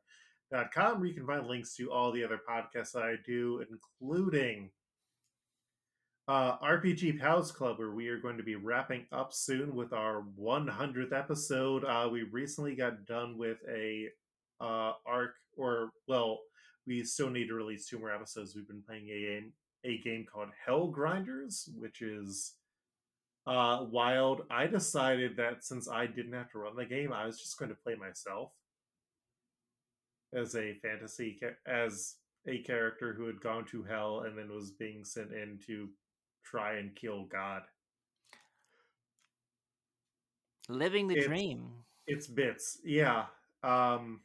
Dot 0.52 0.70
com, 0.72 1.00
where 1.00 1.08
you 1.08 1.14
can 1.14 1.26
find 1.26 1.48
links 1.48 1.74
to 1.74 1.90
all 1.90 2.12
the 2.12 2.22
other 2.22 2.38
podcasts 2.48 2.94
I 2.94 3.16
do, 3.26 3.64
including 3.68 4.70
uh, 6.28 6.58
RPG 6.58 7.18
Pals 7.18 7.50
Club, 7.50 7.78
where 7.78 7.90
we 7.90 8.08
are 8.08 8.20
going 8.20 8.36
to 8.36 8.44
be 8.44 8.54
wrapping 8.54 9.06
up 9.10 9.32
soon 9.32 9.74
with 9.74 9.92
our 9.92 10.22
100th 10.40 11.12
episode. 11.12 11.84
Uh, 11.84 12.08
we 12.12 12.22
recently 12.24 12.76
got 12.76 13.06
done 13.06 13.36
with 13.36 13.58
a 13.68 14.10
uh, 14.60 14.92
arc, 15.06 15.34
or 15.56 15.90
well, 16.06 16.40
we 16.86 17.02
still 17.04 17.30
need 17.30 17.48
to 17.48 17.54
release 17.54 17.86
two 17.86 17.98
more 17.98 18.12
episodes. 18.12 18.54
We've 18.54 18.68
been 18.68 18.82
playing 18.82 19.08
a 19.08 19.20
game, 19.20 19.52
a 19.84 19.98
game 19.98 20.26
called 20.30 20.48
Hell 20.64 20.88
Grinders, 20.88 21.68
which 21.78 22.02
is 22.02 22.54
uh, 23.46 23.84
wild. 23.90 24.42
I 24.50 24.66
decided 24.66 25.36
that 25.36 25.64
since 25.64 25.88
I 25.88 26.06
didn't 26.06 26.32
have 26.32 26.50
to 26.52 26.58
run 26.58 26.76
the 26.76 26.84
game, 26.84 27.12
I 27.12 27.26
was 27.26 27.40
just 27.40 27.58
going 27.58 27.70
to 27.70 27.76
play 27.76 27.94
myself 27.94 28.52
as 30.34 30.56
a 30.56 30.74
fantasy 30.82 31.38
as 31.66 32.16
a 32.46 32.58
character 32.58 33.14
who 33.14 33.26
had 33.26 33.40
gone 33.40 33.64
to 33.66 33.82
hell 33.82 34.24
and 34.26 34.36
then 34.36 34.52
was 34.52 34.70
being 34.70 35.04
sent 35.04 35.32
in 35.32 35.58
to 35.66 35.88
try 36.44 36.76
and 36.76 36.94
kill 36.94 37.24
God. 37.24 37.62
Living 40.68 41.08
the 41.08 41.16
it's, 41.16 41.26
dream. 41.26 41.68
It's 42.06 42.26
bits, 42.26 42.78
yeah. 42.84 43.26
Um, 43.62 44.20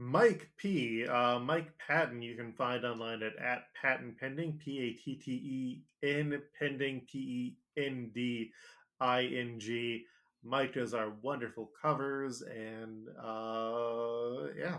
Mike 0.00 0.48
P, 0.56 1.04
uh, 1.06 1.40
Mike 1.40 1.72
Patten, 1.84 2.22
you 2.22 2.36
can 2.36 2.52
find 2.52 2.84
online 2.84 3.20
at, 3.22 3.36
at 3.36 3.64
Patten 3.80 4.14
Pending, 4.18 4.60
P 4.64 4.78
A 4.78 4.92
T 4.92 5.16
T 5.16 5.32
E 5.32 5.82
N 6.06 6.40
Pending, 6.56 7.02
P 7.10 7.18
E 7.18 7.56
N 7.76 8.12
D 8.14 8.52
I 9.00 9.24
N 9.24 9.58
G. 9.58 10.04
Mike 10.44 10.74
does 10.74 10.94
our 10.94 11.10
wonderful 11.20 11.70
covers, 11.82 12.42
and 12.42 13.08
uh, 13.20 14.52
yeah, 14.56 14.78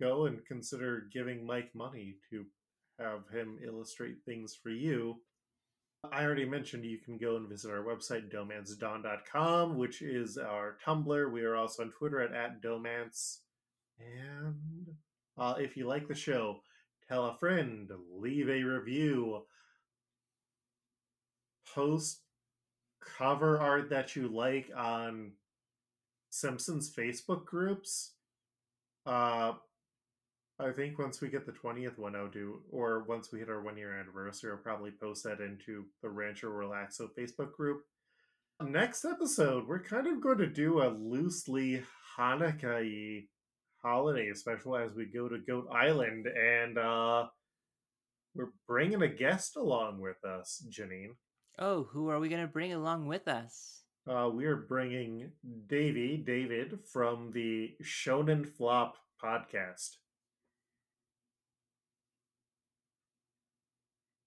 go 0.00 0.26
and 0.26 0.44
consider 0.46 1.06
giving 1.12 1.46
Mike 1.46 1.70
money 1.72 2.16
to 2.28 2.44
have 2.98 3.28
him 3.32 3.56
illustrate 3.64 4.16
things 4.26 4.58
for 4.60 4.70
you. 4.70 5.16
I 6.10 6.24
already 6.24 6.44
mentioned 6.44 6.84
you 6.84 6.98
can 6.98 7.18
go 7.18 7.36
and 7.36 7.48
visit 7.48 7.70
our 7.70 7.84
website, 7.84 8.32
dohmancedawn.com, 8.32 9.76
which 9.76 10.02
is 10.02 10.38
our 10.38 10.76
Tumblr. 10.84 11.30
We 11.30 11.42
are 11.42 11.54
also 11.54 11.84
on 11.84 11.92
Twitter 11.92 12.20
at, 12.20 12.32
at 12.32 12.62
dohmance. 12.62 13.38
And 14.00 14.94
uh, 15.38 15.54
if 15.58 15.76
you 15.76 15.86
like 15.86 16.08
the 16.08 16.14
show, 16.14 16.60
tell 17.08 17.26
a 17.26 17.36
friend, 17.38 17.90
leave 18.16 18.48
a 18.48 18.62
review, 18.62 19.42
post 21.74 22.20
cover 23.18 23.58
art 23.58 23.90
that 23.90 24.16
you 24.16 24.28
like 24.28 24.70
on 24.76 25.32
Simpsons 26.30 26.92
Facebook 26.94 27.44
groups. 27.44 28.12
Uh, 29.06 29.52
I 30.58 30.72
think 30.72 30.98
once 30.98 31.20
we 31.20 31.28
get 31.28 31.46
the 31.46 31.52
20th 31.52 31.98
one, 31.98 32.14
I'll 32.14 32.28
do, 32.28 32.60
or 32.70 33.04
once 33.08 33.32
we 33.32 33.38
hit 33.38 33.48
our 33.48 33.62
one 33.62 33.78
year 33.78 33.98
anniversary, 33.98 34.50
I'll 34.50 34.58
probably 34.58 34.90
post 34.90 35.24
that 35.24 35.40
into 35.40 35.86
the 36.02 36.10
Rancho 36.10 36.48
Relaxo 36.48 37.08
Facebook 37.18 37.52
group. 37.52 37.82
Next 38.62 39.06
episode, 39.06 39.66
we're 39.66 39.82
kind 39.82 40.06
of 40.06 40.20
going 40.20 40.36
to 40.36 40.46
do 40.46 40.82
a 40.82 40.88
loosely 40.88 41.82
Hanukkah 42.18 43.26
holiday 43.82 44.32
special 44.34 44.76
as 44.76 44.94
we 44.94 45.06
go 45.06 45.28
to 45.28 45.38
Goat 45.38 45.68
Island, 45.72 46.26
and 46.26 46.78
uh, 46.78 47.26
we're 48.34 48.52
bringing 48.66 49.02
a 49.02 49.08
guest 49.08 49.56
along 49.56 50.00
with 50.00 50.24
us, 50.24 50.64
Janine. 50.70 51.14
Oh, 51.58 51.84
who 51.84 52.08
are 52.08 52.20
we 52.20 52.28
going 52.28 52.42
to 52.42 52.52
bring 52.52 52.72
along 52.72 53.06
with 53.06 53.28
us? 53.28 53.82
Uh, 54.08 54.30
we 54.32 54.46
are 54.46 54.56
bringing 54.56 55.30
Davey, 55.68 56.16
David, 56.16 56.78
from 56.90 57.32
the 57.32 57.70
Shonen 57.82 58.46
Flop 58.46 58.96
podcast. 59.22 59.96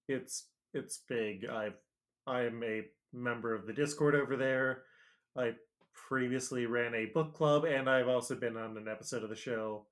It's 0.08 0.48
it's 0.74 1.02
big. 1.08 1.48
I've 1.50 1.78
I'm 2.28 2.62
a 2.64 2.84
member 3.14 3.54
of 3.56 3.66
the 3.66 3.74
Discord 3.74 4.16
over 4.16 4.36
there. 4.36 4.84
I 5.38 5.54
previously 5.94 6.66
ran 6.66 6.94
a 6.94 7.06
book 7.06 7.34
club, 7.34 7.66
and 7.66 7.90
I've 7.90 8.08
also 8.08 8.36
been 8.36 8.58
on 8.58 8.78
an 8.78 8.88
episode 8.88 9.24
of 9.24 9.30
the 9.30 9.36
show 9.36 9.86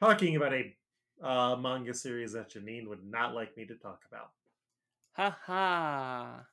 talking 0.00 0.36
about 0.36 0.52
a 0.52 0.74
uh, 1.22 1.56
manga 1.56 1.94
series 1.94 2.32
that 2.32 2.50
Janine 2.50 2.88
would 2.88 3.04
not 3.04 3.34
like 3.34 3.56
me 3.56 3.64
to 3.66 3.74
talk 3.74 4.02
about. 4.08 4.30
Ha 5.12 5.36
ha. 5.44 6.44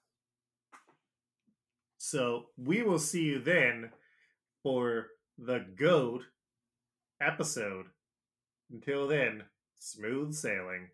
So 1.97 2.47
we 2.57 2.81
will 2.81 2.99
see 2.99 3.23
you 3.23 3.39
then 3.39 3.91
for 4.63 5.07
the 5.37 5.65
GOAT 5.75 6.23
episode. 7.21 7.85
Until 8.71 9.07
then, 9.07 9.43
smooth 9.79 10.33
sailing. 10.33 10.89